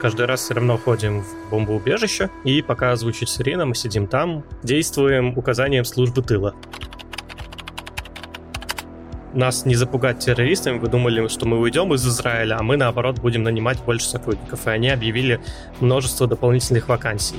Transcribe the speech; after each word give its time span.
каждый 0.00 0.26
раз 0.26 0.40
все 0.40 0.54
равно 0.54 0.78
ходим 0.78 1.22
в 1.22 1.50
бомбоубежище, 1.50 2.30
и 2.44 2.62
пока 2.62 2.96
звучит 2.96 3.28
сирена, 3.28 3.66
мы 3.66 3.74
сидим 3.74 4.06
там, 4.06 4.44
действуем 4.62 5.36
указанием 5.36 5.84
службы 5.84 6.22
тыла 6.22 6.54
нас 9.34 9.64
не 9.64 9.74
запугать 9.74 10.18
террористами, 10.18 10.78
вы 10.78 10.88
думали, 10.88 11.28
что 11.28 11.46
мы 11.46 11.58
уйдем 11.58 11.94
из 11.94 12.06
Израиля, 12.06 12.56
а 12.58 12.62
мы, 12.62 12.76
наоборот, 12.76 13.20
будем 13.20 13.42
нанимать 13.42 13.78
больше 13.84 14.06
сотрудников. 14.06 14.66
И 14.66 14.70
они 14.70 14.90
объявили 14.90 15.40
множество 15.80 16.26
дополнительных 16.26 16.88
вакансий. 16.88 17.36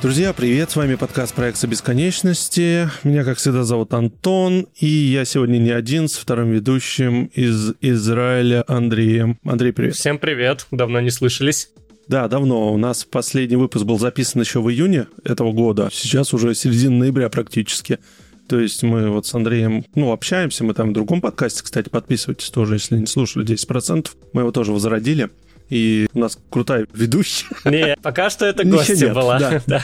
Друзья, 0.00 0.32
привет! 0.32 0.70
С 0.70 0.76
вами 0.76 0.94
подкаст 0.94 1.34
«Проекта 1.34 1.66
бесконечности». 1.66 2.88
Меня, 3.02 3.24
как 3.24 3.38
всегда, 3.38 3.64
зовут 3.64 3.92
Антон, 3.94 4.68
и 4.78 4.86
я 4.86 5.24
сегодня 5.24 5.58
не 5.58 5.72
один, 5.72 6.06
с 6.06 6.16
вторым 6.18 6.52
ведущим 6.52 7.24
из 7.34 7.72
Израиля 7.80 8.62
Андреем. 8.68 9.40
Андрей, 9.44 9.72
привет! 9.72 9.96
Всем 9.96 10.20
привет! 10.20 10.68
Давно 10.70 11.00
не 11.00 11.10
слышались. 11.10 11.70
Да, 12.06 12.28
давно. 12.28 12.72
У 12.72 12.78
нас 12.78 13.04
последний 13.04 13.56
выпуск 13.56 13.84
был 13.84 13.98
записан 13.98 14.40
еще 14.40 14.60
в 14.60 14.70
июне 14.70 15.08
этого 15.24 15.50
года. 15.50 15.88
Сейчас 15.92 16.32
уже 16.32 16.54
середина 16.54 16.98
ноября 16.98 17.28
практически. 17.28 17.98
То 18.48 18.60
есть 18.60 18.84
мы 18.84 19.10
вот 19.10 19.26
с 19.26 19.34
Андреем, 19.34 19.84
ну, 19.96 20.12
общаемся, 20.12 20.62
мы 20.62 20.74
там 20.74 20.90
в 20.90 20.92
другом 20.92 21.20
подкасте, 21.20 21.64
кстати, 21.64 21.88
подписывайтесь 21.88 22.50
тоже, 22.50 22.74
если 22.74 22.96
не 22.96 23.06
слушали 23.06 23.44
10%. 23.44 24.10
Мы 24.32 24.42
его 24.42 24.52
тоже 24.52 24.70
возродили 24.70 25.28
и 25.68 26.08
у 26.12 26.18
нас 26.18 26.38
крутая 26.50 26.86
ведущая. 26.92 27.46
Не, 27.64 27.96
пока 28.02 28.30
что 28.30 28.46
это 28.46 28.64
гостья 28.64 29.12
была. 29.12 29.38
Да. 29.66 29.82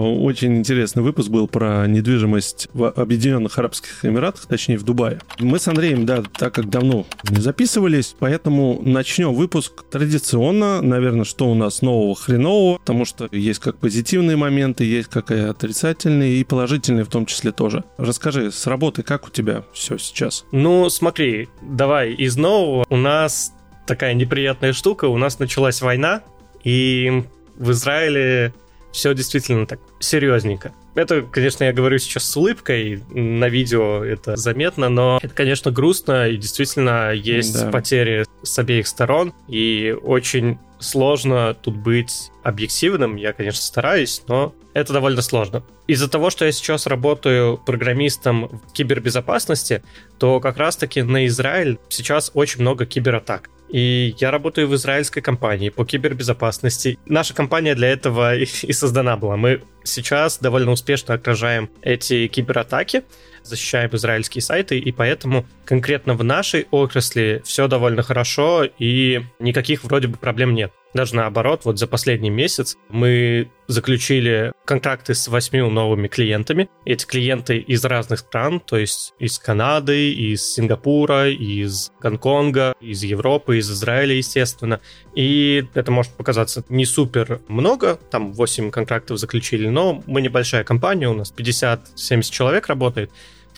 Очень 0.00 0.58
интересный 0.58 1.02
выпуск 1.02 1.28
был 1.28 1.48
про 1.48 1.84
недвижимость 1.88 2.68
в 2.72 2.88
Объединенных 2.88 3.58
Арабских 3.58 4.04
Эмиратах, 4.04 4.46
точнее 4.46 4.78
в 4.78 4.84
Дубае. 4.84 5.18
Мы 5.40 5.58
с 5.58 5.66
Андреем, 5.66 6.06
да, 6.06 6.22
так 6.22 6.54
как 6.54 6.70
давно 6.70 7.04
не 7.28 7.40
записывались, 7.40 8.14
поэтому 8.16 8.80
начнем 8.80 9.34
выпуск 9.34 9.82
традиционно, 9.90 10.82
наверное, 10.82 11.24
что 11.24 11.50
у 11.50 11.54
нас 11.54 11.82
нового 11.82 12.14
хренового, 12.14 12.78
потому 12.78 13.04
что 13.04 13.28
есть 13.32 13.58
как 13.58 13.78
позитивные 13.78 14.36
моменты, 14.36 14.84
есть 14.84 15.08
как 15.08 15.32
и 15.32 15.38
отрицательные, 15.38 16.36
и 16.36 16.44
положительные 16.44 17.04
в 17.04 17.08
том 17.08 17.26
числе 17.26 17.50
тоже. 17.50 17.82
Расскажи, 17.96 18.52
с 18.52 18.68
работы 18.68 19.02
как 19.02 19.26
у 19.26 19.30
тебя 19.30 19.64
все 19.72 19.98
сейчас? 19.98 20.44
Ну, 20.52 20.88
смотри, 20.90 21.48
давай 21.60 22.12
из 22.12 22.36
нового. 22.36 22.86
У 22.88 22.96
нас 22.96 23.52
такая 23.88 24.14
неприятная 24.14 24.72
штука. 24.72 25.06
У 25.06 25.16
нас 25.16 25.40
началась 25.40 25.80
война, 25.80 26.22
и 26.62 27.24
в 27.56 27.72
Израиле 27.72 28.54
все 28.92 29.14
действительно 29.14 29.66
так 29.66 29.80
серьезненько. 29.98 30.72
Это, 30.94 31.22
конечно, 31.22 31.64
я 31.64 31.72
говорю 31.72 31.98
сейчас 31.98 32.24
с 32.24 32.36
улыбкой, 32.36 33.02
на 33.10 33.48
видео 33.48 34.04
это 34.04 34.36
заметно, 34.36 34.88
но 34.88 35.18
это, 35.22 35.34
конечно, 35.34 35.70
грустно, 35.70 36.28
и 36.28 36.36
действительно 36.36 37.12
есть 37.12 37.54
да. 37.54 37.70
потери 37.70 38.24
с 38.42 38.58
обеих 38.58 38.86
сторон, 38.86 39.32
и 39.46 39.96
очень 40.02 40.58
сложно 40.80 41.54
тут 41.54 41.76
быть 41.76 42.30
объективным. 42.42 43.16
Я, 43.16 43.32
конечно, 43.32 43.62
стараюсь, 43.62 44.22
но 44.26 44.54
это 44.74 44.92
довольно 44.92 45.22
сложно. 45.22 45.62
Из-за 45.86 46.08
того, 46.08 46.30
что 46.30 46.44
я 46.44 46.52
сейчас 46.52 46.86
работаю 46.86 47.58
программистом 47.58 48.48
в 48.48 48.72
кибербезопасности, 48.72 49.82
то 50.18 50.40
как 50.40 50.56
раз-таки 50.56 51.02
на 51.02 51.26
Израиль 51.26 51.78
сейчас 51.88 52.30
очень 52.34 52.60
много 52.60 52.86
кибератак. 52.86 53.50
И 53.68 54.14
я 54.18 54.30
работаю 54.30 54.68
в 54.68 54.74
израильской 54.74 55.22
компании 55.22 55.68
по 55.68 55.84
кибербезопасности. 55.84 56.98
Наша 57.06 57.34
компания 57.34 57.74
для 57.74 57.88
этого 57.88 58.34
и, 58.36 58.44
и 58.44 58.72
создана 58.72 59.16
была. 59.16 59.36
Мы 59.36 59.62
сейчас 59.84 60.38
довольно 60.38 60.70
успешно 60.70 61.14
отражаем 61.14 61.70
эти 61.82 62.26
кибератаки, 62.28 63.02
защищаем 63.48 63.90
израильские 63.92 64.42
сайты, 64.42 64.78
и 64.78 64.92
поэтому 64.92 65.46
конкретно 65.64 66.14
в 66.14 66.24
нашей 66.24 66.66
отрасли 66.70 67.42
все 67.44 67.68
довольно 67.68 68.02
хорошо, 68.02 68.64
и 68.78 69.22
никаких 69.38 69.84
вроде 69.84 70.08
бы 70.08 70.16
проблем 70.16 70.54
нет. 70.54 70.72
Даже 70.94 71.14
наоборот, 71.14 71.62
вот 71.64 71.78
за 71.78 71.86
последний 71.86 72.30
месяц 72.30 72.76
мы 72.88 73.50
заключили 73.66 74.52
контракты 74.64 75.14
с 75.14 75.28
восьми 75.28 75.60
новыми 75.60 76.08
клиентами. 76.08 76.70
Эти 76.86 77.04
клиенты 77.04 77.58
из 77.58 77.84
разных 77.84 78.20
стран, 78.20 78.58
то 78.58 78.78
есть 78.78 79.12
из 79.18 79.38
Канады, 79.38 80.10
из 80.10 80.42
Сингапура, 80.54 81.30
из 81.30 81.92
Гонконга, 82.00 82.74
из 82.80 83.02
Европы, 83.02 83.58
из 83.58 83.70
Израиля, 83.70 84.14
естественно. 84.14 84.80
И 85.14 85.66
это 85.74 85.92
может 85.92 86.12
показаться 86.12 86.64
не 86.70 86.86
супер 86.86 87.42
много, 87.48 87.96
там 88.10 88.32
8 88.32 88.70
контрактов 88.70 89.18
заключили, 89.18 89.68
но 89.68 90.02
мы 90.06 90.22
небольшая 90.22 90.64
компания, 90.64 91.08
у 91.08 91.14
нас 91.14 91.34
50-70 91.36 92.22
человек 92.30 92.66
работает. 92.68 93.12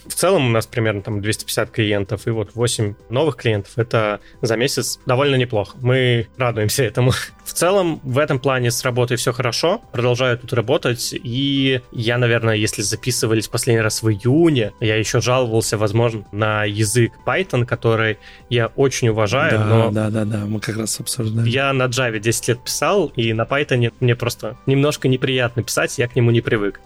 В 0.06 0.14
целом 0.14 0.46
у 0.46 0.50
нас 0.50 0.66
примерно 0.66 1.02
там 1.02 1.20
250 1.20 1.70
клиентов, 1.70 2.26
и 2.26 2.30
вот 2.30 2.54
8 2.54 2.94
новых 3.08 3.36
клиентов. 3.36 3.72
Это 3.76 4.20
за 4.40 4.56
месяц 4.56 4.98
довольно 5.06 5.36
неплохо. 5.36 5.76
Мы 5.80 6.28
радуемся 6.36 6.84
этому. 6.84 7.12
В 7.44 7.52
целом 7.52 8.00
в 8.04 8.18
этом 8.18 8.38
плане 8.38 8.70
с 8.70 8.84
работой 8.84 9.16
все 9.16 9.32
хорошо. 9.32 9.80
Продолжаю 9.92 10.38
тут 10.38 10.52
работать. 10.52 11.12
И 11.12 11.80
я, 11.90 12.16
наверное, 12.16 12.54
если 12.54 12.82
записывались 12.82 13.48
последний 13.48 13.82
раз 13.82 14.02
в 14.02 14.08
июне, 14.08 14.72
я 14.78 14.96
еще 14.96 15.20
жаловался, 15.20 15.76
возможно, 15.76 16.24
на 16.30 16.64
язык 16.64 17.12
Python, 17.26 17.66
который 17.66 18.18
я 18.48 18.68
очень 18.76 19.08
уважаю. 19.08 19.58
Да, 19.58 19.64
но 19.64 19.90
да, 19.90 20.10
да, 20.10 20.24
да, 20.24 20.46
мы 20.46 20.60
как 20.60 20.76
раз 20.76 21.00
обсуждали. 21.00 21.48
Я 21.48 21.72
на 21.72 21.84
Java 21.84 22.20
10 22.20 22.48
лет 22.48 22.62
писал, 22.62 23.12
и 23.16 23.32
на 23.32 23.42
Python 23.42 23.92
мне 23.98 24.14
просто 24.14 24.56
немножко 24.66 25.08
неприятно 25.08 25.64
писать, 25.64 25.98
я 25.98 26.06
к 26.06 26.14
нему 26.14 26.30
не 26.30 26.40
привык. 26.40 26.80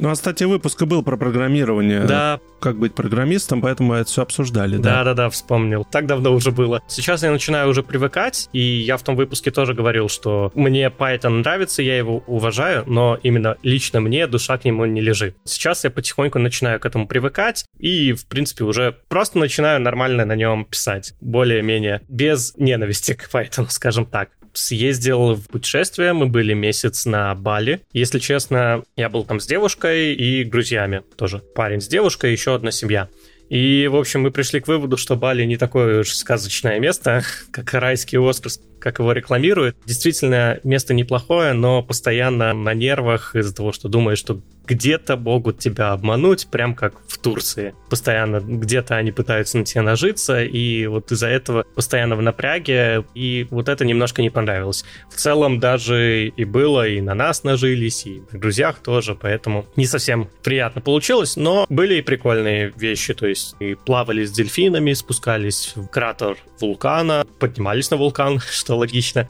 Ну, 0.00 0.08
а, 0.08 0.14
кстати, 0.14 0.44
выпуск 0.44 0.82
был 0.84 1.02
про 1.02 1.18
программирование. 1.18 2.04
Да. 2.04 2.40
Как 2.58 2.78
быть 2.78 2.94
программистом, 2.94 3.60
поэтому 3.60 3.90
мы 3.90 3.96
это 3.96 4.10
все 4.10 4.22
обсуждали, 4.22 4.78
да? 4.78 4.96
Да-да-да, 4.96 5.28
вспомнил. 5.28 5.84
Так 5.84 6.06
давно 6.06 6.32
уже 6.32 6.52
было. 6.52 6.82
Сейчас 6.88 7.22
я 7.22 7.30
начинаю 7.30 7.68
уже 7.68 7.82
привыкать, 7.82 8.48
и 8.54 8.60
я 8.60 8.96
в 8.96 9.02
том 9.02 9.14
выпуске 9.14 9.50
тоже 9.50 9.74
говорил, 9.74 10.08
что 10.08 10.52
мне 10.54 10.86
Python 10.86 11.40
нравится, 11.40 11.82
я 11.82 11.98
его 11.98 12.24
уважаю, 12.26 12.84
но 12.86 13.18
именно 13.22 13.56
лично 13.62 14.00
мне 14.00 14.26
душа 14.26 14.56
к 14.56 14.64
нему 14.64 14.86
не 14.86 15.02
лежит. 15.02 15.36
Сейчас 15.44 15.84
я 15.84 15.90
потихоньку 15.90 16.38
начинаю 16.38 16.80
к 16.80 16.86
этому 16.86 17.06
привыкать, 17.06 17.66
и, 17.78 18.14
в 18.14 18.26
принципе, 18.26 18.64
уже 18.64 18.96
просто 19.08 19.38
начинаю 19.38 19.82
нормально 19.82 20.24
на 20.24 20.34
нем 20.34 20.64
писать. 20.64 21.12
Более-менее 21.20 22.00
без 22.08 22.54
ненависти 22.56 23.12
к 23.12 23.28
Python, 23.30 23.66
скажем 23.68 24.06
так 24.06 24.30
съездил 24.52 25.34
в 25.34 25.48
путешествие, 25.48 26.12
мы 26.12 26.26
были 26.26 26.54
месяц 26.54 27.06
на 27.06 27.34
Бали. 27.34 27.82
Если 27.92 28.18
честно, 28.18 28.82
я 28.96 29.08
был 29.08 29.24
там 29.24 29.40
с 29.40 29.46
девушкой 29.46 30.14
и 30.14 30.44
друзьями 30.44 31.02
тоже. 31.16 31.38
Парень 31.54 31.80
с 31.80 31.88
девушкой, 31.88 32.32
еще 32.32 32.54
одна 32.54 32.70
семья. 32.70 33.08
И, 33.50 33.88
в 33.88 33.96
общем, 33.96 34.22
мы 34.22 34.30
пришли 34.30 34.60
к 34.60 34.68
выводу, 34.68 34.96
что 34.96 35.16
Бали 35.16 35.44
не 35.44 35.56
такое 35.56 36.00
уж 36.00 36.10
сказочное 36.10 36.78
место, 36.78 37.24
как 37.50 37.74
райский 37.74 38.16
остров, 38.16 38.52
как 38.78 39.00
его 39.00 39.12
рекламируют. 39.12 39.76
Действительно, 39.84 40.60
место 40.62 40.94
неплохое, 40.94 41.52
но 41.52 41.82
постоянно 41.82 42.54
на 42.54 42.74
нервах 42.74 43.34
из-за 43.34 43.54
того, 43.54 43.72
что 43.72 43.88
думаешь, 43.88 44.18
что 44.18 44.40
где-то 44.70 45.16
могут 45.16 45.58
тебя 45.58 45.90
обмануть, 45.92 46.46
прям 46.48 46.76
как 46.76 46.94
в 47.08 47.18
Турции. 47.18 47.74
Постоянно 47.88 48.40
где-то 48.40 48.94
они 48.94 49.10
пытаются 49.10 49.58
на 49.58 49.64
тебя 49.64 49.82
нажиться, 49.82 50.44
и 50.44 50.86
вот 50.86 51.10
из-за 51.10 51.26
этого 51.26 51.64
постоянно 51.74 52.14
в 52.14 52.22
напряге, 52.22 53.04
и 53.14 53.48
вот 53.50 53.68
это 53.68 53.84
немножко 53.84 54.22
не 54.22 54.30
понравилось. 54.30 54.84
В 55.10 55.16
целом 55.16 55.58
даже 55.58 56.28
и 56.28 56.44
было, 56.44 56.86
и 56.86 57.00
на 57.00 57.14
нас 57.14 57.42
нажились, 57.42 58.06
и 58.06 58.22
на 58.30 58.38
друзьях 58.38 58.78
тоже, 58.78 59.16
поэтому 59.20 59.66
не 59.74 59.86
совсем 59.86 60.28
приятно 60.44 60.80
получилось, 60.80 61.36
но 61.36 61.66
были 61.68 61.96
и 61.96 62.02
прикольные 62.02 62.72
вещи, 62.76 63.12
то 63.12 63.26
есть 63.26 63.56
и 63.58 63.74
плавали 63.74 64.24
с 64.24 64.30
дельфинами, 64.30 64.92
спускались 64.92 65.72
в 65.74 65.88
кратер 65.88 66.36
вулкана, 66.60 67.26
поднимались 67.40 67.90
на 67.90 67.96
вулкан, 67.96 68.38
что 68.50 68.76
логично. 68.76 69.28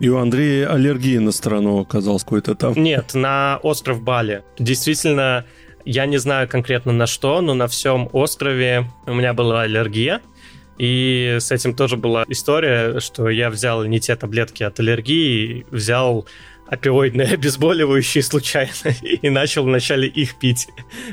И 0.00 0.08
у 0.08 0.16
Андрея 0.16 0.72
аллергия 0.72 1.20
на 1.20 1.30
страну 1.30 1.80
оказалась 1.80 2.24
какой-то 2.24 2.54
там. 2.54 2.72
Нет, 2.74 3.12
на 3.12 3.60
остров 3.62 4.02
Бали. 4.02 4.42
Действительно, 4.58 5.44
я 5.84 6.06
не 6.06 6.16
знаю 6.16 6.48
конкретно 6.48 6.92
на 6.92 7.06
что, 7.06 7.42
но 7.42 7.52
на 7.52 7.68
всем 7.68 8.08
острове 8.12 8.90
у 9.06 9.12
меня 9.12 9.34
была 9.34 9.62
аллергия. 9.62 10.22
И 10.78 11.36
с 11.38 11.52
этим 11.52 11.74
тоже 11.74 11.98
была 11.98 12.24
история, 12.28 13.00
что 13.00 13.28
я 13.28 13.50
взял 13.50 13.84
не 13.84 14.00
те 14.00 14.16
таблетки 14.16 14.62
от 14.62 14.80
аллергии, 14.80 15.66
взял 15.70 16.26
опиоидные 16.70 17.28
обезболивающие 17.34 18.22
случайно 18.22 18.70
и 19.02 19.28
начал 19.28 19.64
вначале 19.64 20.08
их 20.08 20.38
пить, 20.38 20.68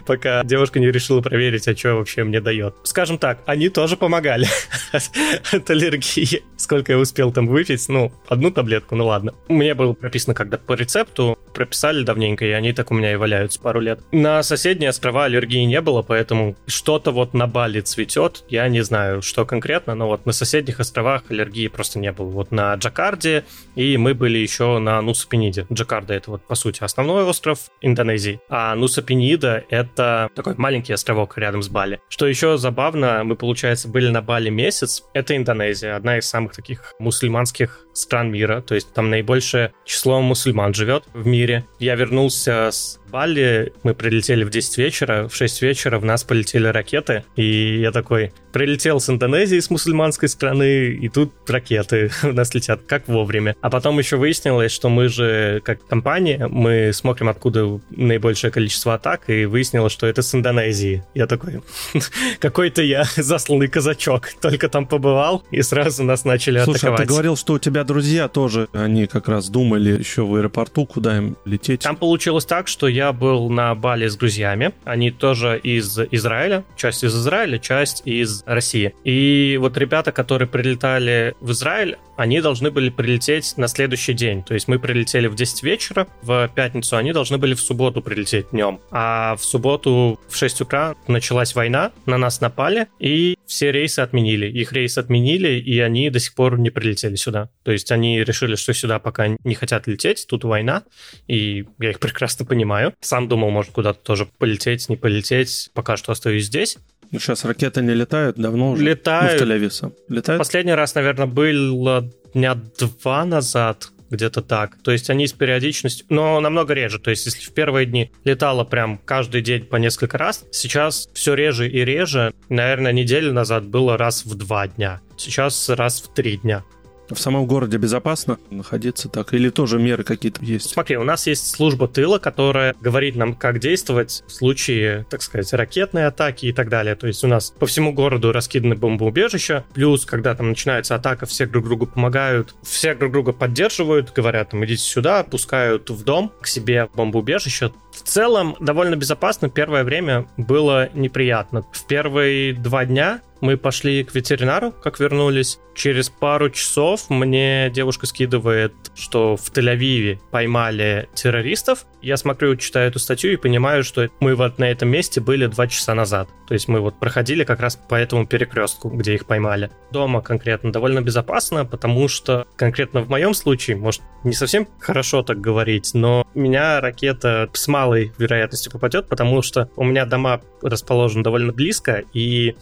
пока 0.06 0.44
девушка 0.44 0.80
не 0.80 0.92
решила 0.92 1.22
проверить, 1.22 1.68
а 1.68 1.76
что 1.76 1.96
вообще 1.96 2.24
мне 2.24 2.40
дает. 2.40 2.76
Скажем 2.84 3.18
так, 3.18 3.42
они 3.46 3.70
тоже 3.70 3.98
помогали 3.98 4.48
от 4.92 5.70
аллергии. 5.70 6.44
Сколько 6.56 6.94
я 6.94 7.00
успел 7.00 7.32
там 7.32 7.48
выпить? 7.48 7.90
Ну, 7.90 8.14
одну 8.28 8.52
таблетку, 8.52 8.96
ну 8.96 9.08
ладно. 9.08 9.34
Мне 9.50 9.74
было 9.74 9.94
прописано 9.94 10.34
когда 10.34 10.58
по 10.58 10.74
рецепту 10.74 11.38
прописали 11.58 12.04
давненько, 12.04 12.46
и 12.46 12.52
они 12.52 12.72
так 12.72 12.92
у 12.92 12.94
меня 12.94 13.12
и 13.12 13.16
валяются 13.16 13.60
пару 13.60 13.80
лет. 13.80 14.00
На 14.12 14.44
соседние 14.44 14.92
острова 14.92 15.26
аллергии 15.26 15.64
не 15.64 15.82
было, 15.82 16.04
поэтому 16.04 16.56
что-то 16.68 17.10
вот 17.10 17.34
на 17.34 17.48
Бали 17.48 17.82
цветет. 17.82 18.44
Я 18.48 18.68
не 18.68 18.82
знаю, 18.82 19.24
что 19.24 19.44
конкретно, 19.44 19.96
но 19.96 20.08
вот 20.08 20.28
на 20.28 20.34
соседних 20.34 20.80
островах 20.80 21.24
аллергии 21.30 21.68
просто 21.68 21.98
не 21.98 22.12
было. 22.12 22.30
Вот 22.30 22.52
на 22.52 22.76
Джакарде, 22.76 23.44
и 23.74 23.98
мы 23.98 24.14
были 24.14 24.38
еще 24.38 24.78
на 24.78 25.02
Нусапениде. 25.02 25.66
Джакарда— 25.74 26.14
это 26.16 26.30
вот, 26.30 26.44
по 26.44 26.54
сути, 26.54 26.84
основной 26.84 27.24
остров 27.24 27.72
Индонезии, 27.82 28.40
а 28.50 28.76
Нусапенида— 28.76 29.64
это 29.70 30.30
такой 30.36 30.54
маленький 30.58 30.94
островок 30.94 31.40
рядом 31.40 31.64
с 31.64 31.70
Бали. 31.70 32.00
Что 32.08 32.28
еще 32.28 32.60
забавно, 32.60 33.24
мы, 33.24 33.36
получается, 33.36 33.88
были 33.88 34.10
на 34.10 34.22
Бали 34.22 34.50
месяц. 34.52 35.04
Это 35.16 35.36
Индонезия, 35.36 35.96
одна 35.96 36.20
из 36.20 36.30
самых 36.30 36.54
таких 36.54 36.94
мусульманских 37.00 37.87
стран 37.98 38.32
мира, 38.32 38.62
то 38.62 38.76
есть 38.76 38.94
там 38.94 39.10
наибольшее 39.10 39.74
число 39.86 40.22
мусульман 40.22 40.74
живет 40.74 41.04
в 41.14 41.26
мире. 41.26 41.66
Я 41.80 41.96
вернулся 41.96 42.70
с 42.72 43.00
Бали, 43.10 43.74
мы 43.84 43.94
прилетели 43.94 44.44
в 44.44 44.50
10 44.50 44.78
вечера, 44.78 45.28
в 45.28 45.36
6 45.36 45.62
вечера 45.62 46.00
в 46.00 46.06
нас 46.06 46.24
полетели 46.24 46.68
ракеты, 46.68 47.24
и 47.36 47.80
я 47.80 47.92
такой, 47.92 48.34
прилетел 48.52 49.00
с 49.00 49.10
Индонезии, 49.10 49.60
с 49.60 49.70
мусульманской 49.70 50.28
страны, 50.28 50.88
и 50.88 51.10
тут 51.10 51.32
ракеты 51.48 52.12
у 52.24 52.34
нас 52.34 52.54
летят, 52.54 52.82
как 52.88 53.08
вовремя. 53.08 53.56
А 53.62 53.70
потом 53.70 54.00
еще 54.00 54.18
выяснилось, 54.18 54.72
что 54.72 54.90
мы 54.90 55.08
же, 55.10 55.62
как 55.64 55.86
компания, 55.88 56.48
мы 56.48 56.92
смотрим, 56.94 57.30
откуда 57.30 57.80
наибольшее 57.92 58.52
количество 58.52 58.96
атак, 58.96 59.30
и 59.30 59.46
выяснилось, 59.46 59.94
что 59.94 60.08
это 60.08 60.22
с 60.22 60.34
Индонезии. 60.36 61.04
Я 61.14 61.28
такой, 61.28 61.62
какой-то 62.40 62.82
я 62.82 63.06
засланный 63.16 63.68
казачок, 63.68 64.30
только 64.42 64.70
там 64.70 64.86
побывал, 64.86 65.44
и 65.52 65.62
сразу 65.62 66.04
нас 66.04 66.26
начали 66.26 66.62
Слушай, 66.64 66.78
атаковать. 66.78 67.00
а 67.00 67.04
ты 67.04 67.10
говорил, 67.10 67.38
что 67.38 67.54
у 67.54 67.60
тебя 67.60 67.84
друзья 67.84 68.28
тоже, 68.28 68.68
они 68.74 69.08
как 69.08 69.28
раз 69.30 69.50
думали 69.50 70.00
еще 70.00 70.24
в 70.24 70.36
аэропорту, 70.36 70.86
куда 70.86 71.18
им 71.18 71.38
лететь. 71.46 71.82
Там 71.82 71.96
получилось 71.96 72.46
так, 72.46 72.68
что 72.68 72.88
я 72.98 73.14
был 73.14 73.50
на 73.50 73.76
Бали 73.76 74.08
с 74.08 74.18
друзьями. 74.18 74.74
Они 74.84 75.12
тоже 75.12 75.60
из 75.60 76.00
Израиля. 76.00 76.66
Часть 76.76 77.04
из 77.04 77.16
Израиля, 77.16 77.60
часть 77.60 78.02
из 78.06 78.44
России. 78.48 78.96
И 79.04 79.58
вот 79.62 79.78
ребята, 79.78 80.12
которые 80.12 80.48
прилетали 80.48 81.36
в 81.40 81.52
Израиль, 81.52 81.98
они 82.18 82.42
должны 82.42 82.72
были 82.72 82.90
прилететь 82.90 83.56
на 83.58 83.68
следующий 83.68 84.14
день. 84.14 84.44
То 84.44 84.54
есть 84.54 84.68
мы 84.68 84.80
прилетели 84.80 85.28
в 85.28 85.36
10 85.36 85.64
вечера 85.64 86.08
в 86.22 86.52
пятницу, 86.54 86.98
они 86.98 87.14
должны 87.14 87.38
были 87.38 87.54
в 87.54 87.62
субботу 87.62 88.02
прилететь 88.02 88.50
днем. 88.52 88.80
А 88.92 89.36
в 89.36 89.46
субботу 89.46 90.20
в 90.28 90.36
6 90.36 90.62
утра 90.62 90.96
началась 91.08 91.56
война, 91.56 91.92
на 92.06 92.18
нас 92.18 92.42
напали, 92.42 92.88
и 93.00 93.38
все 93.46 93.72
рейсы 93.72 94.00
отменили. 94.00 94.48
Их 94.48 94.74
рейс 94.74 94.98
отменили, 94.98 95.60
и 95.60 95.80
они 95.80 96.10
до 96.10 96.20
сих 96.20 96.34
пор 96.34 96.60
не 96.60 96.70
прилетели 96.70 97.16
сюда. 97.16 97.50
То 97.64 97.72
есть 97.72 97.92
они 97.92 98.24
решили, 98.24 98.56
что 98.56 98.74
сюда 98.74 99.00
пока 99.00 99.28
не 99.44 99.56
хотят 99.56 99.88
лететь, 99.88 100.26
тут 100.28 100.44
война, 100.44 100.84
и 101.28 101.66
я 101.80 101.92
их 101.92 102.00
прекрасно 102.00 102.46
понимаю. 102.46 102.94
Сам 103.00 103.28
думал, 103.28 103.52
может, 103.52 103.72
куда-то 103.72 104.00
тоже 104.00 104.28
полететь, 104.38 104.90
не 104.90 104.98
полететь, 104.98 105.70
пока 105.74 105.98
что 105.98 106.12
остаюсь 106.12 106.46
здесь. 106.46 106.78
Ну, 107.12 107.20
сейчас 107.20 107.46
ракеты 107.46 107.82
не 107.82 107.94
летают, 107.94 108.38
давно 108.38 108.72
уже. 108.72 108.84
Летают. 108.84 109.34
Ну, 109.34 109.40
в. 109.40 109.94
Летают? 110.10 110.40
Последний 110.40 110.74
раз, 110.74 110.96
наверное, 110.96 111.28
было 111.28 112.10
дня 112.34 112.56
два 112.56 113.26
назад, 113.26 113.90
где-то 114.10 114.42
так. 114.42 114.78
То 114.84 114.92
есть 114.92 115.10
они 115.10 115.28
с 115.28 115.34
периодичностью, 115.34 116.06
но 116.10 116.40
намного 116.40 116.74
реже. 116.74 117.00
То 117.00 117.10
есть 117.10 117.26
если 117.26 117.44
в 117.44 117.54
первые 117.54 117.86
дни 117.86 118.12
летало 118.24 118.64
прям 118.64 118.98
каждый 118.98 119.42
день 119.42 119.66
по 119.66 119.78
несколько 119.78 120.18
раз, 120.18 120.46
сейчас 120.52 121.10
все 121.14 121.34
реже 121.34 121.70
и 121.70 121.84
реже. 121.84 122.34
Наверное, 122.50 122.92
неделю 122.92 123.34
назад 123.34 123.66
было 123.66 123.98
раз 123.98 124.26
в 124.26 124.36
два 124.36 124.68
дня. 124.68 125.02
Сейчас 125.18 125.70
раз 125.70 126.02
в 126.02 126.14
три 126.14 126.38
дня. 126.38 126.64
В 127.10 127.20
самом 127.20 127.46
городе 127.46 127.78
безопасно 127.78 128.38
находиться 128.50 129.10
так? 129.10 129.34
Или 129.34 129.50
тоже 129.50 129.80
меры 129.80 130.04
какие-то 130.04 130.44
есть? 130.44 130.70
Смотри, 130.70 130.98
у 130.98 131.04
нас 131.04 131.28
есть 131.28 131.50
служба 131.50 131.88
тыла, 131.88 132.20
которая 132.20 132.76
говорит 132.82 133.16
нам, 133.16 133.34
как 133.34 133.60
действовать 133.60 134.24
в 134.28 134.32
случае, 134.32 135.06
так 135.10 135.22
сказать, 135.22 135.52
ракетной 135.54 136.06
атаки 136.08 136.48
и 136.48 136.54
так 136.54 136.70
далее. 136.70 136.96
То 136.96 137.08
есть 137.08 137.24
у 137.24 137.28
нас 137.28 137.52
по 137.52 137.66
всему 137.66 137.94
городу 137.94 138.32
раскиданы 138.32 138.76
бомбоубежища, 138.76 139.66
плюс, 139.74 140.06
когда 140.06 140.36
там 140.36 140.50
начинается 140.50 140.96
атака, 140.96 141.26
все 141.26 141.46
друг 141.46 141.66
другу 141.66 141.88
помогают, 141.88 142.56
все 142.64 142.94
друг 142.94 143.12
друга 143.12 143.32
поддерживают, 143.32 144.12
говорят, 144.14 144.50
там, 144.50 144.66
идите 144.66 144.84
сюда, 144.84 145.24
пускают 145.24 145.90
в 145.90 146.04
дом 146.04 146.32
к 146.42 146.48
себе 146.48 146.88
в 146.92 146.96
бомбоубежище. 146.98 147.72
В 147.92 148.02
целом, 148.02 148.56
довольно 148.60 148.96
безопасно. 148.96 149.50
Первое 149.50 149.84
время 149.84 150.28
было 150.38 150.90
неприятно. 150.94 151.64
В 151.72 151.88
первые 151.88 152.54
два 152.54 152.86
дня 152.86 153.22
мы 153.42 153.58
пошли 153.58 154.04
к 154.04 154.14
ветеринару, 154.14 154.72
как 154.72 155.00
вернулись. 155.00 155.60
Через 155.76 156.10
пару 156.10 156.50
часов 156.50 157.10
мне 157.10 157.70
девушка 157.70 158.08
скидывает, 158.08 158.74
что 158.96 159.38
в 159.38 159.52
Тель-Авиве 159.52 160.20
поймали 160.32 161.08
террористов. 161.14 161.86
Я 162.02 162.18
смотрю, 162.18 162.56
читаю 162.56 162.90
эту 162.90 162.98
статью 162.98 163.34
и 163.34 163.36
понимаю, 163.36 163.84
что 163.84 164.10
мы 164.20 164.34
вот 164.34 164.58
на 164.58 164.66
этом 164.72 164.90
месте 164.90 165.22
были 165.22 165.46
два 165.46 165.68
часа 165.68 165.94
назад. 165.94 166.30
То 166.48 166.56
есть 166.56 166.68
мы 166.68 166.80
вот 166.80 167.00
проходили 167.00 167.44
как 167.44 167.60
раз 167.60 167.76
по 167.76 167.94
этому 167.94 168.26
перекрестку, 168.26 168.90
где 168.90 169.14
их 169.14 169.28
поймали. 169.28 169.70
Дома 169.92 170.22
конкретно 170.22 170.72
довольно 170.72 171.02
безопасно, 171.02 171.64
потому 171.64 172.08
что 172.08 172.48
конкретно 172.56 173.02
в 173.02 173.10
моем 173.10 173.36
случае, 173.36 173.78
может, 173.78 174.02
не 174.24 174.34
совсем 174.34 174.68
хорошо 174.80 175.22
так 175.22 175.40
говорить, 175.40 175.92
но 175.94 176.26
меня 176.34 176.82
ракета 176.82 177.50
с 177.54 177.68
малой 177.68 178.14
вероятностью 178.18 178.72
попадет, 178.72 179.08
потому 179.08 179.44
что 179.44 179.70
у 179.76 179.84
меня 179.84 180.06
дома 180.06 180.42
расположены 180.62 181.24
довольно 181.24 181.54
близко, 181.54 182.04
и 182.14 182.56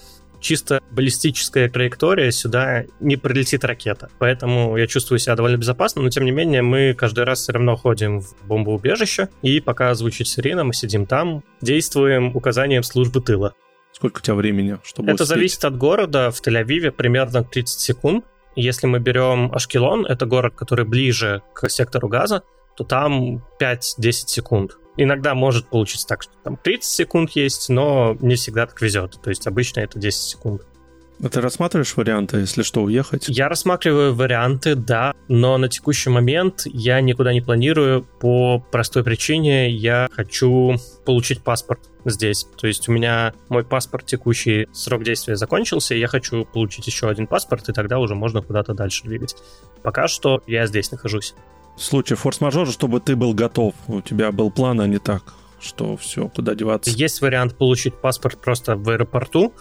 чисто 0.45 0.79
баллистическая 0.91 1.67
траектория, 1.69 2.31
сюда 2.31 2.85
не 2.99 3.17
прилетит 3.17 3.65
ракета. 3.65 4.09
Поэтому 4.19 4.77
я 4.77 4.85
чувствую 4.85 5.17
себя 5.17 5.35
довольно 5.35 5.57
безопасно, 5.57 6.03
но 6.03 6.09
тем 6.09 6.23
не 6.23 6.31
менее 6.31 6.61
мы 6.61 6.93
каждый 6.93 7.23
раз 7.23 7.39
все 7.41 7.53
равно 7.53 7.75
ходим 7.75 8.21
в 8.21 8.35
бомбоубежище, 8.45 9.29
и 9.41 9.59
пока 9.59 9.93
звучит 9.95 10.27
сирена, 10.27 10.63
мы 10.63 10.73
сидим 10.73 11.07
там, 11.07 11.43
действуем 11.61 12.35
указанием 12.35 12.83
службы 12.83 13.21
тыла. 13.21 13.53
Сколько 13.91 14.19
у 14.19 14.21
тебя 14.21 14.35
времени, 14.35 14.77
чтобы 14.83 15.11
Это 15.11 15.23
успеть? 15.23 15.35
зависит 15.35 15.65
от 15.65 15.77
города. 15.77 16.29
В 16.29 16.41
Тель-Авиве 16.45 16.91
примерно 16.91 17.43
30 17.43 17.79
секунд. 17.79 18.25
Если 18.55 18.87
мы 18.87 18.99
берем 18.99 19.51
Ашкелон, 19.51 20.05
это 20.05 20.25
город, 20.25 20.53
который 20.55 20.85
ближе 20.85 21.41
к 21.53 21.69
сектору 21.69 22.07
газа, 22.07 22.43
то 22.77 22.83
там 22.83 23.43
5-10 23.59 24.11
секунд. 24.11 24.77
Иногда 24.97 25.35
может 25.35 25.67
получиться 25.67 26.07
так, 26.07 26.23
что 26.23 26.31
там 26.43 26.57
30 26.57 26.83
секунд 26.83 27.31
есть, 27.31 27.69
но 27.69 28.17
не 28.21 28.35
всегда 28.35 28.65
так 28.65 28.81
везет. 28.81 29.19
То 29.21 29.29
есть 29.29 29.45
обычно 29.47 29.81
это 29.81 29.99
10 29.99 30.19
секунд. 30.19 30.61
А 31.23 31.29
ты 31.29 31.41
рассматриваешь 31.41 31.95
варианты, 31.95 32.37
если 32.37 32.61
что, 32.61 32.83
уехать? 32.83 33.25
Я 33.29 33.47
рассматриваю 33.47 34.13
варианты, 34.13 34.75
да, 34.75 35.13
но 35.27 35.57
на 35.57 35.69
текущий 35.69 36.09
момент 36.09 36.63
я 36.65 36.99
никуда 37.01 37.33
не 37.33 37.41
планирую 37.41 38.03
по 38.03 38.59
простой 38.59 39.03
причине. 39.03 39.69
Я 39.69 40.09
хочу 40.11 40.75
получить 41.05 41.41
паспорт 41.41 41.79
здесь. 42.03 42.45
То 42.57 42.67
есть 42.67 42.89
у 42.89 42.91
меня 42.91 43.33
мой 43.49 43.63
паспорт 43.63 44.05
текущий, 44.05 44.67
срок 44.73 45.03
действия 45.03 45.35
закончился, 45.35 45.95
и 45.95 45.99
я 45.99 46.07
хочу 46.07 46.45
получить 46.45 46.87
еще 46.87 47.09
один 47.09 47.27
паспорт, 47.27 47.69
и 47.69 47.73
тогда 47.73 47.99
уже 47.99 48.15
можно 48.15 48.41
куда-то 48.41 48.73
дальше 48.73 49.03
двигать. 49.05 49.35
Пока 49.83 50.07
что 50.07 50.41
я 50.47 50.67
здесь 50.67 50.91
нахожусь. 50.91 51.33
В 51.77 51.83
случае 51.83 52.17
форс-мажора, 52.17 52.71
чтобы 52.71 52.99
ты 52.99 53.15
был 53.15 53.33
готов, 53.33 53.73
у 53.87 54.01
тебя 54.01 54.31
был 54.31 54.49
план, 54.51 54.79
а 54.81 54.87
не 54.87 54.97
так, 54.97 55.33
что 55.65 55.97
все, 55.97 56.29
куда 56.29 56.55
деваться. 56.55 56.91
Есть 56.91 57.21
вариант 57.21 57.57
получить 57.57 57.95
паспорт 57.95 58.39
просто 58.39 58.75
в 58.75 58.89
аэропорту, 58.89 59.53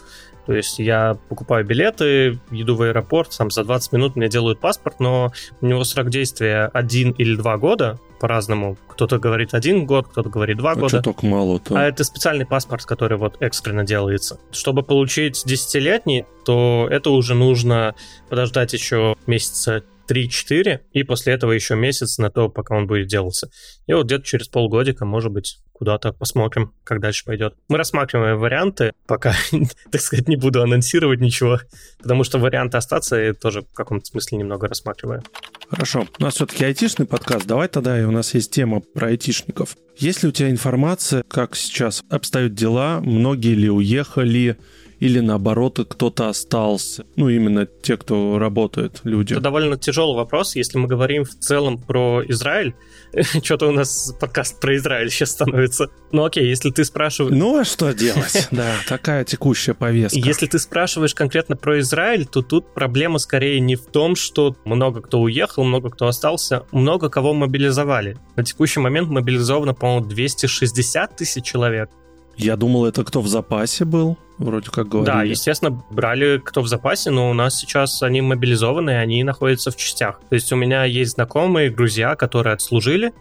то 0.46 0.52
есть 0.52 0.78
я 0.78 1.16
покупаю 1.28 1.64
билеты, 1.64 2.38
еду 2.50 2.76
в 2.76 2.82
аэропорт, 2.82 3.32
сам 3.32 3.50
за 3.50 3.64
20 3.64 3.92
минут 3.92 4.16
мне 4.16 4.28
делают 4.28 4.60
паспорт, 4.60 5.00
но 5.00 5.32
у 5.60 5.66
него 5.66 5.84
срок 5.84 6.10
действия 6.10 6.70
один 6.72 7.12
или 7.12 7.34
два 7.34 7.56
года, 7.56 7.98
по-разному. 8.20 8.76
Кто-то 8.88 9.18
говорит 9.18 9.54
один 9.54 9.86
год, 9.86 10.08
кто-то 10.08 10.28
говорит 10.28 10.56
два 10.58 10.72
А 10.72 10.74
года. 10.76 10.88
что 10.88 11.02
только 11.02 11.26
мало, 11.26 11.58
то... 11.58 11.76
А 11.76 11.82
это 11.82 12.04
специальный 12.04 12.46
паспорт, 12.46 12.84
который 12.84 13.18
вот 13.18 13.36
экстренно 13.40 13.84
делается. 13.84 14.38
Чтобы 14.50 14.82
получить 14.82 15.42
десятилетний, 15.44 16.24
то 16.44 16.86
это 16.90 17.10
уже 17.10 17.34
нужно 17.34 17.94
подождать 18.28 18.72
еще 18.72 19.16
месяца 19.26 19.82
3-4, 20.08 20.80
и 20.92 21.02
после 21.02 21.34
этого 21.34 21.52
еще 21.52 21.74
месяц 21.76 22.18
на 22.18 22.30
то, 22.30 22.48
пока 22.48 22.76
он 22.76 22.86
будет 22.86 23.08
делаться. 23.08 23.50
И 23.86 23.92
вот 23.92 24.06
где-то 24.06 24.24
через 24.24 24.48
полгодика, 24.48 25.04
может 25.04 25.32
быть, 25.32 25.58
куда-то 25.72 26.12
посмотрим, 26.12 26.72
как 26.84 27.00
дальше 27.00 27.24
пойдет. 27.24 27.54
Мы 27.68 27.78
рассматриваем 27.78 28.38
варианты, 28.38 28.92
пока, 29.06 29.34
так 29.90 30.00
сказать, 30.00 30.28
не 30.28 30.36
буду 30.36 30.62
анонсировать 30.62 31.20
ничего, 31.20 31.58
потому 32.00 32.24
что 32.24 32.38
варианты 32.38 32.76
остаться 32.76 33.16
я 33.16 33.34
тоже 33.34 33.62
в 33.62 33.72
каком-то 33.72 34.06
смысле 34.06 34.38
немного 34.38 34.68
рассматриваю. 34.68 35.22
Хорошо. 35.68 36.06
У 36.18 36.22
нас 36.22 36.34
все-таки 36.34 36.64
айтишный 36.64 37.06
подкаст. 37.06 37.46
Давай 37.46 37.68
тогда, 37.68 38.00
и 38.00 38.04
у 38.04 38.12
нас 38.12 38.34
есть 38.34 38.52
тема 38.52 38.80
про 38.80 39.08
айтишников. 39.08 39.76
Есть 39.96 40.22
ли 40.22 40.28
у 40.28 40.32
тебя 40.32 40.50
информация, 40.50 41.24
как 41.26 41.56
сейчас 41.56 42.02
обстоят 42.08 42.54
дела, 42.54 43.00
многие 43.00 43.54
ли 43.54 43.68
уехали, 43.68 44.56
или 45.00 45.20
наоборот 45.20 45.80
кто-то 45.88 46.28
остался? 46.28 47.04
Ну, 47.16 47.28
именно 47.28 47.66
те, 47.66 47.96
кто 47.96 48.38
работает, 48.38 49.00
люди. 49.04 49.32
Это 49.32 49.42
довольно 49.42 49.76
тяжелый 49.76 50.16
вопрос. 50.16 50.56
Если 50.56 50.78
мы 50.78 50.88
говорим 50.88 51.24
в 51.24 51.34
целом 51.38 51.78
про 51.78 52.22
Израиль, 52.28 52.74
что-то 53.42 53.68
у 53.68 53.72
нас 53.72 54.14
подкаст 54.20 54.60
про 54.60 54.76
Израиль 54.76 55.10
сейчас 55.10 55.30
становится. 55.32 55.88
Ну 56.12 56.24
окей, 56.24 56.46
если 56.46 56.70
ты 56.70 56.84
спрашиваешь... 56.84 57.36
Ну 57.36 57.58
а 57.58 57.64
что 57.64 57.92
делать? 57.92 58.48
Да, 58.54 58.76
такая 58.88 59.24
текущая 59.24 59.74
повестка. 59.74 60.18
Если 60.18 60.46
ты 60.46 60.58
спрашиваешь 60.58 61.14
конкретно 61.14 61.56
про 61.56 61.80
Израиль, 61.80 62.24
то 62.24 62.40
тут 62.40 62.72
проблема 62.72 63.18
скорее 63.18 63.58
не 63.58 63.74
в 63.74 63.86
том, 63.86 64.14
что 64.14 64.54
много 64.64 65.00
кто 65.00 65.20
уехал, 65.20 65.64
много 65.64 65.90
кто 65.90 66.06
остался, 66.06 66.64
много 66.70 67.08
кого 67.08 67.34
мобилизовали. 67.34 68.16
На 68.36 68.44
текущий 68.44 68.80
момент 68.80 69.08
мобилизовано, 69.08 69.74
по-моему, 69.74 70.06
260 70.06 71.16
тысяч 71.16 71.44
человек. 71.44 71.90
Я 72.36 72.56
думал, 72.56 72.86
это 72.86 73.04
кто 73.04 73.20
в 73.20 73.28
запасе 73.28 73.84
был, 73.84 74.16
вроде 74.38 74.70
как 74.70 74.88
говорили. 74.88 75.12
Да, 75.12 75.22
естественно, 75.22 75.70
брали 75.90 76.38
кто 76.44 76.62
в 76.62 76.68
запасе, 76.68 77.10
но 77.10 77.30
у 77.30 77.34
нас 77.34 77.56
сейчас 77.56 78.02
они 78.02 78.20
мобилизованы, 78.20 78.98
они 78.98 79.22
находятся 79.22 79.70
в 79.70 79.76
частях. 79.76 80.20
То 80.28 80.34
есть 80.34 80.52
у 80.52 80.56
меня 80.56 80.84
есть 80.84 81.12
знакомые, 81.12 81.70
друзья, 81.70 82.16
которые 82.16 82.54
отслужили, 82.54 83.12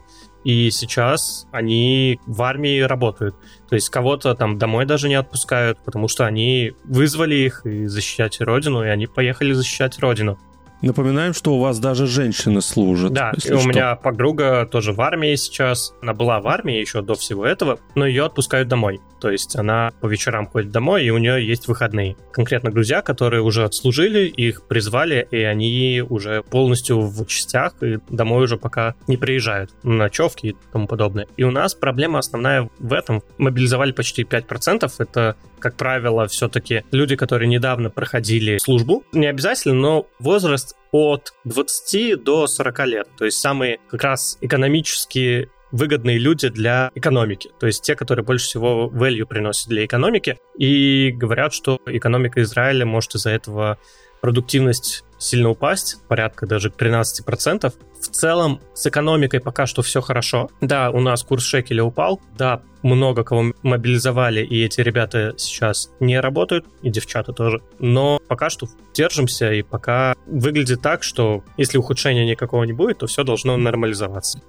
и 0.43 0.72
сейчас 0.72 1.48
они 1.51 2.20
в 2.25 2.41
армии 2.41 2.82
работают. 2.82 3.36
То 3.70 3.75
есть 3.75 3.89
кого-то 3.89 4.36
там 4.36 4.58
домой 4.58 4.86
даже 4.86 5.08
не 5.08 5.15
отпускают, 5.15 5.79
потому 5.84 6.08
что 6.08 6.25
они 6.25 6.74
вызвали 6.84 7.36
их 7.36 7.65
и 7.65 7.86
защищать 7.86 8.41
родину, 8.41 8.84
и 8.84 8.88
они 8.88 9.08
поехали 9.08 9.53
защищать 9.53 10.00
родину. 10.00 10.38
Напоминаем, 10.83 11.33
что 11.33 11.55
у 11.55 11.59
вас 11.59 11.79
даже 11.79 12.07
женщины 12.07 12.61
служат. 12.61 13.13
Да, 13.13 13.31
и 13.31 13.53
у 13.53 13.59
что. 13.59 13.69
меня 13.69 13.95
подруга 13.95 14.67
тоже 14.69 14.91
в 14.91 14.99
армии 14.99 15.33
сейчас. 15.35 15.93
Она 16.01 16.13
была 16.13 16.41
в 16.41 16.47
армии 16.47 16.75
еще 16.75 17.01
до 17.01 17.15
всего 17.15 17.45
этого, 17.45 17.79
но 17.95 18.05
ее 18.05 18.25
отпускают 18.25 18.67
домой. 18.67 18.99
То 19.21 19.29
есть 19.31 19.55
она 19.55 19.91
по 20.01 20.07
вечерам 20.07 20.45
ходит 20.45 20.71
домой, 20.71 21.05
и 21.05 21.09
у 21.09 21.17
нее 21.17 21.47
есть 21.47 21.69
выходные. 21.69 22.17
Конкретно 22.33 22.69
друзья, 22.69 23.01
которые 23.01 23.41
уже 23.41 23.63
отслужили, 23.63 24.25
их 24.25 24.63
призвали, 24.63 25.25
и 25.31 25.37
они 25.37 26.03
уже 26.07 26.43
полностью 26.43 26.99
в 26.99 27.25
частях, 27.27 27.75
и 27.81 27.99
домой 28.09 28.43
уже 28.43 28.57
пока 28.57 28.95
не 29.07 29.15
приезжают. 29.15 29.71
На 29.83 29.93
ночевки 29.93 30.47
и 30.47 30.55
тому 30.73 30.87
подобное. 30.87 31.27
И 31.37 31.43
у 31.43 31.51
нас 31.51 31.73
проблема 31.73 32.19
основная 32.19 32.69
в 32.79 32.91
этом. 32.91 33.23
Мобилизовали 33.37 33.93
почти 33.93 34.23
5%. 34.23 34.91
Это, 34.99 35.37
как 35.59 35.75
правило, 35.77 36.27
все-таки 36.27 36.83
люди, 36.91 37.15
которые 37.15 37.47
недавно 37.47 37.89
проходили 37.89 38.57
службу. 38.57 39.05
Не 39.13 39.27
обязательно, 39.27 39.75
но 39.75 40.07
возраст 40.19 40.73
от 40.93 41.33
20 41.43 42.23
до 42.23 42.47
40 42.47 42.79
лет. 42.85 43.09
То 43.17 43.25
есть 43.25 43.39
самые 43.39 43.79
как 43.89 44.03
раз 44.03 44.38
экономически 44.39 45.50
выгодные 45.71 46.19
люди 46.19 46.50
для 46.50 46.91
экономики, 46.93 47.50
то 47.59 47.65
есть 47.65 47.81
те, 47.81 47.95
которые 47.95 48.23
больше 48.23 48.45
всего 48.45 48.91
value 48.93 49.25
приносят 49.25 49.67
для 49.69 49.83
экономики, 49.85 50.38
и 50.55 51.12
говорят, 51.12 51.51
что 51.51 51.81
экономика 51.88 52.43
Израиля 52.43 52.85
может 52.85 53.15
из-за 53.15 53.31
этого 53.31 53.79
продуктивность 54.21 55.03
сильно 55.17 55.50
упасть, 55.50 55.97
порядка 56.07 56.45
даже 56.45 56.69
13%. 56.69 57.73
В 58.03 58.15
целом 58.15 58.60
с 58.74 58.86
экономикой 58.86 59.39
пока 59.39 59.65
что 59.65 59.81
все 59.81 60.01
хорошо. 60.01 60.50
Да, 60.60 60.91
у 60.91 61.00
нас 61.00 61.24
курс 61.24 61.45
шекеля 61.45 61.83
упал, 61.83 62.19
да, 62.38 62.62
много 62.83 63.24
кого 63.24 63.53
мобилизовали, 63.63 64.45
и 64.45 64.63
эти 64.63 64.81
ребята 64.81 65.33
сейчас 65.38 65.89
не 66.01 66.19
работают, 66.19 66.65
и 66.81 66.89
девчата 66.89 67.31
тоже. 67.31 67.62
Но 67.79 68.19
пока 68.27 68.50
что 68.50 68.67
держимся, 68.93 69.53
и 69.53 69.62
пока 69.62 70.15
выглядит 70.27 70.81
так, 70.81 71.01
что 71.03 71.43
если 71.57 71.77
ухудшения 71.77 72.25
никакого 72.25 72.65
не 72.65 72.74
будет, 72.74 73.00
то 73.00 73.07
все 73.07 73.24
должно 73.24 73.55
нормализоваться. 73.55 74.41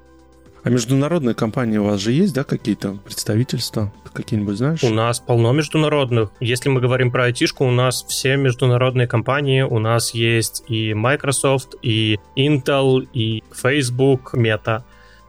А 0.64 0.71
международные 0.71 1.35
компании 1.35 1.76
у 1.76 1.85
вас 1.85 2.00
же 2.00 2.12
есть, 2.12 2.35
да, 2.35 2.42
какие-то 2.42 2.97
представительства? 3.04 3.92
Какие-нибудь 4.14 4.56
знаешь? 4.56 4.83
У 4.83 4.88
нас 4.88 5.21
полно 5.21 5.52
международных. 5.52 6.30
Если 6.40 6.71
мы 6.71 6.80
говорим 6.80 7.11
про 7.11 7.25
айтишку, 7.25 7.66
у 7.66 7.71
нас 7.71 8.02
все 8.09 8.37
международные 8.37 9.06
компании. 9.06 9.61
У 9.61 9.78
нас 9.78 10.14
есть 10.14 10.64
и 10.66 10.94
Microsoft, 10.94 11.75
и 11.83 12.18
Intel, 12.37 13.06
и 13.12 13.44
Facebook, 13.52 14.35
Meta 14.35 14.85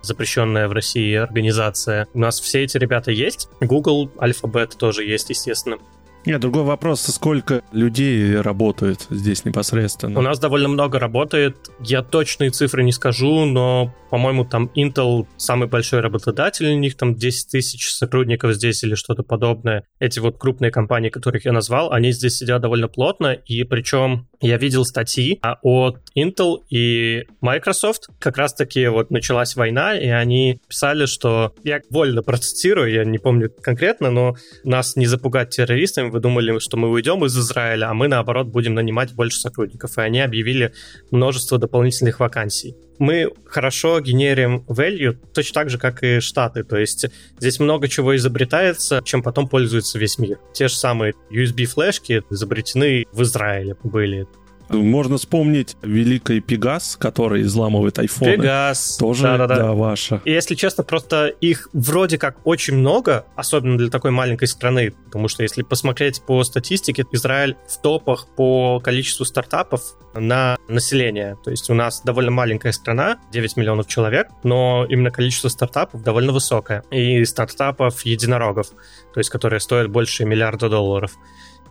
запрещенная 0.05 0.67
в 0.67 0.71
России 0.71 1.15
организация. 1.15 2.07
У 2.13 2.19
нас 2.19 2.39
все 2.39 2.63
эти 2.63 2.77
ребята 2.77 3.11
есть. 3.11 3.49
Google, 3.59 4.09
Alphabet 4.17 4.77
тоже 4.77 5.03
есть, 5.03 5.29
естественно. 5.31 5.77
Нет, 6.25 6.41
другой 6.41 6.63
вопрос, 6.63 7.01
сколько 7.01 7.61
людей 7.71 8.35
работает 8.41 9.05
здесь 9.11 9.45
непосредственно? 9.45 10.17
У 10.17 10.23
нас 10.23 10.39
довольно 10.39 10.67
много 10.67 10.97
работает. 10.97 11.55
Я 11.79 12.01
точные 12.01 12.49
цифры 12.49 12.83
не 12.83 12.91
скажу, 12.91 13.45
но, 13.45 13.93
по-моему, 14.09 14.43
там 14.43 14.71
Intel 14.75 15.27
самый 15.37 15.67
большой 15.67 15.99
работодатель, 15.99 16.67
у 16.67 16.77
них 16.79 16.97
там 16.97 17.13
10 17.13 17.51
тысяч 17.51 17.91
сотрудников 17.91 18.55
здесь 18.55 18.83
или 18.83 18.95
что-то 18.95 19.21
подобное. 19.21 19.83
Эти 19.99 20.17
вот 20.17 20.39
крупные 20.39 20.71
компании, 20.71 21.09
которых 21.09 21.45
я 21.45 21.51
назвал, 21.51 21.91
они 21.91 22.11
здесь 22.11 22.37
сидят 22.37 22.59
довольно 22.59 22.87
плотно, 22.87 23.33
и 23.33 23.63
причем 23.63 24.27
я 24.41 24.57
видел 24.57 24.83
статьи 24.83 25.39
а 25.43 25.59
от 25.61 25.99
Intel 26.17 26.57
и 26.69 27.25
Microsoft. 27.41 28.09
Как 28.19 28.37
раз-таки 28.37 28.87
вот 28.87 29.11
началась 29.11 29.55
война, 29.55 29.95
и 29.95 30.07
они 30.07 30.59
писали, 30.67 31.05
что... 31.05 31.53
Я 31.63 31.81
вольно 31.89 32.23
процитирую, 32.23 32.91
я 32.91 33.05
не 33.05 33.19
помню 33.19 33.51
конкретно, 33.61 34.09
но 34.09 34.35
нас 34.63 34.95
не 34.95 35.05
запугать 35.05 35.49
террористами, 35.49 36.14
вы 36.15 36.21
думали, 36.21 36.57
что 36.59 36.77
мы 36.77 36.89
уйдем 36.89 37.25
из 37.25 37.37
Израиля, 37.37 37.89
а 37.89 37.93
мы, 37.93 38.07
наоборот, 38.07 38.47
будем 38.47 38.73
нанимать 38.73 39.13
больше 39.13 39.37
сотрудников. 39.37 39.97
И 39.97 40.01
они 40.01 40.21
объявили 40.21 40.73
множество 41.11 41.57
дополнительных 41.57 42.21
вакансий. 42.21 42.75
Мы 42.99 43.29
хорошо 43.45 43.99
генерим 43.99 44.63
value 44.69 45.17
точно 45.33 45.53
так 45.53 45.69
же, 45.69 45.77
как 45.77 46.03
и 46.03 46.21
Штаты. 46.21 46.63
То 46.63 46.77
есть 46.77 47.05
здесь 47.37 47.59
много 47.59 47.89
чего 47.89 48.15
изобретается, 48.15 49.01
чем 49.03 49.21
потом 49.21 49.49
пользуется 49.49 49.99
весь 49.99 50.17
мир. 50.17 50.39
Те 50.53 50.69
же 50.69 50.75
самые 50.75 51.13
USB-флешки 51.29 52.23
изобретены 52.29 53.05
в 53.11 53.21
Израиле 53.21 53.75
были. 53.83 54.25
Можно 54.69 55.17
вспомнить 55.17 55.77
великий 55.81 56.39
Пегас, 56.39 56.97
который 56.97 57.43
изламывает 57.43 57.99
айфоны. 57.99 58.35
Пегас. 58.35 58.97
Тоже, 58.97 59.23
да, 59.23 59.37
да, 59.37 59.47
да. 59.47 59.55
да 59.55 59.73
ваша. 59.73 60.21
И 60.25 60.31
если 60.31 60.55
честно, 60.55 60.83
просто 60.83 61.27
их 61.27 61.69
вроде 61.73 62.17
как 62.17 62.37
очень 62.45 62.75
много, 62.75 63.25
особенно 63.35 63.77
для 63.77 63.89
такой 63.89 64.11
маленькой 64.11 64.47
страны, 64.47 64.93
потому 65.05 65.27
что 65.27 65.43
если 65.43 65.63
посмотреть 65.63 66.21
по 66.21 66.43
статистике, 66.43 67.05
Израиль 67.11 67.55
в 67.67 67.81
топах 67.81 68.27
по 68.35 68.79
количеству 68.79 69.25
стартапов 69.25 69.81
на 70.13 70.57
население. 70.67 71.37
То 71.43 71.51
есть 71.51 71.69
у 71.69 71.73
нас 71.73 72.01
довольно 72.03 72.31
маленькая 72.31 72.71
страна, 72.71 73.19
9 73.31 73.57
миллионов 73.57 73.87
человек, 73.87 74.27
но 74.43 74.85
именно 74.89 75.11
количество 75.11 75.49
стартапов 75.49 76.03
довольно 76.03 76.31
высокое. 76.31 76.83
И 76.91 77.23
стартапов 77.25 78.05
единорогов, 78.05 78.69
то 79.13 79.19
есть 79.19 79.29
которые 79.29 79.59
стоят 79.59 79.89
больше 79.89 80.25
миллиарда 80.25 80.69
долларов. 80.69 81.11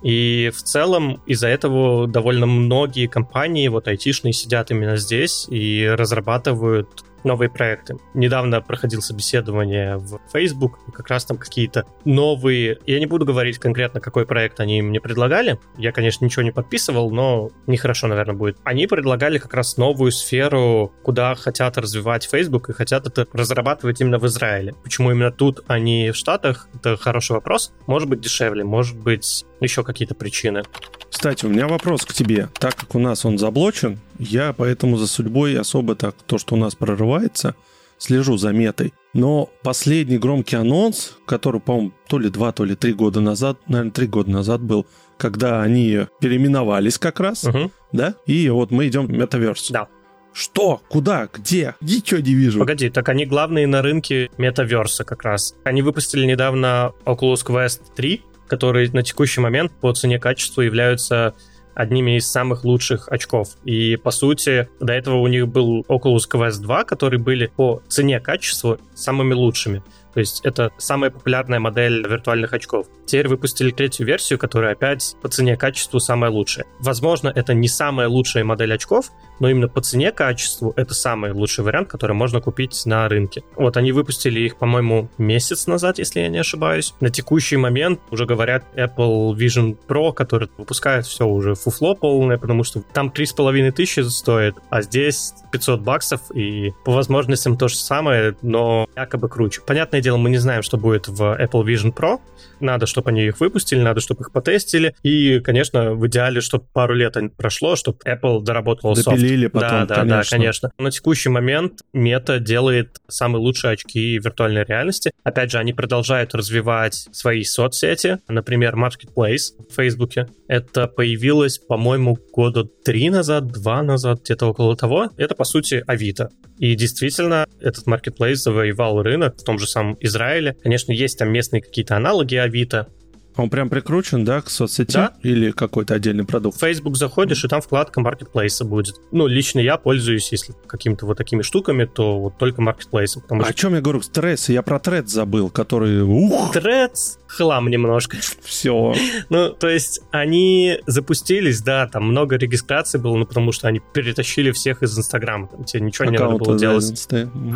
И 0.05 0.53
в 0.55 0.63
целом 0.63 1.23
из-за 1.25 1.49
этого 1.49 2.07
довольно 2.07 2.45
многие 2.45 3.07
компании, 3.07 3.69
вот 3.69 3.89
айтишные, 3.89 4.35
сидят 4.35 4.71
именно 4.71 4.97
здесь 4.97 5.47
и 5.49 5.87
разрабатывают 5.87 7.05
новые 7.25 7.51
проекты. 7.51 7.97
Недавно 8.15 8.61
проходил 8.61 9.03
собеседование 9.03 9.97
в 9.97 10.21
Facebook, 10.33 10.79
как 10.93 11.09
раз 11.09 11.25
там 11.25 11.37
какие-то 11.37 11.87
новые... 12.05 12.79
Я 12.87 12.99
не 12.99 13.07
буду 13.07 13.25
говорить 13.25 13.59
конкретно, 13.59 14.01
какой 14.01 14.27
проект 14.27 14.61
они 14.61 14.83
мне 14.83 15.01
предлагали. 15.01 15.59
Я, 15.77 15.93
конечно, 15.93 16.25
ничего 16.25 16.43
не 16.43 16.53
подписывал, 16.53 17.11
но 17.11 17.51
нехорошо, 17.67 18.07
наверное, 18.07 18.35
будет. 18.35 18.59
Они 18.65 18.87
предлагали 18.87 19.39
как 19.39 19.55
раз 19.55 19.77
новую 19.77 20.13
сферу, 20.13 20.93
куда 21.03 21.35
хотят 21.35 21.79
развивать 21.79 22.29
Facebook 22.31 22.69
и 22.71 22.73
хотят 22.73 23.07
это 23.07 23.27
разрабатывать 23.33 24.01
именно 24.01 24.19
в 24.19 24.27
Израиле. 24.27 24.75
Почему 24.83 25.11
именно 25.11 25.33
тут, 25.33 25.65
а 25.67 25.79
не 25.79 26.13
в 26.13 26.17
Штатах, 26.17 26.69
это 26.75 26.97
хороший 26.97 27.33
вопрос. 27.33 27.73
Может 27.87 28.09
быть, 28.09 28.21
дешевле, 28.21 28.65
может 28.65 28.99
быть, 28.99 29.45
еще 29.61 29.83
какие-то 29.83 30.15
причины. 30.15 30.63
Кстати, 31.11 31.47
у 31.47 31.49
меня 31.49 31.69
вопрос 31.69 32.05
к 32.05 32.13
тебе. 32.13 32.49
Так 32.59 32.75
как 32.75 32.95
у 32.95 32.99
нас 32.99 33.25
он 33.25 33.39
заблочен, 33.39 34.01
я 34.19 34.53
поэтому 34.53 34.97
за 34.97 35.07
судьбой 35.07 35.59
особо 35.59 35.95
так, 35.95 36.15
то, 36.27 36.39
что 36.39 36.55
у 36.55 36.59
нас 36.59 36.75
прорывается, 36.75 37.55
слежу 37.99 38.37
за 38.37 38.53
метой. 38.53 38.93
Но 39.13 39.51
последний 39.63 40.19
громкий 40.19 40.57
анонс, 40.57 41.17
который, 41.27 41.61
по-моему, 41.61 41.93
то 42.09 42.19
ли 42.19 42.29
два, 42.29 42.53
то 42.53 42.65
ли 42.65 42.75
три 42.75 42.93
года 42.93 43.21
назад, 43.21 43.59
наверное, 43.69 43.93
три 43.93 44.07
года 44.07 44.31
назад 44.31 44.61
был, 44.61 44.87
когда 45.17 45.63
они 45.63 46.07
переименовались 46.21 46.99
как 46.99 47.21
раз, 47.21 47.45
угу. 47.45 47.71
да, 47.93 48.15
и 48.27 48.49
вот 48.49 48.71
мы 48.71 48.89
идем 48.89 49.07
в 49.07 49.11
Metaverse. 49.11 49.71
Да. 49.71 49.89
Что? 50.35 50.83
Куда? 50.89 51.29
Где? 51.33 51.77
Ничего 51.81 52.21
не 52.21 52.35
вижу. 52.35 52.59
Погоди, 52.59 52.91
так 52.91 53.09
они 53.09 53.25
главные 53.25 53.69
на 53.69 53.83
рынке 53.83 54.31
метаверса 54.37 55.05
как 55.05 55.23
раз. 55.23 55.55
Они 55.63 55.81
выпустили 55.81 56.27
недавно 56.27 56.93
Oculus 57.05 57.47
Quest 57.47 57.83
3, 57.95 58.21
который 58.49 58.89
на 58.91 59.05
текущий 59.05 59.41
момент 59.41 59.71
по 59.81 59.93
цене 59.93 60.19
качеству 60.19 60.63
являются 60.63 61.35
одними 61.75 62.17
из 62.17 62.31
самых 62.31 62.65
лучших 62.65 63.09
очков. 63.09 63.49
И, 63.65 63.97
по 63.97 64.11
сути, 64.11 64.69
до 64.81 64.93
этого 64.93 65.17
у 65.17 65.27
них 65.27 65.49
был 65.49 65.85
Oculus 65.89 66.29
Quest 66.31 66.61
2, 66.61 66.85
которые 66.85 67.21
были 67.21 67.47
по 67.47 67.83
цене 67.89 68.21
качеству 68.21 68.79
самыми 68.95 69.35
лучшими. 69.35 69.83
То 70.15 70.21
есть 70.21 70.41
это 70.45 70.71
самая 70.79 71.11
популярная 71.11 71.59
модель 71.59 72.07
виртуальных 72.07 72.53
очков. 72.53 72.87
Теперь 73.05 73.27
выпустили 73.27 73.73
третью 73.73 74.07
версию, 74.07 74.39
которая 74.39 74.73
опять 74.73 75.17
по 75.21 75.29
цене 75.29 75.57
качеству 75.57 75.99
самая 75.99 76.31
лучшая. 76.31 76.67
Возможно, 76.79 77.33
это 77.35 77.53
не 77.53 77.67
самая 77.67 78.09
лучшая 78.09 78.45
модель 78.45 78.73
очков, 78.73 79.11
но 79.41 79.49
именно 79.49 79.69
по 79.69 79.81
цене 79.81 80.13
качеству 80.13 80.73
это 80.77 80.95
самый 80.95 81.33
лучший 81.33 81.65
вариант, 81.65 81.89
который 81.89 82.13
можно 82.13 82.41
купить 82.41 82.83
на 82.87 83.09
рынке. 83.09 83.43
Вот 83.57 83.77
они 83.77 83.93
выпустили 83.93 84.41
их, 84.41 84.57
по-моему, 84.57 85.09
месяц 85.19 85.67
назад, 85.67 85.99
если 85.99 86.21
я 86.21 86.29
не 86.29 86.39
ошибаюсь. 86.39 86.95
На 87.01 87.11
текущий 87.11 87.57
момент 87.57 88.01
уже 88.11 88.27
говорят 88.27 88.65
Apple 88.75 89.35
Vision 89.35 89.77
Pro, 89.89 90.13
который 90.13 90.49
выпускает 90.57 91.07
все 91.07 91.27
уже 91.27 91.55
фуфло 91.55 91.95
полное, 91.95 92.39
потому 92.39 92.65
что 92.65 92.81
там 92.81 93.13
3,5 93.15 93.73
тысячи 93.73 94.01
стоит, 94.01 94.57
а 94.71 94.83
здесь 94.83 95.35
500 95.53 95.81
баксов, 95.81 96.21
и 96.35 96.73
по 96.85 96.93
возможностям 96.93 97.57
то 97.57 97.69
же 97.69 97.77
самое, 97.77 98.37
но 98.43 98.89
якобы 98.97 99.29
круче. 99.29 99.61
Понятное 99.67 100.01
дело, 100.01 100.17
мы 100.17 100.31
не 100.31 100.39
знаем, 100.39 100.63
что 100.63 100.77
будет 100.77 101.09
в 101.09 101.23
Apple 101.23 101.65
Vision 101.65 101.95
Pro. 101.95 102.21
Надо, 102.61 102.87
чтобы 102.87 103.11
они 103.11 103.25
их 103.25 103.41
выпустили, 103.41 103.81
надо, 103.81 104.01
чтобы 104.01 104.23
их 104.23 104.33
потестили. 104.33 104.95
И, 105.03 105.41
конечно, 105.41 105.95
в 105.95 106.07
идеале, 106.07 106.41
чтобы 106.41 106.65
пару 106.73 106.95
лет 106.95 107.17
прошло, 107.37 107.77
чтобы 107.77 107.99
Apple 108.05 108.43
доработал 108.43 108.95
софт. 108.97 109.24
Допилили 109.25 109.47
потом, 109.47 109.87
да, 109.87 109.87
да, 109.87 109.95
конечно. 109.95 110.17
да, 110.17 110.23
конечно. 110.31 110.71
На 110.79 110.91
текущий 110.91 111.29
момент 111.29 111.81
Meta 111.95 112.39
делает 112.39 112.99
самые 113.09 113.41
лучшие 113.41 113.73
очки 113.73 114.19
виртуальной 114.19 114.65
реальности. 114.65 115.13
Опять 115.23 115.51
же, 115.51 115.59
они 115.59 115.73
продолжают 115.73 116.35
развивать 116.35 117.09
свои 117.13 117.43
соцсети. 117.45 118.19
Например, 118.29 118.75
Marketplace 118.75 119.53
в 119.69 119.75
Фейсбуке. 119.75 120.29
Это 120.49 120.87
появилось, 120.87 121.59
по-моему, 121.59 122.19
года 122.33 122.65
три 122.85 123.11
назад, 123.11 123.49
два 123.49 123.83
назад, 123.83 124.21
где-то 124.25 124.47
около 124.47 124.77
того. 124.77 125.11
Это, 125.17 125.35
по 125.35 125.45
сути, 125.45 125.83
Авито. 125.87 126.29
И 126.59 126.75
действительно, 126.75 127.47
этот 127.61 127.87
маркетплейс 127.87 128.43
завоевал 128.43 129.03
рынок 129.03 129.37
в 129.37 129.45
том 129.45 129.59
же 129.59 129.67
самом 129.67 129.97
Израиле. 130.01 130.57
Конечно, 130.63 130.93
есть 130.93 131.19
там 131.19 131.31
местные 131.33 131.63
какие-то 131.63 131.97
аналоги 131.97 132.37
Авито, 132.37 132.89
Он 133.37 133.51
прям 133.51 133.69
прикручен, 133.69 134.25
да, 134.25 134.41
к 134.41 134.51
соцсети? 134.51 134.95
Да. 134.95 135.15
Или 135.23 135.51
какой-то 135.51 135.95
отдельный 135.95 136.25
продукт? 136.25 136.57
В 136.57 136.61
Facebook 136.61 136.97
заходишь, 136.97 137.45
и 137.45 137.49
там 137.49 137.61
вкладка 137.61 138.01
маркетплейса 138.01 138.65
будет. 138.65 138.97
Ну, 139.11 139.27
лично 139.27 139.61
я 139.61 139.77
пользуюсь, 139.77 140.31
если 140.31 140.55
какими-то 140.67 141.07
вот 141.07 141.19
такими 141.19 141.43
штуками, 141.43 141.85
то 141.85 142.19
вот 142.21 142.39
только 142.39 142.63
маркетплейсом. 142.63 143.23
А 143.29 143.37
о 143.37 143.45
что 143.45 143.55
чем 143.55 143.75
я 143.75 143.81
говорю? 143.81 144.03
Стресс. 144.03 144.49
Я 144.49 144.63
про 144.63 144.79
тред 144.79 145.09
забыл, 145.09 145.51
который... 145.51 146.03
Ух, 146.03 146.55
Threads 146.55 147.19
хлам 147.37 147.69
немножко. 147.69 148.17
все. 148.43 148.95
Ну, 149.31 149.51
то 149.51 149.69
есть 149.69 150.01
они 150.11 150.79
запустились, 150.87 151.61
да, 151.63 151.87
там 151.87 152.05
много 152.05 152.37
регистраций 152.37 153.01
было, 153.01 153.17
ну, 153.17 153.27
потому 153.27 153.53
что 153.53 153.69
они 153.69 153.81
перетащили 153.81 154.51
всех 154.51 154.83
из 154.83 154.97
Инстаграма. 154.97 155.49
Там 155.49 155.65
тебе 155.65 155.83
ничего 155.83 156.11
не 156.11 156.19
надо 156.19 156.37
было 156.37 156.59
делать. 156.59 157.09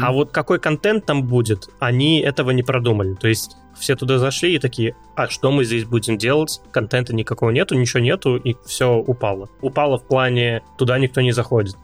А 0.02 0.12
вот 0.12 0.32
какой 0.32 0.58
контент 0.58 1.06
там 1.06 1.24
будет, 1.24 1.68
они 1.78 2.20
этого 2.20 2.50
не 2.50 2.62
продумали. 2.62 3.14
То 3.14 3.28
есть 3.28 3.56
все 3.78 3.96
туда 3.96 4.18
зашли 4.18 4.54
и 4.54 4.58
такие, 4.58 4.94
а 5.14 5.28
что 5.28 5.50
мы 5.50 5.64
здесь 5.64 5.84
будем 5.84 6.18
делать? 6.18 6.60
Контента 6.70 7.14
никакого 7.14 7.50
нету, 7.50 7.74
ничего 7.74 8.00
нету, 8.00 8.36
и 8.36 8.56
все 8.66 8.94
упало. 8.94 9.48
Упало 9.60 9.98
в 9.98 10.06
плане, 10.06 10.62
туда 10.76 10.98
никто 10.98 11.20
не 11.20 11.32
заходит. 11.32 11.76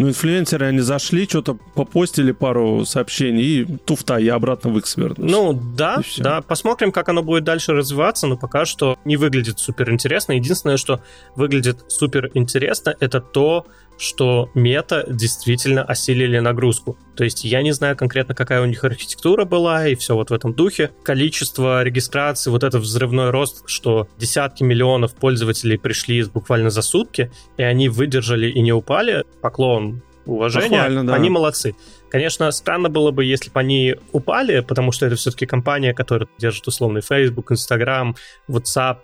Ну, 0.00 0.08
инфлюенсеры, 0.08 0.64
они 0.64 0.80
зашли, 0.80 1.28
что-то 1.28 1.58
попостили 1.74 2.32
пару 2.32 2.86
сообщений, 2.86 3.42
и 3.42 3.64
туфта, 3.84 4.16
я 4.16 4.34
обратно 4.34 4.70
в 4.70 4.78
их 4.78 4.86
свернулся. 4.86 5.22
Ну, 5.22 5.52
да, 5.52 6.00
да, 6.16 6.40
посмотрим, 6.40 6.90
как 6.90 7.10
оно 7.10 7.22
будет 7.22 7.44
дальше 7.44 7.74
развиваться, 7.74 8.26
но 8.26 8.38
пока 8.38 8.64
что 8.64 8.98
не 9.04 9.18
выглядит 9.18 9.58
супер 9.58 9.92
интересно. 9.92 10.32
Единственное, 10.32 10.78
что 10.78 11.02
выглядит 11.36 11.84
супер 11.88 12.30
интересно, 12.32 12.94
это 12.98 13.20
то, 13.20 13.66
что 14.00 14.50
мета 14.54 15.04
действительно 15.06 15.84
осилили 15.84 16.38
нагрузку. 16.38 16.96
То 17.14 17.24
есть 17.24 17.44
я 17.44 17.60
не 17.60 17.72
знаю 17.72 17.96
конкретно, 17.96 18.34
какая 18.34 18.62
у 18.62 18.64
них 18.64 18.82
архитектура 18.82 19.44
была, 19.44 19.86
и 19.86 19.94
все 19.94 20.14
вот 20.14 20.30
в 20.30 20.32
этом 20.32 20.54
духе. 20.54 20.90
Количество 21.02 21.82
регистраций, 21.82 22.50
вот 22.50 22.64
этот 22.64 22.80
взрывной 22.82 23.28
рост, 23.28 23.62
что 23.66 24.08
десятки 24.16 24.62
миллионов 24.62 25.14
пользователей 25.14 25.78
пришли 25.78 26.24
буквально 26.24 26.70
за 26.70 26.80
сутки, 26.80 27.30
и 27.58 27.62
они 27.62 27.90
выдержали 27.90 28.50
и 28.50 28.60
не 28.62 28.72
упали. 28.72 29.24
Поклон 29.42 29.89
Похвально, 30.24 31.06
да. 31.06 31.14
Они 31.14 31.30
молодцы. 31.30 31.74
Конечно, 32.10 32.50
странно 32.50 32.88
было 32.88 33.10
бы, 33.10 33.24
если 33.24 33.50
бы 33.50 33.60
они 33.60 33.96
упали, 34.12 34.60
потому 34.60 34.92
что 34.92 35.06
это 35.06 35.16
все-таки 35.16 35.46
компания, 35.46 35.94
которая 35.94 36.28
держит 36.38 36.66
условный 36.66 37.02
Facebook, 37.02 37.52
Instagram, 37.52 38.16
WhatsApp. 38.48 38.98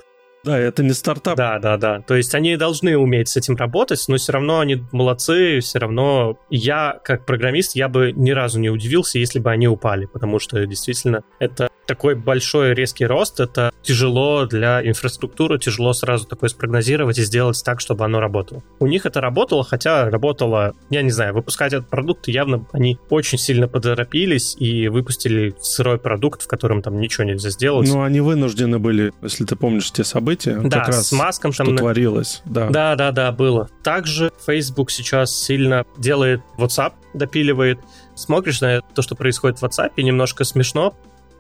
Да, 0.44 0.58
это 0.58 0.84
не 0.84 0.92
стартап. 0.92 1.36
Да, 1.36 1.58
да, 1.58 1.76
да. 1.76 2.00
То 2.02 2.14
есть 2.14 2.34
они 2.34 2.56
должны 2.56 2.96
уметь 2.96 3.28
с 3.28 3.36
этим 3.36 3.56
работать, 3.56 4.04
но 4.06 4.16
все 4.16 4.32
равно 4.32 4.60
они 4.60 4.84
молодцы, 4.92 5.58
все 5.60 5.78
равно 5.80 6.38
я, 6.50 7.00
как 7.02 7.26
программист, 7.26 7.74
я 7.74 7.88
бы 7.88 8.12
ни 8.12 8.30
разу 8.30 8.60
не 8.60 8.70
удивился, 8.70 9.18
если 9.18 9.40
бы 9.40 9.50
они 9.50 9.66
упали, 9.66 10.06
потому 10.06 10.38
что 10.38 10.64
действительно 10.64 11.24
это 11.40 11.68
такой 11.86 12.14
большой 12.14 12.74
резкий 12.74 13.06
рост, 13.06 13.40
это 13.40 13.72
тяжело 13.82 14.46
для 14.46 14.86
инфраструктуры, 14.86 15.58
тяжело 15.58 15.92
сразу 15.92 16.26
такое 16.26 16.50
спрогнозировать 16.50 17.18
и 17.18 17.22
сделать 17.22 17.62
так, 17.64 17.80
чтобы 17.80 18.04
оно 18.04 18.20
работало. 18.20 18.62
У 18.80 18.86
них 18.86 19.06
это 19.06 19.20
работало, 19.20 19.64
хотя 19.64 20.10
работало, 20.10 20.74
я 20.90 21.02
не 21.02 21.10
знаю, 21.10 21.34
выпускать 21.34 21.72
этот 21.72 21.88
продукт 21.88 22.28
явно 22.28 22.66
они 22.72 22.98
очень 23.10 23.38
сильно 23.38 23.68
поторопились 23.68 24.56
и 24.58 24.88
выпустили 24.88 25.54
сырой 25.60 25.98
продукт, 25.98 26.42
в 26.42 26.48
котором 26.48 26.82
там 26.82 27.00
ничего 27.00 27.24
нельзя 27.24 27.50
сделать. 27.50 27.88
Ну, 27.88 28.02
они 28.02 28.20
вынуждены 28.20 28.78
были, 28.78 29.12
если 29.22 29.44
ты 29.44 29.56
помнишь 29.56 29.90
те 29.92 30.04
события, 30.04 30.60
да, 30.62 30.78
как 30.78 30.88
раз 30.88 31.08
с 31.08 31.12
маском 31.12 31.52
что 31.52 31.64
там 31.64 31.76
творилось. 31.76 32.42
Да. 32.44 32.68
Да, 32.70 32.96
да, 32.96 33.12
да, 33.12 33.32
было. 33.32 33.68
Также 33.82 34.32
Facebook 34.46 34.90
сейчас 34.90 35.34
сильно 35.34 35.84
делает 35.96 36.40
WhatsApp, 36.58 36.92
допиливает. 37.14 37.78
Смотришь 38.14 38.60
на 38.60 38.80
то, 38.80 39.02
что 39.02 39.14
происходит 39.14 39.58
в 39.58 39.64
WhatsApp, 39.64 39.92
и 39.96 40.02
немножко 40.02 40.44
смешно. 40.44 40.94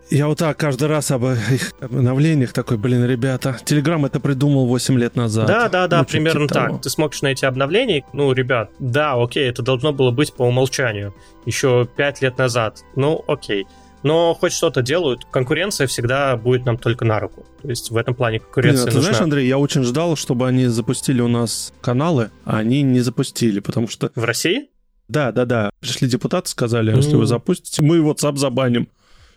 Я 0.08 0.28
вот 0.28 0.38
так 0.38 0.56
каждый 0.56 0.86
раз 0.86 1.10
об 1.10 1.24
их 1.24 1.72
обновлениях 1.80 2.52
такой, 2.52 2.76
блин, 2.76 3.04
ребята, 3.04 3.58
Телеграм 3.64 4.04
это 4.04 4.20
придумал 4.20 4.66
8 4.66 4.98
лет 4.98 5.16
назад. 5.16 5.46
Да, 5.48 5.68
да, 5.68 5.88
да, 5.88 5.98
Ну, 5.98 6.02
что-то 6.04 6.12
примерно 6.12 6.40
типа 6.42 6.54
так. 6.54 6.66
того. 6.68 6.78
Ты 6.78 6.90
смотришь 6.90 7.22
на 7.22 7.26
эти 7.28 7.44
обновления, 7.44 8.04
ну, 8.12 8.32
ребят, 8.32 8.70
да, 8.78 9.20
окей, 9.20 9.48
это 9.48 9.62
должно 9.62 9.92
было 9.92 10.12
быть 10.12 10.32
по 10.32 10.44
умолчанию 10.44 11.12
еще 11.44 11.88
5 11.96 12.22
лет 12.22 12.38
назад. 12.38 12.82
Ну, 12.94 13.24
окей. 13.26 13.66
Но 14.04 14.34
хоть 14.34 14.52
что-то 14.52 14.82
делают, 14.82 15.24
конкуренция 15.32 15.88
всегда 15.88 16.36
будет 16.36 16.64
нам 16.64 16.78
только 16.78 17.04
на 17.04 17.18
руку. 17.18 17.44
То 17.62 17.68
есть 17.70 17.90
в 17.90 17.96
этом 17.96 18.14
плане 18.14 18.38
Блин, 18.38 18.44
конкуренция 18.52 18.84
а 18.84 18.86
ты 18.90 18.94
нужна. 18.94 19.02
знаешь, 19.10 19.22
Андрей, 19.24 19.48
я 19.48 19.58
очень 19.58 19.82
ждал, 19.82 20.14
чтобы 20.14 20.46
они 20.46 20.66
запустили 20.66 21.20
у 21.20 21.28
нас 21.28 21.72
каналы, 21.80 22.30
а 22.44 22.58
они 22.58 22.82
не 22.82 23.00
запустили, 23.00 23.58
потому 23.58 23.88
что 23.88 24.12
В 24.14 24.22
России? 24.22 24.68
Да, 25.08 25.32
да, 25.32 25.44
да. 25.44 25.70
Пришли 25.80 26.08
депутаты, 26.08 26.48
сказали, 26.48 26.94
если 26.94 27.12
Ну. 27.14 27.18
вы 27.20 27.26
запустите, 27.26 27.82
мы 27.82 27.98
WhatsApp 27.98 28.36
забаним. 28.36 28.88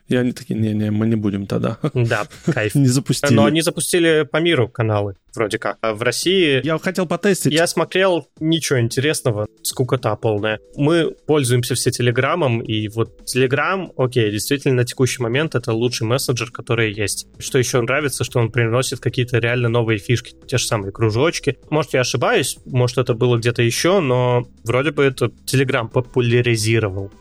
И 0.10 0.16
они 0.16 0.32
такие, 0.32 0.60
не-не, 0.60 0.90
мы 0.90 1.08
не 1.08 1.16
будем 1.16 1.46
тогда. 1.46 1.78
Да, 1.94 2.28
кайф. 2.46 2.74
Не 2.80 2.88
запустили. 2.88 3.34
Но 3.34 3.46
они 3.46 3.62
запустили 3.62 4.28
по 4.30 4.38
миру 4.38 4.68
каналы, 4.68 5.16
вроде 5.36 5.60
как. 5.60 5.78
А 5.82 5.94
в 5.94 6.02
России 6.02 6.66
Я 6.66 6.80
хотел 6.80 7.06
потестить. 7.06 7.54
Я 7.54 7.68
смотрел, 7.68 8.28
ничего 8.40 8.80
интересного, 8.80 9.48
скукота 9.62 10.16
полная. 10.16 10.60
Мы 10.76 11.12
пользуемся 11.28 11.76
все 11.76 11.92
Телеграмом, 11.92 12.62
и 12.62 12.88
вот 12.88 13.26
Телеграм, 13.26 13.92
окей, 13.98 14.32
действительно, 14.32 14.74
на 14.76 14.86
текущий 14.86 15.22
момент 15.22 15.54
это 15.54 15.74
лучший 15.74 16.08
мессенджер, 16.08 16.50
который 16.50 16.92
есть. 16.92 17.28
Что 17.38 17.60
еще 17.60 17.80
нравится, 17.82 18.24
что 18.24 18.40
он 18.40 18.52
приносит 18.52 19.00
какие-то 19.00 19.38
реально 19.38 19.70
новые 19.70 20.00
фишки, 20.00 20.34
те 20.48 20.58
же 20.58 20.66
самые 20.66 20.92
кружочки. 20.92 21.58
Может, 21.70 21.94
я 21.94 22.02
ошибаюсь, 22.02 22.58
может, 22.66 22.98
это 22.98 23.14
было 23.14 23.38
где-то 23.38 23.62
еще, 23.62 24.00
но 24.00 24.48
вроде 24.64 24.92
бы 24.92 25.04
это 25.04 25.32
Телеграм 25.46 25.88
популяризировал. 25.88 27.12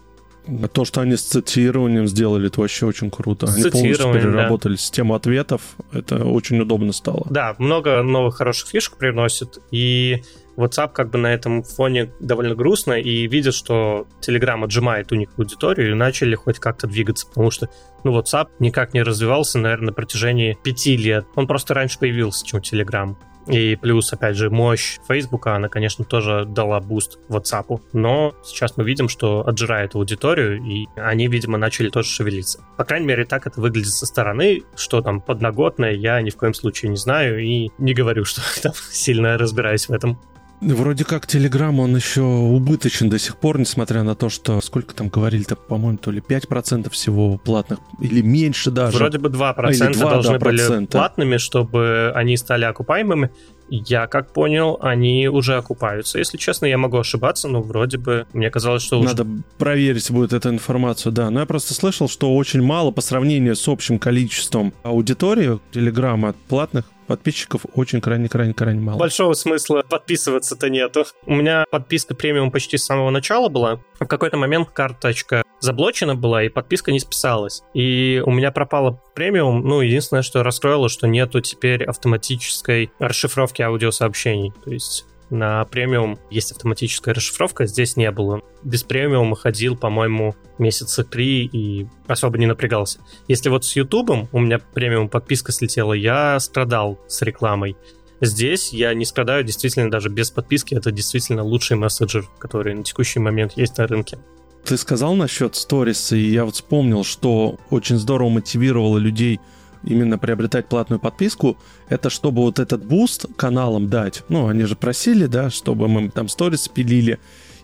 То, 0.73 0.85
что 0.85 1.01
они 1.01 1.17
с 1.17 1.23
цитированием 1.23 2.07
сделали, 2.07 2.49
это 2.49 2.61
вообще 2.61 2.87
очень 2.87 3.11
круто. 3.11 3.47
С 3.47 3.55
Они 3.55 3.63
полностью 3.65 3.95
цитированием, 3.95 4.25
да. 4.25 4.31
переработали 4.31 4.77
систему 4.77 5.15
ответов. 5.15 5.61
Это 5.93 6.25
очень 6.25 6.59
удобно 6.61 6.93
стало. 6.93 7.27
Да, 7.31 7.55
много 7.59 8.03
новых 8.03 8.37
хороших 8.37 8.69
фишек 8.69 8.97
приносит, 8.97 9.59
и 9.71 10.23
WhatsApp 10.57 10.93
как 10.93 11.11
бы 11.11 11.19
на 11.19 11.33
этом 11.33 11.63
фоне 11.63 12.11
довольно 12.19 12.55
грустно, 12.55 12.95
и 12.95 13.29
видят, 13.29 13.55
что 13.55 14.07
Telegram 14.27 14.65
отжимает 14.65 15.13
у 15.13 15.15
них 15.15 15.29
аудиторию, 15.37 15.93
и 15.93 15.95
начали 15.95 16.35
хоть 16.35 16.59
как-то 16.59 16.87
двигаться, 16.87 17.27
потому 17.27 17.51
что, 17.51 17.69
ну, 18.03 18.19
WhatsApp 18.19 18.49
никак 18.59 18.93
не 18.95 19.03
развивался, 19.03 19.59
наверное, 19.59 19.89
на 19.89 19.93
протяжении 19.93 20.59
пяти 20.63 20.97
лет. 20.97 21.27
Он 21.37 21.47
просто 21.47 21.75
раньше 21.75 21.99
появился, 21.99 22.45
чем 22.45 22.61
Telegram. 22.61 23.15
И 23.49 23.77
плюс, 23.77 24.13
опять 24.13 24.37
же, 24.37 24.51
мощь 24.51 24.99
Facebook, 25.09 25.47
она, 25.47 25.69
конечно, 25.69 26.05
тоже 26.05 26.45
дала 26.47 26.81
boost 26.81 27.19
WhatsApp. 27.29 27.81
Но 27.93 28.35
сейчас 28.45 28.77
мы 28.77 28.85
видим, 28.85 29.09
что 29.09 29.47
отжирает 29.47 29.95
аудиторию, 29.95 30.63
и 30.63 30.87
они, 30.97 31.29
видимо, 31.29 31.59
начали 31.59 31.89
тоже 31.89 32.09
шевелиться. 32.09 32.61
По 32.77 32.85
крайней 32.85 33.07
мере, 33.07 33.25
так 33.25 33.47
это 33.47 33.61
выглядит 33.61 33.93
со 33.93 34.07
стороны. 34.07 34.63
Что 34.77 35.01
там 35.01 35.21
подноготное, 35.21 35.93
я 35.93 36.21
ни 36.21 36.31
в 36.31 36.37
коем 36.37 36.55
случае 36.55 36.91
не 36.91 36.97
знаю 36.97 37.39
и 37.41 37.71
не 37.79 37.95
говорю, 37.95 38.25
что 38.25 38.41
там 38.63 38.73
сильно 38.91 39.39
разбираюсь 39.39 39.89
в 39.89 39.93
этом. 39.93 40.19
Вроде 40.61 41.05
как 41.05 41.27
Telegram, 41.27 41.79
он 41.81 41.95
еще 41.95 42.23
убыточен 42.23 43.09
до 43.09 43.19
сих 43.19 43.37
пор, 43.37 43.61
несмотря 43.61 44.03
на 44.03 44.15
то, 44.15 44.29
что 44.29 44.61
сколько 44.61 44.95
там 44.95 45.09
говорили-то, 45.09 45.55
по-моему, 45.55 45.99
то 45.99 46.11
ли 46.11 46.21
5% 46.21 46.91
всего 46.91 47.39
платных, 47.39 47.79
или 48.01 48.23
меньше 48.23 48.71
даже. 48.71 48.97
Вроде 48.99 49.19
бы 49.19 49.29
2%, 49.29 49.55
а, 49.63 49.93
2 49.93 50.11
должны 50.11 50.39
да, 50.39 50.45
были 50.45 50.87
платными, 50.87 51.37
чтобы 51.37 52.13
они 52.15 52.37
стали 52.37 52.65
окупаемыми. 52.65 53.31
Я 53.71 54.07
как 54.07 54.33
понял, 54.33 54.79
они 54.81 55.29
уже 55.29 55.57
окупаются. 55.57 56.19
Если 56.19 56.39
честно, 56.39 56.67
я 56.67 56.79
могу 56.79 56.99
ошибаться, 56.99 57.49
но 57.49 57.61
вроде 57.61 57.99
бы 57.99 58.27
мне 58.33 58.51
казалось, 58.51 58.83
что 58.83 58.99
уже... 58.99 59.09
Надо 59.11 59.27
проверить 59.59 60.11
будет 60.11 60.33
эту 60.33 60.49
информацию, 60.49 61.13
да. 61.13 61.31
Но 61.31 61.41
я 61.41 61.47
просто 61.47 61.75
слышал, 61.75 62.09
что 62.09 62.35
очень 62.35 62.63
мало 62.63 62.91
по 62.91 63.03
сравнению 63.03 63.55
с 63.55 63.69
общим 63.69 63.99
количеством 63.99 64.73
аудитории 64.83 65.61
Телеграма 65.71 66.35
платных 66.49 66.87
подписчиков 67.09 67.63
очень 67.75 68.01
крайне-крайне-крайне 68.01 68.81
мало. 68.81 68.99
Большого 68.99 69.33
смысла 69.33 69.83
подписываться-то 69.89 70.71
нету. 70.71 71.07
У 71.27 71.35
меня 71.35 71.65
подписка 71.71 72.15
премиум 72.15 72.53
почти 72.53 72.77
с 72.79 72.85
самого 72.85 73.11
начала 73.11 73.49
была. 73.49 73.81
В 73.99 74.07
какой-то 74.07 74.37
момент 74.37 74.69
карточка 74.71 75.43
заблочена 75.61 76.15
была, 76.15 76.45
и 76.45 76.49
подписка 76.49 76.93
не 76.93 77.01
списалась. 77.01 77.63
И 77.75 78.23
у 78.25 78.31
меня 78.31 78.53
пропала 78.53 79.01
премиум. 79.15 79.67
Ну, 79.67 79.81
единственное, 79.81 80.23
что 80.23 80.43
расстроило, 80.43 80.89
что 80.89 81.09
нету 81.09 81.41
теперь 81.41 81.83
автоматической 81.85 82.93
расшифровки 83.01 83.63
аудиосообщений. 83.63 84.53
То 84.65 84.71
есть 84.71 85.07
на 85.31 85.65
премиум 85.65 86.19
есть 86.31 86.53
автоматическая 86.53 87.15
расшифровка, 87.15 87.67
здесь 87.67 87.97
не 87.97 88.11
было. 88.11 88.43
Без 88.63 88.83
премиума 88.83 89.37
ходил, 89.37 89.77
по-моему, 89.77 90.35
месяца 90.59 91.05
три 91.05 91.47
и 91.47 91.87
особо 92.07 92.39
не 92.39 92.47
напрягался. 92.47 93.01
Если 93.29 93.49
вот 93.49 93.65
с 93.65 93.77
Ютубом 93.77 94.29
у 94.33 94.41
меня 94.41 94.59
премиум 94.59 95.09
подписка 95.09 95.53
слетела, 95.53 95.93
я 95.93 96.39
страдал 96.41 96.99
с 97.07 97.23
рекламой. 97.23 97.77
Здесь 98.21 98.73
я 98.73 98.95
не 98.95 99.05
страдаю 99.05 99.45
действительно 99.45 99.91
даже 99.91 100.09
без 100.09 100.31
подписки. 100.31 100.75
Это 100.75 100.91
действительно 100.91 101.45
лучший 101.45 101.77
мессенджер, 101.77 102.29
который 102.39 102.75
на 102.75 102.83
текущий 102.83 103.21
момент 103.21 103.53
есть 103.57 103.79
на 103.79 103.87
рынке. 103.87 104.19
Ты 104.65 104.77
сказал 104.77 105.15
насчет 105.15 105.55
сториса, 105.55 106.17
и 106.17 106.31
я 106.31 106.45
вот 106.45 106.55
вспомнил, 106.57 107.05
что 107.05 107.59
очень 107.71 107.97
здорово 107.97 108.29
мотивировало 108.29 108.99
людей 108.99 109.41
именно 109.89 110.19
приобретать 110.19 110.67
платную 110.67 111.01
подписку, 111.01 111.57
это 111.89 112.11
чтобы 112.11 112.43
вот 112.43 112.59
этот 112.59 112.85
буст 112.85 113.27
каналам 113.37 113.89
дать. 113.89 114.23
Ну, 114.29 114.49
они 114.49 114.65
же 114.65 114.77
просили, 114.77 115.27
да, 115.27 115.51
чтобы 115.51 115.89
мы 115.89 116.11
там 116.11 116.29
сторис 116.29 116.69
пилили. 116.69 117.19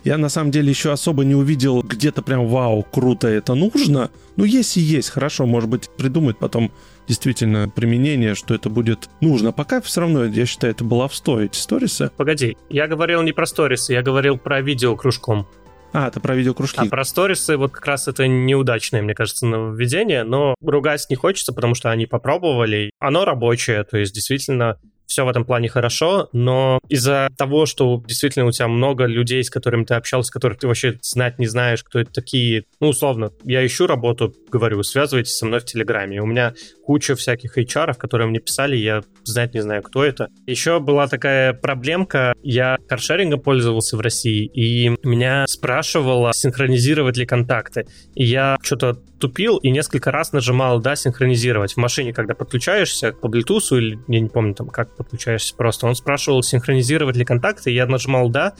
Я 0.05 0.19
на 0.19 0.29
самом 0.29 0.51
деле 0.51 0.69
еще 0.69 0.93
особо 0.93 1.25
не 1.25 1.35
увидел 1.35 1.81
где-то 1.83 2.21
прям 2.21 2.47
вау, 2.47 2.83
круто 2.83 3.27
это 3.27 3.55
нужно. 3.55 4.11
Ну, 4.37 4.45
есть 4.45 4.77
и 4.77 4.81
есть, 4.81 5.09
хорошо, 5.09 5.47
может 5.47 5.71
быть, 5.71 5.89
придумать 5.97 6.37
потом 6.37 6.71
действительно 7.09 7.71
применение, 7.71 8.35
что 8.35 8.55
это 8.55 8.69
будет 8.69 9.09
нужно. 9.23 9.53
Пока 9.53 9.81
все 9.81 10.03
равно, 10.03 10.25
я 10.25 10.45
считаю, 10.45 10.73
это 10.73 10.85
было 10.85 11.09
в 11.09 11.15
стоить 11.15 11.55
сторисы. 11.55 12.11
Погоди, 12.17 12.57
я 12.69 12.87
говорил 12.87 13.23
не 13.23 13.33
про 13.33 13.47
сторисы, 13.47 13.95
я 13.95 14.03
говорил 14.03 14.37
про 14.37 14.61
видео 14.61 14.95
кружком. 14.95 15.47
А, 15.95 16.09
это 16.09 16.19
про 16.19 16.35
видеокружки. 16.35 16.81
А 16.81 16.87
про 16.87 17.05
сторисы 17.05 17.57
вот 17.57 17.71
как 17.71 17.87
раз 17.87 18.09
это 18.09 18.27
неудачное, 18.27 19.01
мне 19.01 19.15
кажется, 19.15 19.47
нововведение, 19.47 20.25
но 20.25 20.57
ругать 20.61 21.07
не 21.09 21.15
хочется, 21.15 21.53
потому 21.53 21.77
что 21.77 21.91
они 21.91 22.07
попробовали. 22.07 22.91
Оно 22.99 23.25
рабочее, 23.25 23.85
то 23.85 23.97
есть 23.97 24.13
действительно 24.13 24.77
все 25.07 25.25
в 25.25 25.29
этом 25.29 25.45
плане 25.45 25.69
хорошо, 25.69 26.29
но 26.33 26.81
из-за 26.89 27.29
того, 27.37 27.67
что 27.67 28.03
действительно 28.07 28.47
у 28.47 28.51
тебя 28.51 28.67
много 28.67 29.05
людей, 29.05 29.45
с 29.45 29.51
которыми 29.51 29.85
ты 29.85 29.95
общался, 29.95 30.33
которых 30.33 30.59
ты 30.59 30.67
вообще 30.67 30.99
знать 31.03 31.39
не 31.39 31.47
знаешь, 31.47 31.85
кто 31.85 32.01
это 32.01 32.13
такие, 32.13 32.65
ну, 32.81 32.89
условно, 32.89 33.31
я 33.45 33.65
ищу 33.65 33.87
работу, 33.87 34.35
говорю, 34.51 34.83
связывайтесь 34.83 35.37
со 35.37 35.47
мной 35.47 35.61
в 35.61 35.65
Телеграме. 35.65 36.21
У 36.21 36.27
меня 36.27 36.55
куча 36.85 37.15
всяких 37.17 37.57
HR, 37.57 37.95
которые 37.95 38.29
мне 38.29 38.41
писали, 38.41 38.77
я 38.77 39.03
знать 39.25 39.55
не 39.55 39.61
знаю, 39.61 39.83
кто 39.83 40.05
это. 40.05 40.29
Еще 40.47 40.81
была 40.81 41.09
такая 41.09 41.53
проблемка, 41.53 42.35
я 42.43 42.77
каршерингом 42.89 43.41
пользовался 43.41 43.97
в 43.97 44.01
России, 44.01 44.47
и 44.47 44.91
меня 45.03 45.47
спрашивало, 45.49 46.33
синхронизировать 46.35 47.17
ли 47.17 47.27
контакты. 47.27 47.87
И 48.15 48.25
я 48.25 48.57
что-то 48.63 48.95
тупил 49.19 49.57
и 49.59 49.71
несколько 49.71 50.11
раз 50.11 50.33
нажимал, 50.33 50.81
да, 50.81 50.97
синхронизировать. 50.97 51.73
В 51.73 51.77
машине, 51.79 52.13
когда 52.13 52.35
подключаешься 52.35 53.13
по 53.13 53.29
Bluetooth, 53.29 53.77
или 53.79 53.99
я 54.09 54.21
не 54.21 54.29
помню 54.29 54.55
там, 54.55 54.69
как 54.69 54.95
подключаешься 54.97 55.55
просто, 55.57 55.87
он 55.87 55.95
спрашивал, 55.95 56.43
синхронизировать 56.43 57.17
ли 57.17 57.25
контакты, 57.25 57.71
я 57.71 57.87
нажимал 57.87 58.29
«да», 58.29 58.55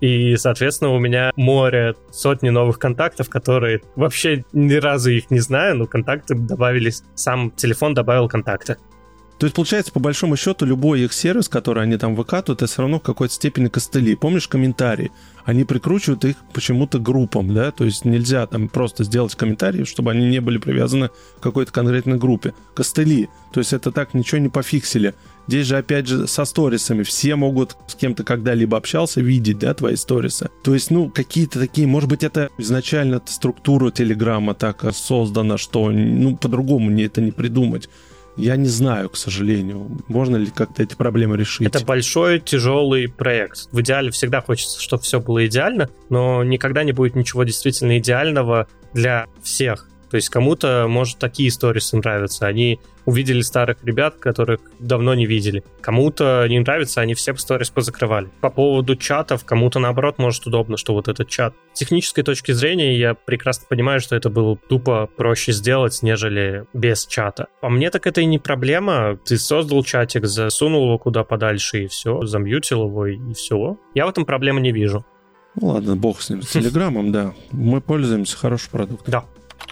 и, 0.00 0.36
соответственно, 0.36 0.90
у 0.90 0.98
меня 0.98 1.30
море, 1.36 1.94
сотни 2.10 2.48
новых 2.48 2.78
контактов, 2.78 3.28
которые 3.28 3.80
вообще 3.96 4.44
ни 4.52 4.74
разу 4.74 5.10
их 5.10 5.30
не 5.30 5.40
знаю, 5.40 5.76
но 5.76 5.86
контакты 5.86 6.34
добавились, 6.34 7.02
сам 7.14 7.50
телефон 7.50 7.94
добавил 7.94 8.28
контакты. 8.28 8.76
То 9.40 9.46
есть, 9.46 9.56
получается, 9.56 9.90
по 9.90 10.00
большому 10.00 10.36
счету, 10.36 10.66
любой 10.66 11.00
их 11.00 11.14
сервис, 11.14 11.48
который 11.48 11.82
они 11.82 11.96
там 11.96 12.14
выкатывают, 12.14 12.60
это 12.60 12.70
все 12.70 12.82
равно 12.82 12.98
в 12.98 13.02
какой-то 13.02 13.32
степени 13.32 13.68
костыли. 13.68 14.14
Помнишь 14.14 14.46
комментарии? 14.46 15.12
Они 15.46 15.64
прикручивают 15.64 16.26
их 16.26 16.36
почему-то 16.52 16.98
группам, 16.98 17.54
да? 17.54 17.70
То 17.70 17.86
есть 17.86 18.04
нельзя 18.04 18.46
там 18.46 18.68
просто 18.68 19.02
сделать 19.02 19.34
комментарии, 19.34 19.84
чтобы 19.84 20.10
они 20.10 20.28
не 20.28 20.40
были 20.40 20.58
привязаны 20.58 21.08
к 21.08 21.42
какой-то 21.42 21.72
конкретной 21.72 22.18
группе. 22.18 22.52
Костыли. 22.74 23.30
То 23.50 23.60
есть 23.60 23.72
это 23.72 23.90
так 23.92 24.12
ничего 24.12 24.42
не 24.42 24.50
пофиксили. 24.50 25.14
Здесь 25.48 25.68
же, 25.68 25.78
опять 25.78 26.06
же, 26.06 26.26
со 26.26 26.44
сторисами. 26.44 27.02
Все 27.02 27.34
могут 27.34 27.78
с 27.86 27.94
кем 27.94 28.14
то 28.14 28.24
когда-либо 28.24 28.76
общался 28.76 29.22
видеть, 29.22 29.58
да, 29.58 29.72
твои 29.72 29.96
сторисы. 29.96 30.50
То 30.62 30.74
есть, 30.74 30.90
ну, 30.90 31.08
какие-то 31.08 31.58
такие, 31.58 31.86
может 31.86 32.10
быть, 32.10 32.24
это 32.24 32.50
изначально 32.58 33.22
структура 33.24 33.90
Телеграма 33.90 34.52
так 34.52 34.84
создана, 34.94 35.56
что, 35.56 35.88
ну, 35.90 36.36
по-другому 36.36 36.90
это 37.00 37.22
не 37.22 37.32
придумать. 37.32 37.88
Я 38.40 38.56
не 38.56 38.68
знаю, 38.68 39.10
к 39.10 39.16
сожалению, 39.16 39.98
можно 40.08 40.36
ли 40.36 40.46
как-то 40.46 40.82
эти 40.82 40.94
проблемы 40.94 41.36
решить. 41.36 41.66
Это 41.66 41.84
большой, 41.84 42.40
тяжелый 42.40 43.08
проект. 43.08 43.68
В 43.72 43.80
идеале 43.80 44.10
всегда 44.10 44.40
хочется, 44.40 44.80
чтобы 44.80 45.02
все 45.02 45.20
было 45.20 45.46
идеально, 45.46 45.90
но 46.08 46.42
никогда 46.44 46.84
не 46.84 46.92
будет 46.92 47.14
ничего 47.14 47.44
действительно 47.44 47.98
идеального 47.98 48.66
для 48.92 49.26
всех. 49.42 49.88
То 50.10 50.16
есть 50.16 50.28
кому-то, 50.28 50.86
может, 50.88 51.18
такие 51.18 51.48
истории 51.48 51.80
нравятся. 51.96 52.46
Они 52.46 52.80
увидели 53.10 53.40
старых 53.40 53.78
ребят, 53.82 54.14
которых 54.14 54.60
давно 54.78 55.14
не 55.14 55.26
видели. 55.26 55.64
Кому-то 55.80 56.46
не 56.48 56.60
нравится, 56.60 57.00
они 57.00 57.14
все 57.14 57.34
сторис 57.36 57.70
позакрывали. 57.70 58.30
По 58.40 58.50
поводу 58.50 58.94
чатов, 58.94 59.44
кому-то, 59.44 59.80
наоборот, 59.80 60.18
может 60.18 60.46
удобно, 60.46 60.76
что 60.76 60.94
вот 60.94 61.08
этот 61.08 61.28
чат. 61.28 61.54
С 61.72 61.80
технической 61.80 62.22
точки 62.22 62.52
зрения 62.52 62.96
я 62.96 63.14
прекрасно 63.14 63.66
понимаю, 63.68 64.00
что 64.00 64.14
это 64.14 64.30
было 64.30 64.56
тупо 64.56 65.08
проще 65.16 65.52
сделать, 65.52 65.98
нежели 66.02 66.64
без 66.72 67.06
чата. 67.06 67.48
По 67.60 67.68
мне 67.68 67.90
так 67.90 68.06
это 68.06 68.20
и 68.20 68.26
не 68.26 68.38
проблема. 68.38 69.18
Ты 69.24 69.38
создал 69.38 69.82
чатик, 69.82 70.26
засунул 70.26 70.84
его 70.84 70.98
куда 70.98 71.24
подальше 71.24 71.84
и 71.84 71.86
все, 71.88 72.22
замьютил 72.22 72.86
его 72.86 73.06
и 73.06 73.34
все. 73.34 73.76
Я 73.94 74.06
в 74.06 74.10
этом 74.10 74.24
проблемы 74.24 74.60
не 74.60 74.72
вижу. 74.72 75.04
Ну 75.60 75.68
ладно, 75.68 75.96
бог 75.96 76.20
с 76.20 76.30
ним, 76.30 76.42
с 76.42 76.50
Телеграмом, 76.52 77.10
да. 77.10 77.34
Мы 77.50 77.80
пользуемся 77.80 78.36
хорошим 78.36 78.70
продуктом. 78.70 79.10
Да. 79.10 79.24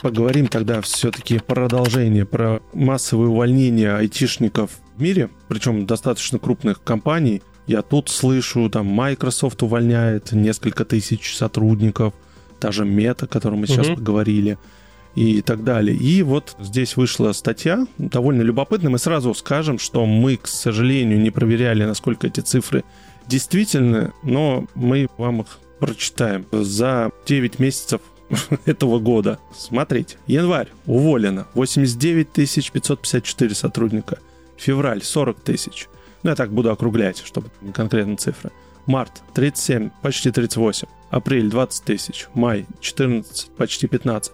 Поговорим 0.02 0.46
тогда 0.46 0.80
все-таки 0.80 1.38
продолжение 1.38 2.24
про 2.24 2.60
массовые 2.72 3.28
увольнения 3.28 3.94
айтишников 3.94 4.70
в 4.96 5.02
мире, 5.02 5.30
причем 5.48 5.86
достаточно 5.86 6.38
крупных 6.38 6.82
компаний. 6.82 7.42
Я 7.66 7.82
тут 7.82 8.08
слышу, 8.08 8.70
там 8.70 8.86
Microsoft 8.86 9.62
увольняет 9.62 10.32
несколько 10.32 10.84
тысяч 10.84 11.36
сотрудников, 11.36 12.14
даже 12.60 12.84
Meta, 12.84 13.24
о 13.24 13.26
котором 13.26 13.58
мы 13.58 13.66
сейчас 13.66 13.88
mm-hmm. 13.88 13.96
поговорили, 13.96 14.58
и 15.14 15.42
так 15.42 15.64
далее. 15.64 15.96
И 15.96 16.22
вот 16.22 16.56
здесь 16.60 16.96
вышла 16.96 17.32
статья, 17.32 17.86
довольно 17.98 18.42
любопытная. 18.42 18.90
Мы 18.90 18.98
сразу 18.98 19.34
скажем, 19.34 19.78
что 19.78 20.06
мы, 20.06 20.36
к 20.36 20.46
сожалению, 20.46 21.20
не 21.20 21.30
проверяли, 21.30 21.84
насколько 21.84 22.26
эти 22.26 22.40
цифры 22.40 22.84
действительны, 23.26 24.12
но 24.22 24.66
мы 24.74 25.08
вам 25.18 25.42
их 25.42 25.58
прочитаем. 25.80 26.46
За 26.52 27.10
9 27.26 27.58
месяцев 27.58 28.00
этого 28.66 28.98
года. 28.98 29.38
Смотрите, 29.54 30.16
январь 30.26 30.68
уволено 30.86 31.46
89 31.54 32.28
554 32.32 33.54
сотрудника. 33.54 34.18
Февраль 34.56 35.02
40 35.02 35.40
тысяч. 35.40 35.88
Ну, 36.22 36.30
я 36.30 36.36
так 36.36 36.52
буду 36.52 36.70
округлять, 36.70 37.22
чтобы 37.24 37.50
не 37.60 37.72
конкретно 37.72 38.16
цифры. 38.16 38.50
Март 38.86 39.22
37, 39.34 39.90
почти 40.02 40.30
38. 40.30 40.88
Апрель 41.10 41.48
20 41.48 41.84
тысяч. 41.84 42.26
Май 42.34 42.66
14, 42.80 43.50
почти 43.56 43.86
15. 43.86 44.32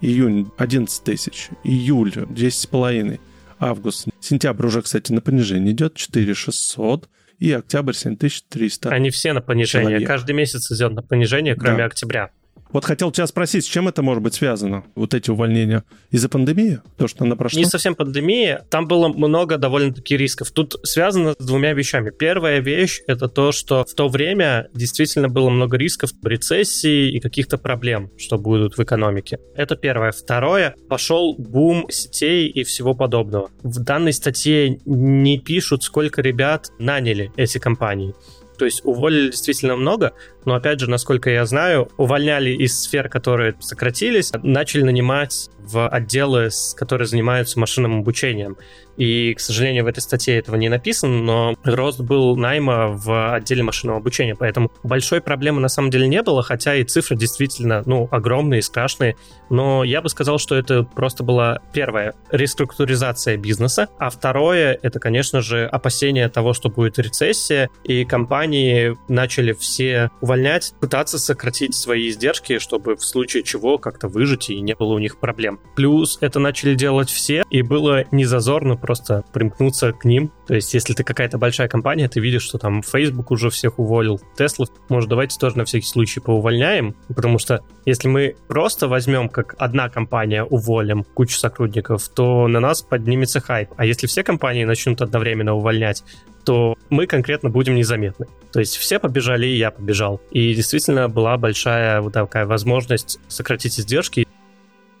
Июнь 0.00 0.50
11 0.58 1.04
тысяч. 1.04 1.48
Июль 1.64 2.10
10,5. 2.10 3.20
Август. 3.58 4.08
Сентябрь 4.20 4.66
уже, 4.66 4.82
кстати, 4.82 5.12
на 5.12 5.20
понижение 5.20 5.72
идет 5.72 5.94
4 5.94 6.34
600 6.34 7.08
и 7.38 7.52
октябрь 7.52 7.94
7300. 7.94 8.90
Они 8.90 9.10
все 9.10 9.32
на 9.32 9.40
понижение. 9.40 9.90
Человек. 9.90 10.08
Каждый 10.08 10.32
месяц 10.34 10.70
идет 10.70 10.92
на 10.92 11.02
понижение, 11.02 11.54
кроме 11.54 11.78
да. 11.78 11.84
октября. 11.86 12.30
Вот 12.72 12.84
хотел 12.86 13.12
тебя 13.12 13.26
спросить, 13.26 13.64
с 13.64 13.68
чем 13.68 13.88
это 13.88 14.02
может 14.02 14.22
быть 14.22 14.34
связано, 14.34 14.84
вот 14.94 15.12
эти 15.12 15.30
увольнения? 15.30 15.84
Из-за 16.10 16.28
пандемии? 16.28 16.80
То, 16.96 17.06
что 17.06 17.24
она 17.24 17.36
прошла? 17.36 17.58
Не 17.58 17.66
совсем 17.66 17.94
пандемия. 17.94 18.64
Там 18.70 18.86
было 18.88 19.08
много 19.08 19.58
довольно-таки 19.58 20.16
рисков. 20.16 20.50
Тут 20.50 20.76
связано 20.82 21.34
с 21.38 21.44
двумя 21.44 21.74
вещами. 21.74 22.10
Первая 22.10 22.60
вещь— 22.60 23.00
это 23.06 23.28
то, 23.28 23.52
что 23.52 23.84
в 23.84 23.94
то 23.94 24.08
время 24.08 24.68
действительно 24.72 25.28
было 25.28 25.50
много 25.50 25.76
рисков 25.76 26.10
рецессии 26.24 27.12
и 27.12 27.20
каких-то 27.20 27.58
проблем, 27.58 28.10
что 28.16 28.38
будут 28.38 28.78
в 28.78 28.82
экономике. 28.82 29.38
Это 29.54 29.76
первое. 29.76 30.12
Второе— 30.12 30.74
пошел 30.88 31.34
бум 31.36 31.86
сетей 31.90 32.48
и 32.48 32.64
всего 32.64 32.94
подобного. 32.94 33.50
В 33.62 33.80
данной 33.80 34.14
статье 34.14 34.78
не 34.86 35.38
пишут, 35.38 35.82
сколько 35.82 36.22
ребят 36.22 36.68
наняли 36.78 37.30
эти 37.36 37.58
компании. 37.58 38.14
То 38.58 38.66
есть 38.66 38.82
уволили 38.84 39.30
действительно 39.30 39.76
много, 39.76 40.12
но 40.44 40.54
опять 40.54 40.80
же, 40.80 40.90
насколько 40.90 41.30
я 41.30 41.44
знаю, 41.46 41.88
увольняли 41.96 42.50
из 42.50 42.80
сфер, 42.80 43.08
которые 43.08 43.54
сократились, 43.60 44.32
начали 44.42 44.82
нанимать 44.82 45.50
в 45.58 45.88
отделы, 45.88 46.50
которые 46.76 47.06
занимаются 47.06 47.58
машинным 47.58 48.00
обучением. 48.00 48.56
И, 48.96 49.32
к 49.34 49.40
сожалению, 49.40 49.84
в 49.84 49.86
этой 49.86 50.00
статье 50.00 50.36
этого 50.36 50.56
не 50.56 50.68
написано, 50.68 51.22
но 51.22 51.54
рост 51.64 52.00
был 52.00 52.36
найма 52.36 52.88
в 52.88 53.34
отделе 53.34 53.62
машинного 53.62 53.98
обучения, 53.98 54.34
поэтому 54.34 54.70
большой 54.82 55.22
проблемы 55.22 55.60
на 55.60 55.68
самом 55.68 55.90
деле 55.90 56.06
не 56.06 56.22
было, 56.22 56.42
хотя 56.42 56.74
и 56.74 56.84
цифры 56.84 57.16
действительно, 57.16 57.82
ну, 57.86 58.06
огромные, 58.10 58.60
страшные, 58.60 59.16
но 59.48 59.82
я 59.82 60.02
бы 60.02 60.10
сказал, 60.10 60.38
что 60.38 60.56
это 60.56 60.82
просто 60.82 61.24
была 61.24 61.60
первая 61.72 62.14
реструктуризация 62.30 63.38
бизнеса, 63.38 63.88
а 63.98 64.10
второе, 64.10 64.78
это, 64.82 65.00
конечно 65.00 65.40
же, 65.40 65.66
опасение 65.66 66.28
того, 66.28 66.52
что 66.52 66.68
будет 66.68 66.98
рецессия, 66.98 67.70
и 67.84 68.04
компании 68.04 68.96
начали 69.08 69.52
все 69.52 70.10
увольнять, 70.20 70.31
пытаться 70.80 71.18
сократить 71.18 71.74
свои 71.74 72.08
издержки, 72.08 72.58
чтобы 72.58 72.96
в 72.96 73.04
случае 73.04 73.42
чего 73.42 73.78
как-то 73.78 74.08
выжить 74.08 74.50
и 74.50 74.60
не 74.60 74.74
было 74.74 74.94
у 74.94 74.98
них 74.98 75.18
проблем. 75.18 75.60
Плюс 75.76 76.18
это 76.20 76.38
начали 76.38 76.74
делать 76.74 77.10
все, 77.10 77.44
и 77.50 77.62
было 77.62 78.04
незазорно 78.10 78.76
просто 78.76 79.24
примкнуться 79.32 79.92
к 79.92 80.04
ним. 80.04 80.32
То 80.46 80.54
есть, 80.54 80.74
если 80.74 80.94
ты 80.94 81.04
какая-то 81.04 81.38
большая 81.38 81.68
компания, 81.68 82.08
ты 82.08 82.20
видишь, 82.20 82.42
что 82.42 82.58
там 82.58 82.82
Facebook 82.82 83.30
уже 83.30 83.50
всех 83.50 83.78
уволил, 83.78 84.20
Tesla, 84.38 84.66
может, 84.88 85.08
давайте 85.08 85.38
тоже 85.38 85.58
на 85.58 85.64
всякий 85.64 85.86
случай 85.86 86.20
поувольняем, 86.20 86.94
потому 87.08 87.38
что 87.38 87.62
если 87.84 88.08
мы 88.08 88.36
просто 88.48 88.88
возьмем, 88.88 89.28
как 89.28 89.54
одна 89.58 89.88
компания, 89.88 90.44
уволим 90.44 91.04
кучу 91.04 91.36
сотрудников, 91.36 92.08
то 92.08 92.46
на 92.48 92.60
нас 92.60 92.82
поднимется 92.82 93.40
хайп. 93.40 93.70
А 93.76 93.84
если 93.84 94.06
все 94.06 94.22
компании 94.22 94.64
начнут 94.64 95.00
одновременно 95.02 95.54
увольнять, 95.54 96.04
то 96.44 96.76
мы 96.90 97.06
конкретно 97.06 97.50
будем 97.50 97.74
незаметны. 97.74 98.26
То 98.52 98.60
есть 98.60 98.76
все 98.76 98.98
побежали, 98.98 99.46
и 99.46 99.56
я 99.56 99.70
побежал. 99.70 100.20
И 100.30 100.54
действительно 100.54 101.08
была 101.08 101.36
большая 101.36 102.00
вот 102.00 102.12
такая 102.12 102.46
возможность 102.46 103.18
сократить 103.28 103.78
издержки. 103.78 104.26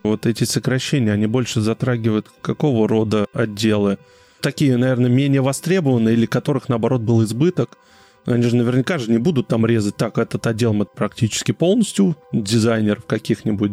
Вот 0.02 0.26
эти 0.26 0.44
сокращения, 0.44 1.12
они 1.12 1.26
больше 1.26 1.60
затрагивают 1.60 2.30
какого 2.40 2.88
рода 2.88 3.26
отделы? 3.32 3.98
Такие, 4.40 4.76
наверное, 4.76 5.10
менее 5.10 5.40
востребованные 5.40 6.14
или 6.14 6.26
которых, 6.26 6.68
наоборот, 6.68 7.02
был 7.02 7.22
избыток? 7.22 7.78
Они 8.24 8.42
же 8.42 8.56
наверняка 8.56 8.98
же 8.98 9.10
не 9.10 9.18
будут 9.18 9.48
там 9.48 9.66
резать 9.66 9.96
так, 9.96 10.18
этот 10.18 10.46
отдел 10.46 10.72
мы 10.72 10.84
практически 10.84 11.52
полностью 11.52 12.16
дизайнеров 12.32 13.04
каких-нибудь. 13.04 13.72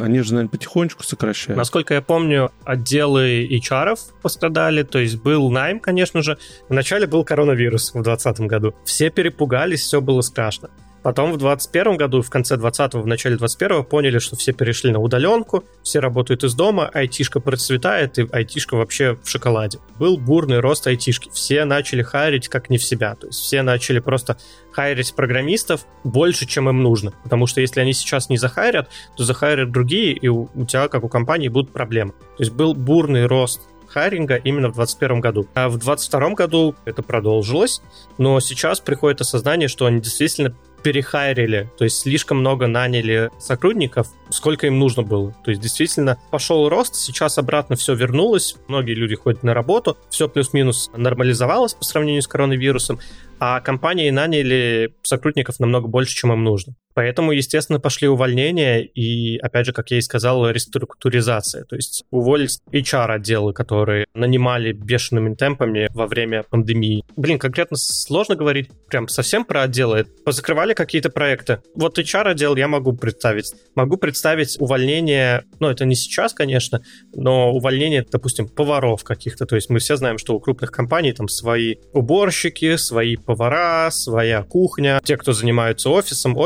Они 0.00 0.20
же, 0.20 0.34
наверное, 0.34 0.50
потихонечку 0.50 1.02
сокращают. 1.02 1.56
Насколько 1.56 1.94
я 1.94 2.02
помню, 2.02 2.50
отделы 2.64 3.46
HR 3.50 3.96
пострадали, 4.22 4.82
то 4.82 4.98
есть 4.98 5.16
был 5.16 5.50
найм, 5.50 5.80
конечно 5.80 6.22
же. 6.22 6.38
Вначале 6.68 7.06
был 7.06 7.24
коронавирус 7.24 7.90
в 7.90 8.02
2020 8.02 8.40
году. 8.40 8.74
Все 8.84 9.10
перепугались, 9.10 9.80
все 9.80 10.00
было 10.00 10.20
страшно. 10.20 10.70
Потом 11.02 11.32
в 11.32 11.38
2021 11.38 11.96
году, 11.96 12.22
в 12.22 12.30
конце 12.30 12.56
20-го, 12.56 13.00
в 13.00 13.06
начале 13.06 13.36
21-го 13.36 13.84
поняли, 13.84 14.18
что 14.18 14.36
все 14.36 14.52
перешли 14.52 14.90
на 14.90 14.98
удаленку, 14.98 15.64
все 15.82 16.00
работают 16.00 16.44
из 16.44 16.54
дома, 16.54 16.90
айтишка 16.92 17.40
процветает, 17.40 18.18
и 18.18 18.28
айтишка 18.30 18.76
вообще 18.76 19.16
в 19.22 19.28
шоколаде. 19.28 19.78
Был 19.98 20.16
бурный 20.16 20.60
рост 20.60 20.86
айтишки. 20.86 21.30
Все 21.32 21.64
начали 21.64 22.02
хайрить 22.02 22.48
как 22.48 22.70
не 22.70 22.78
в 22.78 22.84
себя. 22.84 23.14
То 23.14 23.28
есть 23.28 23.40
все 23.40 23.62
начали 23.62 24.00
просто 24.00 24.36
хайрить 24.72 25.14
программистов 25.14 25.86
больше, 26.04 26.46
чем 26.46 26.68
им 26.68 26.82
нужно. 26.82 27.12
Потому 27.22 27.46
что 27.46 27.60
если 27.60 27.80
они 27.80 27.92
сейчас 27.92 28.28
не 28.28 28.38
захайрят, 28.38 28.88
то 29.16 29.24
захайрят 29.24 29.70
другие, 29.70 30.12
и 30.12 30.28
у, 30.28 30.48
у 30.54 30.64
тебя, 30.64 30.88
как 30.88 31.04
у 31.04 31.08
компании, 31.08 31.48
будут 31.48 31.72
проблемы. 31.72 32.12
То 32.12 32.42
есть 32.42 32.52
был 32.52 32.74
бурный 32.74 33.26
рост 33.26 33.60
хайринга 33.88 34.36
именно 34.36 34.68
в 34.68 34.74
2021 34.74 35.20
году. 35.20 35.46
А 35.54 35.68
в 35.68 35.78
2022 35.78 36.30
году 36.30 36.74
это 36.84 37.02
продолжилось, 37.02 37.82
но 38.18 38.38
сейчас 38.40 38.80
приходит 38.80 39.20
осознание, 39.20 39.68
что 39.68 39.86
они 39.86 40.00
действительно 40.00 40.54
перехайрили, 40.82 41.70
то 41.76 41.84
есть 41.84 41.98
слишком 41.98 42.38
много 42.38 42.66
наняли 42.66 43.30
сотрудников, 43.38 44.08
сколько 44.30 44.66
им 44.66 44.78
нужно 44.78 45.02
было. 45.02 45.34
То 45.44 45.50
есть 45.50 45.62
действительно 45.62 46.18
пошел 46.30 46.68
рост, 46.68 46.94
сейчас 46.94 47.38
обратно 47.38 47.76
все 47.76 47.94
вернулось, 47.94 48.56
многие 48.68 48.94
люди 48.94 49.14
ходят 49.14 49.42
на 49.42 49.54
работу, 49.54 49.96
все 50.10 50.28
плюс-минус 50.28 50.90
нормализовалось 50.94 51.74
по 51.74 51.84
сравнению 51.84 52.22
с 52.22 52.28
коронавирусом, 52.28 53.00
а 53.40 53.60
компании 53.60 54.10
наняли 54.10 54.94
сотрудников 55.02 55.60
намного 55.60 55.88
больше, 55.88 56.14
чем 56.14 56.32
им 56.32 56.44
нужно. 56.44 56.74
Поэтому, 56.98 57.30
естественно, 57.30 57.78
пошли 57.78 58.08
увольнения 58.08 58.80
и, 58.80 59.38
опять 59.38 59.66
же, 59.66 59.72
как 59.72 59.88
я 59.92 59.98
и 59.98 60.00
сказал, 60.00 60.50
реструктуризация. 60.50 61.62
То 61.62 61.76
есть 61.76 62.02
уволились 62.10 62.58
HR-отделы, 62.72 63.52
которые 63.52 64.06
нанимали 64.14 64.72
бешеными 64.72 65.36
темпами 65.36 65.86
во 65.94 66.08
время 66.08 66.42
пандемии. 66.42 67.04
Блин, 67.14 67.38
конкретно 67.38 67.76
сложно 67.76 68.34
говорить 68.34 68.70
прям 68.88 69.06
совсем 69.06 69.44
про 69.44 69.62
отделы. 69.62 70.06
Позакрывали 70.24 70.74
какие-то 70.74 71.08
проекты. 71.08 71.62
Вот 71.76 72.00
HR-отдел 72.00 72.56
я 72.56 72.66
могу 72.66 72.92
представить. 72.92 73.52
Могу 73.76 73.96
представить 73.96 74.56
увольнение, 74.58 75.44
ну, 75.60 75.68
это 75.68 75.84
не 75.84 75.94
сейчас, 75.94 76.34
конечно, 76.34 76.82
но 77.14 77.52
увольнение, 77.52 78.04
допустим, 78.10 78.48
поваров 78.48 79.04
каких-то. 79.04 79.46
То 79.46 79.54
есть 79.54 79.70
мы 79.70 79.78
все 79.78 79.94
знаем, 79.94 80.18
что 80.18 80.34
у 80.34 80.40
крупных 80.40 80.72
компаний 80.72 81.12
там 81.12 81.28
свои 81.28 81.76
уборщики, 81.92 82.74
свои 82.74 83.14
повара, 83.14 83.88
своя 83.92 84.42
кухня, 84.42 85.00
те, 85.04 85.16
кто 85.16 85.32
занимаются 85.32 85.90
офисом, 85.90 86.36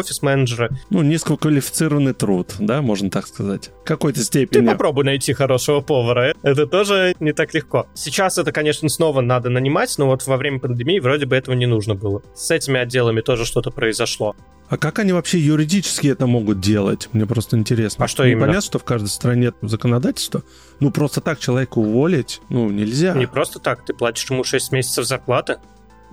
офис-менеджеры. 0.43 0.71
Ну, 0.91 1.03
низкоквалифицированный 1.03 2.15
труд, 2.15 2.55
да, 2.59 2.83
можно 2.83 3.11
так 3.11 3.27
сказать. 3.27 3.71
В 3.83 3.85
какой-то 3.85 4.21
степени. 4.21 4.61
Ты 4.61 4.67
попробуй 4.67 5.05
найти 5.05 5.33
хорошего 5.33 5.81
повара. 5.81 6.35
Это 6.43 6.67
тоже 6.67 7.15
не 7.21 7.33
так 7.33 7.55
легко. 7.55 7.87
Сейчас 7.95 8.39
это, 8.39 8.53
конечно, 8.53 8.89
снова 8.89 9.21
надо 9.21 9.51
нанимать, 9.51 9.95
но 9.99 10.07
вот 10.07 10.27
во 10.27 10.37
время 10.37 10.61
пандемии 10.61 10.99
вроде 10.99 11.27
бы 11.27 11.37
этого 11.37 11.55
не 11.55 11.67
нужно 11.67 11.95
было. 11.95 12.23
С 12.35 12.51
этими 12.51 12.81
отделами 12.81 13.21
тоже 13.21 13.45
что-то 13.45 13.71
произошло. 13.71 14.35
А 14.69 14.79
как 14.79 15.01
они 15.01 15.13
вообще 15.13 15.39
юридически 15.39 16.09
это 16.09 16.27
могут 16.27 16.61
делать? 16.61 17.11
Мне 17.13 17.27
просто 17.27 17.59
интересно. 17.59 18.07
А 18.07 18.09
что 18.09 18.25
именно? 18.25 18.47
Понятно, 18.47 18.63
что 18.63 18.79
в 18.79 18.85
каждой 18.85 19.09
стране 19.09 19.53
законодательство. 19.61 20.43
Ну, 20.81 20.91
просто 20.91 21.21
так 21.21 21.39
человека 21.41 21.79
уволить, 21.79 22.41
ну, 22.49 22.71
нельзя. 22.71 23.13
Не 23.13 23.27
просто 23.27 23.59
так. 23.59 23.85
Ты 23.85 23.93
платишь 23.93 24.31
ему 24.31 24.45
6 24.45 24.73
месяцев 24.73 25.05
зарплаты. 25.05 25.59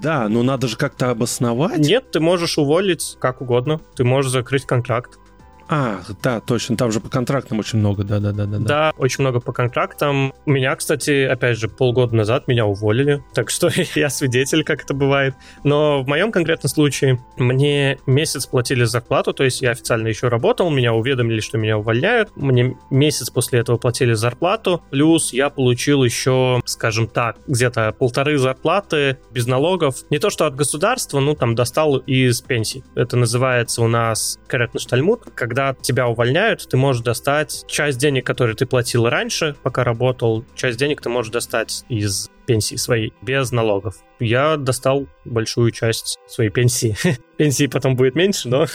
Да, 0.01 0.29
но 0.29 0.43
надо 0.43 0.67
же 0.67 0.77
как-то 0.77 1.09
обосновать. 1.11 1.79
Нет, 1.79 2.11
ты 2.11 2.19
можешь 2.19 2.57
уволить 2.57 3.17
как 3.19 3.41
угодно. 3.41 3.81
Ты 3.95 4.03
можешь 4.03 4.31
закрыть 4.31 4.65
контракт. 4.65 5.19
А, 5.69 6.01
да, 6.23 6.39
точно, 6.41 6.75
там 6.75 6.91
же 6.91 6.99
по 6.99 7.09
контрактам 7.09 7.59
очень 7.59 7.77
много, 7.77 8.03
да-да-да. 8.03 8.45
Да, 8.57 8.93
очень 8.97 9.21
много 9.21 9.39
по 9.39 9.53
контрактам. 9.53 10.33
Меня, 10.47 10.75
кстати, 10.75 11.25
опять 11.25 11.59
же, 11.59 11.69
полгода 11.69 12.15
назад 12.15 12.47
меня 12.47 12.65
уволили, 12.65 13.23
так 13.33 13.51
что 13.51 13.69
я 13.95 14.09
свидетель, 14.09 14.63
как 14.63 14.83
это 14.83 14.95
бывает. 14.95 15.35
Но 15.63 16.01
в 16.01 16.07
моем 16.07 16.31
конкретном 16.31 16.69
случае 16.69 17.23
мне 17.37 17.99
месяц 18.07 18.47
платили 18.47 18.83
зарплату, 18.83 19.31
то 19.31 19.43
есть 19.43 19.61
я 19.61 19.71
официально 19.71 20.07
еще 20.07 20.27
работал, 20.27 20.71
меня 20.71 20.93
уведомили, 20.93 21.39
что 21.39 21.59
меня 21.59 21.77
увольняют. 21.77 22.31
Мне 22.35 22.75
месяц 22.89 23.29
после 23.29 23.59
этого 23.59 23.77
платили 23.77 24.13
зарплату, 24.13 24.81
плюс 24.89 25.33
я 25.33 25.51
получил 25.51 26.03
еще, 26.03 26.61
скажем 26.65 27.07
так, 27.07 27.37
где-то 27.47 27.93
полторы 27.97 28.39
зарплаты 28.39 29.19
без 29.31 29.45
налогов. 29.45 29.97
Не 30.09 30.17
то, 30.17 30.31
что 30.31 30.47
от 30.47 30.55
государства, 30.55 31.19
ну, 31.19 31.35
там 31.35 31.53
достал 31.53 31.97
из 31.97 32.41
пенсии. 32.41 32.83
Это 32.95 33.17
называется 33.17 33.83
у 33.83 33.87
нас 33.87 34.39
корректно 34.47 34.79
штальмут, 34.79 35.25
когда 35.35 35.58
когда 35.59 35.73
тебя 35.73 36.07
увольняют, 36.07 36.69
ты 36.69 36.77
можешь 36.77 37.03
достать 37.03 37.65
часть 37.67 37.97
денег, 37.97 38.25
которые 38.25 38.55
ты 38.55 38.65
платил 38.65 39.09
раньше, 39.09 39.57
пока 39.61 39.83
работал, 39.83 40.45
часть 40.55 40.77
денег 40.77 41.01
ты 41.01 41.09
можешь 41.09 41.33
достать 41.33 41.83
из 41.89 42.29
пенсии 42.45 42.75
своей 42.75 43.11
без 43.21 43.51
налогов. 43.51 43.95
Я 44.21 44.55
достал 44.55 45.07
большую 45.25 45.71
часть 45.71 46.17
своей 46.27 46.49
пенсии. 46.49 46.95
Пенсии 47.37 47.67
потом 47.67 47.97
будет 47.97 48.15
меньше, 48.15 48.47
но 48.47 48.67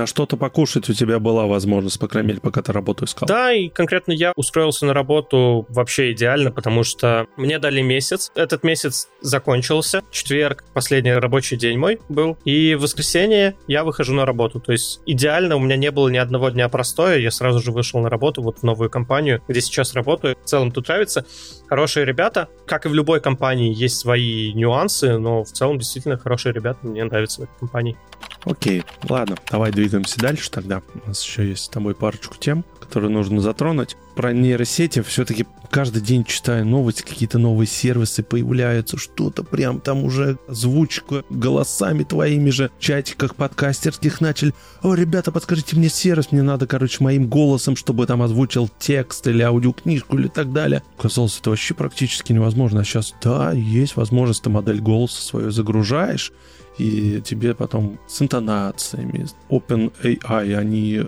а 0.00 0.06
что-то 0.06 0.36
покушать 0.36 0.88
у 0.88 0.92
тебя 0.92 1.18
была 1.18 1.46
возможность, 1.46 1.98
по 1.98 2.06
крайней 2.06 2.28
мере, 2.28 2.40
пока 2.40 2.62
ты 2.62 2.72
работу 2.72 3.04
искал? 3.04 3.26
Да, 3.26 3.52
и 3.52 3.68
конкретно 3.68 4.12
я 4.12 4.32
устроился 4.36 4.86
на 4.86 4.94
работу 4.94 5.66
вообще 5.68 6.12
идеально, 6.12 6.52
потому 6.52 6.84
что 6.84 7.26
мне 7.36 7.58
дали 7.58 7.80
месяц. 7.80 8.30
Этот 8.36 8.62
месяц 8.62 9.08
закончился. 9.22 10.02
Четверг, 10.12 10.64
последний 10.72 11.12
рабочий 11.12 11.56
день 11.56 11.78
мой 11.78 11.98
был. 12.08 12.38
И 12.44 12.76
в 12.76 12.82
воскресенье 12.82 13.56
я 13.66 13.82
выхожу 13.82 14.14
на 14.14 14.24
работу. 14.24 14.60
То 14.60 14.70
есть 14.70 15.00
идеально, 15.04 15.56
у 15.56 15.58
меня 15.58 15.74
не 15.76 15.90
было 15.90 16.08
ни 16.08 16.16
одного 16.16 16.50
дня 16.50 16.68
простоя. 16.68 17.18
Я 17.18 17.32
сразу 17.32 17.58
же 17.58 17.72
вышел 17.72 17.98
на 17.98 18.08
работу 18.08 18.40
вот 18.40 18.60
в 18.60 18.62
новую 18.62 18.90
компанию, 18.90 19.42
где 19.48 19.60
сейчас 19.60 19.94
работаю. 19.94 20.36
В 20.40 20.46
целом 20.46 20.70
тут 20.70 20.86
нравится. 20.86 21.26
Хорошие 21.68 22.06
ребята. 22.06 22.48
Как 22.66 22.86
и 22.86 22.88
в 22.88 22.94
любой 22.94 23.20
компании, 23.20 23.74
есть 23.74 23.96
свои 23.96 24.52
нюансы, 24.52 25.18
но 25.18 25.42
в 25.42 25.50
целом 25.50 25.78
действительно 25.78 26.16
хорошие 26.18 26.52
ребята. 26.52 26.86
Мне 26.86 27.02
нравится 27.02 27.40
в 27.40 27.44
этой 27.44 27.58
компании. 27.58 27.96
Окей, 28.44 28.84
ладно, 29.08 29.36
давай 29.50 29.72
двигаемся 29.88 30.18
дальше 30.18 30.50
тогда. 30.50 30.82
У 31.04 31.08
нас 31.08 31.24
еще 31.24 31.48
есть 31.48 31.64
с 31.64 31.68
тобой 31.68 31.94
парочку 31.94 32.36
тем, 32.38 32.64
которые 32.88 33.10
нужно 33.10 33.40
затронуть. 33.40 33.96
про 34.16 34.32
нейросети 34.32 35.02
все-таки 35.02 35.46
каждый 35.70 36.02
день 36.02 36.24
читаю 36.24 36.66
новости, 36.66 37.02
какие-то 37.02 37.38
новые 37.38 37.66
сервисы 37.66 38.22
появляются, 38.22 38.96
что-то 38.96 39.44
прям 39.44 39.80
там 39.80 40.02
уже 40.04 40.38
озвучка 40.48 41.22
голосами 41.28 42.02
твоими 42.02 42.50
же 42.50 42.70
в 42.78 42.82
чатиках 42.82 43.36
подкастерских 43.36 44.20
начали. 44.20 44.54
О, 44.82 44.94
ребята, 44.94 45.30
подскажите 45.30 45.76
мне 45.76 45.88
сервис, 45.88 46.32
мне 46.32 46.42
надо, 46.42 46.66
короче, 46.66 47.04
моим 47.04 47.28
голосом, 47.28 47.76
чтобы 47.76 48.06
там 48.06 48.22
озвучил 48.22 48.70
текст 48.78 49.26
или 49.26 49.42
аудиокнижку 49.42 50.16
или 50.18 50.28
так 50.28 50.52
далее. 50.52 50.82
Казалось, 50.98 51.38
это 51.38 51.50
вообще 51.50 51.74
практически 51.74 52.32
невозможно. 52.32 52.80
А 52.80 52.84
сейчас, 52.84 53.14
да, 53.22 53.52
есть 53.52 53.96
возможность, 53.96 54.42
ты 54.42 54.50
модель 54.50 54.80
голоса 54.80 55.20
свою 55.20 55.50
загружаешь, 55.50 56.32
и 56.78 57.20
тебе 57.24 57.54
потом 57.54 57.98
с 58.08 58.22
интонациями, 58.22 59.26
OpenAI, 59.50 60.54
они 60.54 61.02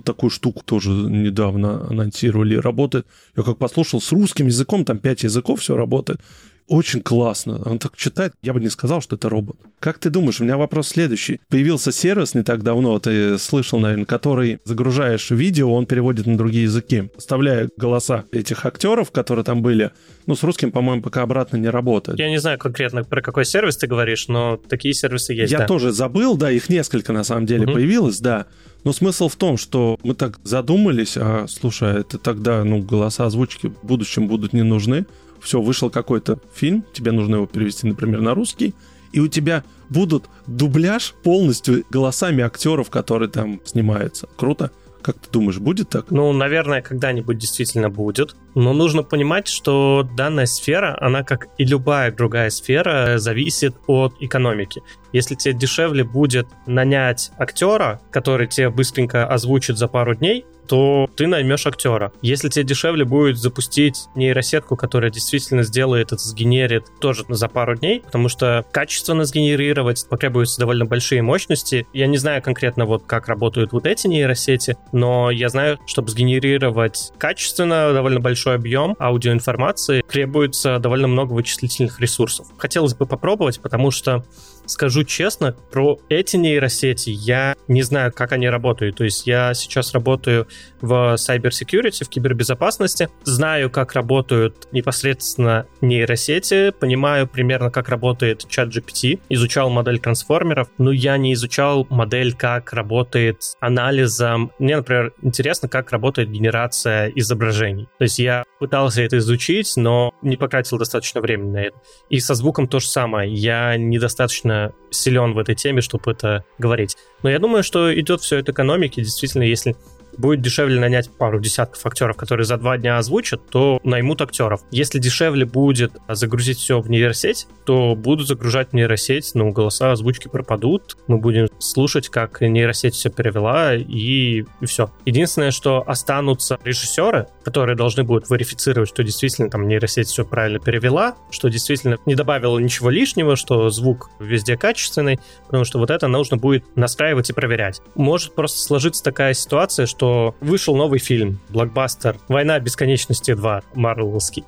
такую 0.00 0.30
штуку 0.30 0.62
тоже 0.64 0.90
недавно 0.90 1.86
анонсировали, 1.88 2.56
работает. 2.56 3.06
Я 3.36 3.42
как 3.42 3.58
послушал 3.58 4.00
с 4.00 4.12
русским 4.12 4.46
языком, 4.46 4.84
там 4.84 4.98
пять 4.98 5.22
языков, 5.22 5.60
все 5.60 5.76
работает. 5.76 6.20
Очень 6.68 7.02
классно. 7.02 7.60
Он 7.64 7.78
так 7.78 7.96
читает, 7.96 8.32
я 8.42 8.52
бы 8.52 8.60
не 8.60 8.68
сказал, 8.68 9.00
что 9.00 9.16
это 9.16 9.28
робот. 9.28 9.56
Как 9.80 9.98
ты 9.98 10.10
думаешь, 10.10 10.40
у 10.40 10.44
меня 10.44 10.56
вопрос 10.56 10.88
следующий. 10.88 11.40
Появился 11.48 11.90
сервис 11.90 12.34
не 12.34 12.42
так 12.42 12.62
давно, 12.62 12.98
ты 12.98 13.38
слышал, 13.38 13.80
наверное, 13.80 14.04
который 14.04 14.60
загружаешь 14.64 15.30
видео, 15.30 15.72
он 15.72 15.86
переводит 15.86 16.26
на 16.26 16.36
другие 16.36 16.64
языки, 16.64 17.10
вставляя 17.16 17.68
голоса 17.76 18.24
этих 18.30 18.66
актеров, 18.66 19.10
которые 19.10 19.44
там 19.44 19.62
были. 19.62 19.90
Ну, 20.26 20.36
с 20.36 20.42
русским, 20.42 20.70
по-моему, 20.70 21.02
пока 21.02 21.22
обратно 21.22 21.56
не 21.56 21.68
работает. 21.68 22.18
Я 22.18 22.30
не 22.30 22.38
знаю 22.38 22.58
конкретно, 22.58 23.04
про 23.04 23.22
какой 23.22 23.44
сервис 23.44 23.76
ты 23.76 23.86
говоришь, 23.86 24.28
но 24.28 24.56
такие 24.56 24.94
сервисы 24.94 25.32
есть, 25.32 25.52
Я 25.52 25.60
да. 25.60 25.66
тоже 25.66 25.92
забыл, 25.92 26.36
да, 26.36 26.50
их 26.50 26.68
несколько 26.68 27.12
на 27.12 27.24
самом 27.24 27.46
деле 27.46 27.64
угу. 27.64 27.72
появилось, 27.72 28.20
да. 28.20 28.46
Но 28.84 28.92
смысл 28.92 29.28
в 29.28 29.36
том, 29.36 29.56
что 29.56 29.98
мы 30.02 30.14
так 30.14 30.40
задумались, 30.44 31.16
а 31.16 31.46
слушай, 31.48 31.90
а 31.90 32.00
это 32.00 32.18
тогда, 32.18 32.64
ну, 32.64 32.80
голоса 32.80 33.26
озвучки 33.26 33.68
в 33.68 33.86
будущем 33.86 34.26
будут 34.26 34.52
не 34.52 34.62
нужны. 34.62 35.06
Все, 35.42 35.60
вышел 35.60 35.90
какой-то 35.90 36.38
фильм, 36.54 36.84
тебе 36.92 37.12
нужно 37.12 37.36
его 37.36 37.46
перевести, 37.46 37.86
например, 37.86 38.20
на 38.20 38.34
русский, 38.34 38.74
и 39.12 39.20
у 39.20 39.28
тебя 39.28 39.64
будут 39.88 40.28
дубляж 40.46 41.14
полностью 41.22 41.84
голосами 41.90 42.42
актеров, 42.42 42.90
которые 42.90 43.28
там 43.28 43.60
снимаются. 43.64 44.28
Круто. 44.36 44.70
Как 45.02 45.18
ты 45.18 45.30
думаешь, 45.30 45.58
будет 45.58 45.88
так? 45.88 46.10
Ну, 46.10 46.30
наверное, 46.32 46.82
когда-нибудь 46.82 47.38
действительно 47.38 47.88
будет. 47.88 48.36
Но 48.54 48.74
нужно 48.74 49.02
понимать, 49.02 49.48
что 49.48 50.06
данная 50.14 50.44
сфера, 50.44 50.96
она, 51.00 51.22
как 51.22 51.48
и 51.56 51.64
любая 51.64 52.12
другая 52.12 52.50
сфера, 52.50 53.16
зависит 53.16 53.74
от 53.86 54.14
экономики. 54.20 54.82
Если 55.12 55.34
тебе 55.34 55.54
дешевле 55.54 56.04
будет 56.04 56.48
нанять 56.66 57.30
актера, 57.38 58.00
который 58.10 58.46
тебе 58.46 58.70
быстренько 58.70 59.26
озвучит 59.26 59.78
за 59.78 59.88
пару 59.88 60.14
дней, 60.14 60.44
то 60.70 61.10
ты 61.16 61.26
наймешь 61.26 61.66
актера. 61.66 62.12
Если 62.22 62.48
тебе 62.48 62.64
дешевле 62.64 63.04
будет 63.04 63.36
запустить 63.38 64.04
нейросетку, 64.14 64.76
которая 64.76 65.10
действительно 65.10 65.64
сделает 65.64 66.12
это, 66.12 66.22
сгенерит 66.22 66.84
тоже 67.00 67.24
за 67.28 67.48
пару 67.48 67.76
дней, 67.76 68.02
потому 68.02 68.28
что 68.28 68.64
качественно 68.70 69.24
сгенерировать 69.24 70.06
потребуются 70.08 70.60
довольно 70.60 70.84
большие 70.84 71.22
мощности. 71.22 71.88
Я 71.92 72.06
не 72.06 72.18
знаю 72.18 72.40
конкретно 72.40 72.86
вот 72.86 73.02
как 73.04 73.26
работают 73.26 73.72
вот 73.72 73.84
эти 73.84 74.06
нейросети, 74.06 74.76
но 74.92 75.32
я 75.32 75.48
знаю, 75.48 75.80
чтобы 75.86 76.08
сгенерировать 76.08 77.10
качественно 77.18 77.92
довольно 77.92 78.20
большой 78.20 78.54
объем 78.54 78.94
аудиоинформации, 79.00 80.02
требуется 80.08 80.78
довольно 80.78 81.08
много 81.08 81.32
вычислительных 81.32 81.98
ресурсов. 81.98 82.46
Хотелось 82.58 82.94
бы 82.94 83.06
попробовать, 83.06 83.60
потому 83.60 83.90
что 83.90 84.24
скажу 84.70 85.04
честно, 85.04 85.56
про 85.70 85.98
эти 86.08 86.36
нейросети 86.36 87.10
я 87.10 87.54
не 87.68 87.82
знаю, 87.82 88.12
как 88.12 88.32
они 88.32 88.48
работают. 88.48 88.96
То 88.96 89.04
есть 89.04 89.26
я 89.26 89.54
сейчас 89.54 89.92
работаю 89.92 90.46
в 90.80 91.14
cyber 91.14 91.50
security, 91.50 92.04
в 92.04 92.08
кибербезопасности, 92.08 93.08
знаю, 93.24 93.70
как 93.70 93.92
работают 93.94 94.68
непосредственно 94.72 95.66
нейросети, 95.80 96.70
понимаю 96.70 97.26
примерно, 97.26 97.70
как 97.70 97.88
работает 97.88 98.46
чат 98.48 98.68
GPT, 98.68 99.20
изучал 99.28 99.70
модель 99.70 99.98
трансформеров, 99.98 100.68
но 100.78 100.92
я 100.92 101.16
не 101.16 101.34
изучал 101.34 101.86
модель, 101.90 102.34
как 102.34 102.72
работает 102.72 103.56
анализом. 103.60 104.52
Мне, 104.58 104.76
например, 104.76 105.12
интересно, 105.22 105.68
как 105.68 105.90
работает 105.90 106.30
генерация 106.30 107.08
изображений. 107.14 107.88
То 107.98 108.04
есть 108.04 108.18
я 108.18 108.44
пытался 108.58 109.02
это 109.02 109.18
изучить, 109.18 109.72
но 109.76 110.12
не 110.22 110.36
потратил 110.36 110.78
достаточно 110.78 111.20
времени 111.20 111.50
на 111.50 111.62
это. 111.62 111.76
И 112.08 112.20
со 112.20 112.34
звуком 112.34 112.68
то 112.68 112.78
же 112.78 112.86
самое. 112.86 113.32
Я 113.32 113.76
недостаточно 113.76 114.59
силен 114.90 115.34
в 115.34 115.38
этой 115.38 115.54
теме, 115.54 115.80
чтобы 115.80 116.12
это 116.12 116.44
говорить. 116.58 116.96
Но 117.22 117.30
я 117.30 117.38
думаю, 117.38 117.62
что 117.62 117.92
идет 117.98 118.20
все 118.20 118.38
от 118.38 118.48
экономики. 118.48 119.00
Действительно, 119.00 119.42
если 119.42 119.76
будет 120.16 120.40
дешевле 120.40 120.80
нанять 120.80 121.10
пару 121.10 121.40
десятков 121.40 121.84
актеров, 121.86 122.16
которые 122.16 122.44
за 122.44 122.56
два 122.56 122.76
дня 122.78 122.98
озвучат, 122.98 123.48
то 123.48 123.80
наймут 123.84 124.22
актеров. 124.22 124.62
Если 124.70 124.98
дешевле 124.98 125.44
будет 125.44 125.92
загрузить 126.08 126.58
все 126.58 126.80
в 126.80 126.90
нейросеть, 126.90 127.46
то 127.64 127.94
будут 127.94 128.28
загружать 128.28 128.70
в 128.70 128.72
нейросеть, 128.72 129.32
но 129.34 129.50
голоса 129.50 129.92
озвучки 129.92 130.28
пропадут, 130.28 130.96
мы 131.06 131.18
будем 131.18 131.48
слушать, 131.58 132.08
как 132.08 132.40
нейросеть 132.40 132.94
все 132.94 133.10
перевела, 133.10 133.74
и, 133.74 134.44
и 134.60 134.66
все. 134.66 134.90
Единственное, 135.04 135.50
что 135.50 135.82
останутся 135.86 136.58
режиссеры, 136.64 137.26
которые 137.44 137.76
должны 137.76 138.04
будут 138.04 138.30
верифицировать, 138.30 138.88
что 138.88 139.02
действительно 139.02 139.50
там 139.50 139.68
нейросеть 139.68 140.08
все 140.08 140.24
правильно 140.24 140.58
перевела, 140.58 141.16
что 141.30 141.48
действительно 141.48 141.98
не 142.06 142.14
добавила 142.14 142.58
ничего 142.58 142.90
лишнего, 142.90 143.36
что 143.36 143.70
звук 143.70 144.10
везде 144.18 144.56
качественный, 144.56 145.20
потому 145.46 145.64
что 145.64 145.78
вот 145.78 145.90
это 145.90 146.08
нужно 146.08 146.36
будет 146.36 146.64
настраивать 146.76 147.30
и 147.30 147.32
проверять. 147.32 147.80
Может 147.94 148.34
просто 148.34 148.60
сложиться 148.60 149.02
такая 149.02 149.34
ситуация, 149.34 149.86
что 149.86 149.99
что 150.00 150.34
вышел 150.40 150.74
новый 150.74 150.98
фильм, 150.98 151.40
блокбастер 151.50 152.16
«Война 152.26 152.58
бесконечности 152.58 153.32
2», 153.32 153.64
марвеловский. 153.74 154.44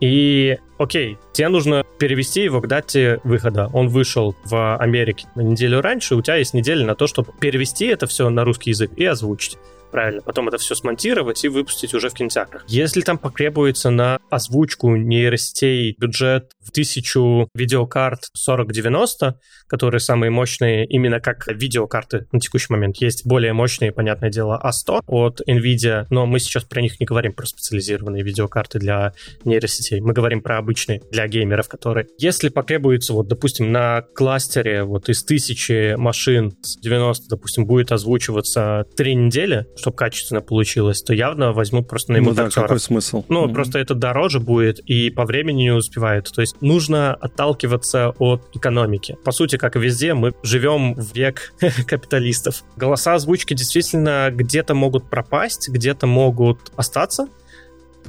И, 0.00 0.58
окей, 0.78 1.16
тебе 1.32 1.48
нужно 1.48 1.84
перевести 2.00 2.42
его 2.42 2.60
к 2.60 2.66
дате 2.66 3.20
выхода. 3.22 3.70
Он 3.72 3.86
вышел 3.86 4.34
в 4.44 4.76
Америке 4.76 5.28
на 5.36 5.42
неделю 5.42 5.80
раньше, 5.80 6.16
у 6.16 6.22
тебя 6.22 6.34
есть 6.34 6.54
неделя 6.54 6.84
на 6.84 6.96
то, 6.96 7.06
чтобы 7.06 7.32
перевести 7.38 7.86
это 7.86 8.08
все 8.08 8.28
на 8.30 8.42
русский 8.42 8.70
язык 8.70 8.90
и 8.96 9.04
озвучить 9.04 9.58
правильно, 9.90 10.22
потом 10.22 10.48
это 10.48 10.58
все 10.58 10.74
смонтировать 10.74 11.44
и 11.44 11.48
выпустить 11.48 11.94
уже 11.94 12.08
в 12.08 12.14
кинотеатрах. 12.14 12.64
Если 12.68 13.00
там 13.00 13.18
потребуется 13.18 13.90
на 13.90 14.18
озвучку 14.30 14.96
нейросетей 14.96 15.96
бюджет 15.98 16.52
в 16.60 16.70
тысячу 16.70 17.48
видеокарт 17.54 18.30
4090, 18.34 19.38
которые 19.68 20.00
самые 20.00 20.30
мощные 20.30 20.86
именно 20.86 21.20
как 21.20 21.46
видеокарты 21.48 22.26
на 22.32 22.40
текущий 22.40 22.72
момент. 22.72 22.96
Есть 22.98 23.26
более 23.26 23.52
мощные, 23.52 23.92
понятное 23.92 24.30
дело, 24.30 24.60
A100 24.62 25.00
от 25.06 25.40
NVIDIA, 25.48 26.06
но 26.10 26.26
мы 26.26 26.38
сейчас 26.38 26.64
про 26.64 26.80
них 26.80 27.00
не 27.00 27.06
говорим, 27.06 27.32
про 27.32 27.46
специализированные 27.46 28.22
видеокарты 28.22 28.78
для 28.78 29.12
нейросетей. 29.44 30.00
Мы 30.00 30.12
говорим 30.12 30.42
про 30.42 30.58
обычные 30.58 31.02
для 31.10 31.26
геймеров, 31.26 31.68
которые... 31.68 32.06
Если 32.18 32.48
потребуется, 32.48 33.12
вот, 33.12 33.28
допустим, 33.28 33.72
на 33.72 34.02
кластере 34.02 34.84
вот 34.84 35.08
из 35.08 35.24
тысячи 35.24 35.94
машин 35.96 36.52
с 36.62 36.76
90, 36.78 37.28
допустим, 37.28 37.66
будет 37.66 37.92
озвучиваться 37.92 38.84
три 38.96 39.14
недели, 39.14 39.66
чтобы 39.86 39.96
качественно 39.96 40.40
получилось, 40.40 41.00
то 41.00 41.14
явно 41.14 41.52
возьмут 41.52 41.86
просто 41.86 42.12
на 42.12 42.18
ну, 42.20 42.34
да, 42.34 42.50
какой 42.50 42.80
смысл? 42.80 43.24
Ну, 43.28 43.46
mm-hmm. 43.46 43.54
просто 43.54 43.78
это 43.78 43.94
дороже 43.94 44.40
будет 44.40 44.80
и 44.80 45.10
по 45.10 45.24
времени 45.24 45.62
не 45.62 45.70
успевает. 45.70 46.28
То 46.34 46.40
есть 46.40 46.60
нужно 46.60 47.14
отталкиваться 47.14 48.10
от 48.18 48.48
экономики. 48.52 49.16
По 49.24 49.30
сути, 49.30 49.58
как 49.58 49.76
и 49.76 49.78
везде, 49.78 50.14
мы 50.14 50.34
живем 50.42 50.94
в 50.94 51.14
век 51.14 51.52
капиталистов. 51.86 52.64
Голоса 52.76 53.14
озвучки 53.14 53.54
действительно 53.54 54.30
где-то 54.32 54.74
могут 54.74 55.08
пропасть, 55.08 55.68
где-то 55.68 56.08
могут 56.08 56.72
остаться, 56.74 57.28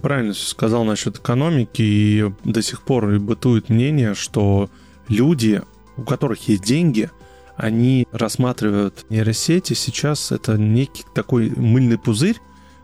правильно 0.01 0.33
сказал 0.33 0.83
насчет 0.83 1.17
экономики, 1.17 1.81
и 1.81 2.25
до 2.43 2.63
сих 2.63 2.81
пор 2.81 3.19
бытует 3.19 3.69
мнение, 3.69 4.15
что 4.15 4.69
люди, 5.09 5.61
у 5.95 6.01
которых 6.01 6.47
есть 6.47 6.63
деньги, 6.63 7.11
они 7.57 8.07
рассматривают 8.11 9.05
нейросети 9.09 9.73
сейчас 9.73 10.31
это 10.31 10.57
некий 10.57 11.03
такой 11.13 11.49
мыльный 11.49 11.97
пузырь, 11.97 12.37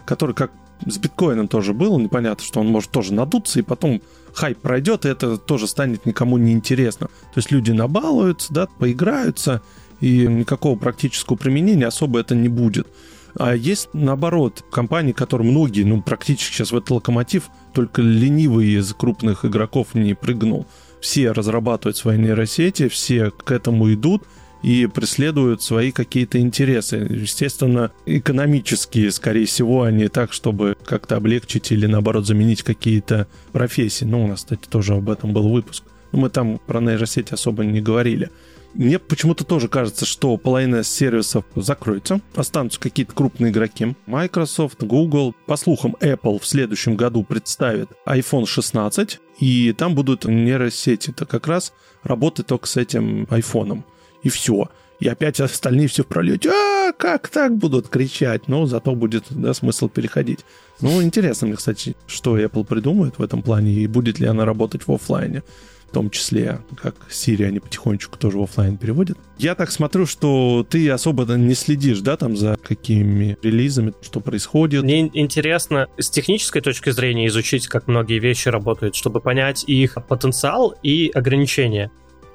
который 0.05 0.35
как 0.35 0.51
с 0.85 0.97
биткоином 0.97 1.47
тоже 1.47 1.73
был, 1.73 1.97
непонятно, 1.99 2.43
что 2.43 2.59
он 2.59 2.67
может 2.67 2.91
тоже 2.91 3.13
надуться, 3.13 3.59
и 3.59 3.61
потом 3.61 4.01
хайп 4.33 4.57
пройдет, 4.57 5.05
и 5.05 5.09
это 5.09 5.37
тоже 5.37 5.67
станет 5.67 6.05
никому 6.05 6.37
не 6.37 6.51
интересно. 6.51 7.07
То 7.07 7.37
есть 7.37 7.51
люди 7.51 7.71
набалуются, 7.71 8.53
да, 8.53 8.67
поиграются, 8.79 9.61
и 10.01 10.27
никакого 10.27 10.77
практического 10.77 11.37
применения 11.37 11.87
особо 11.87 12.19
это 12.19 12.35
не 12.35 12.49
будет. 12.49 12.87
А 13.35 13.55
есть, 13.55 13.89
наоборот, 13.93 14.63
компании, 14.71 15.11
которые 15.11 15.49
многие, 15.49 15.83
ну, 15.83 16.01
практически 16.01 16.55
сейчас 16.55 16.71
в 16.71 16.77
этот 16.77 16.91
локомотив, 16.91 17.49
только 17.73 18.01
ленивый 18.01 18.67
из 18.67 18.93
крупных 18.93 19.45
игроков 19.45 19.93
не 19.93 20.13
прыгнул. 20.13 20.67
Все 20.99 21.31
разрабатывают 21.31 21.97
свои 21.97 22.17
нейросети, 22.17 22.87
все 22.89 23.31
к 23.31 23.51
этому 23.51 23.91
идут, 23.93 24.23
и 24.63 24.87
преследуют 24.87 25.61
свои 25.61 25.91
какие-то 25.91 26.39
интересы. 26.39 27.07
Естественно, 27.09 27.91
экономические, 28.05 29.11
скорее 29.11 29.45
всего, 29.45 29.83
они 29.83 30.07
так, 30.07 30.33
чтобы 30.33 30.77
как-то 30.85 31.17
облегчить 31.17 31.71
или, 31.71 31.85
наоборот, 31.85 32.25
заменить 32.25 32.63
какие-то 32.63 33.27
профессии. 33.51 34.05
Ну, 34.05 34.23
у 34.23 34.27
нас, 34.27 34.39
кстати, 34.39 34.67
тоже 34.67 34.95
об 34.95 35.09
этом 35.09 35.33
был 35.33 35.49
выпуск. 35.49 35.83
Но 36.13 36.19
мы 36.19 36.29
там 36.29 36.59
про 36.65 36.79
нейросети 36.79 37.33
особо 37.33 37.65
не 37.65 37.81
говорили. 37.81 38.31
Мне 38.73 38.97
почему-то 38.97 39.43
тоже 39.43 39.67
кажется, 39.67 40.05
что 40.05 40.35
половина 40.37 40.83
сервисов 40.83 41.45
закроется, 41.55 42.21
останутся 42.33 42.79
какие-то 42.79 43.13
крупные 43.13 43.51
игроки. 43.51 43.95
Microsoft, 44.07 44.81
Google, 44.81 45.35
по 45.45 45.57
слухам, 45.57 45.95
Apple 45.99 46.39
в 46.39 46.45
следующем 46.47 46.95
году 46.95 47.23
представит 47.23 47.89
iPhone 48.07 48.47
16, 48.47 49.19
и 49.39 49.73
там 49.77 49.93
будут 49.93 50.25
нейросети. 50.25 51.11
Это 51.11 51.27
как 51.27 51.45
раз 51.47 51.73
работать 52.01 52.47
только 52.47 52.65
с 52.65 52.77
этим 52.77 53.27
айфоном. 53.29 53.85
И 54.23 54.29
все. 54.29 54.69
И 54.99 55.07
опять 55.07 55.39
остальные 55.39 55.87
все 55.87 56.03
в 56.03 56.07
пролете. 56.07 56.49
А, 56.49 56.91
как 56.93 57.27
так 57.27 57.57
будут 57.57 57.89
кричать? 57.89 58.47
Но 58.47 58.65
зато 58.65 58.95
будет 58.95 59.25
да, 59.29 59.53
смысл 59.53 59.89
переходить. 59.89 60.39
Ну, 60.79 61.01
интересно 61.01 61.47
мне, 61.47 61.55
кстати, 61.55 61.95
что 62.07 62.37
Apple 62.37 62.63
придумает 62.63 63.17
в 63.17 63.23
этом 63.23 63.41
плане, 63.41 63.73
и 63.73 63.87
будет 63.87 64.19
ли 64.19 64.27
она 64.27 64.45
работать 64.45 64.87
в 64.87 64.91
офлайне 64.91 65.43
в 65.87 65.93
том 65.93 66.09
числе, 66.09 66.59
как 66.81 66.95
Siri 67.11 67.45
они 67.45 67.59
потихонечку 67.59 68.17
тоже 68.17 68.39
в 68.39 68.41
офлайн 68.41 68.77
переводят. 68.77 69.15
Я 69.37 69.53
так 69.53 69.69
смотрю, 69.69 70.07
что 70.07 70.65
ты 70.67 70.89
особо 70.89 71.23
не 71.35 71.53
следишь, 71.53 71.99
да, 71.99 72.17
там 72.17 72.35
за 72.35 72.57
какими 72.63 73.37
релизами, 73.43 73.93
что 74.01 74.19
происходит. 74.19 74.81
Мне 74.81 75.01
интересно 75.13 75.87
с 75.99 76.09
технической 76.09 76.63
точки 76.63 76.89
зрения 76.89 77.27
изучить, 77.27 77.67
как 77.67 77.87
многие 77.87 78.17
вещи 78.17 78.49
работают, 78.49 78.95
чтобы 78.95 79.21
понять 79.21 79.65
их 79.67 79.97
потенциал 80.07 80.73
и 80.81 81.11
ограничения. 81.13 81.91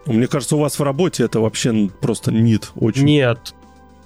Мне 0.07 0.27
кажется, 0.27 0.57
у 0.57 0.61
вас 0.61 0.79
в 0.79 0.83
работе 0.83 1.25
это 1.25 1.41
вообще 1.41 1.91
просто 2.01 2.33
нет 2.33 2.71
очень. 2.77 3.05
Нет, 3.05 3.55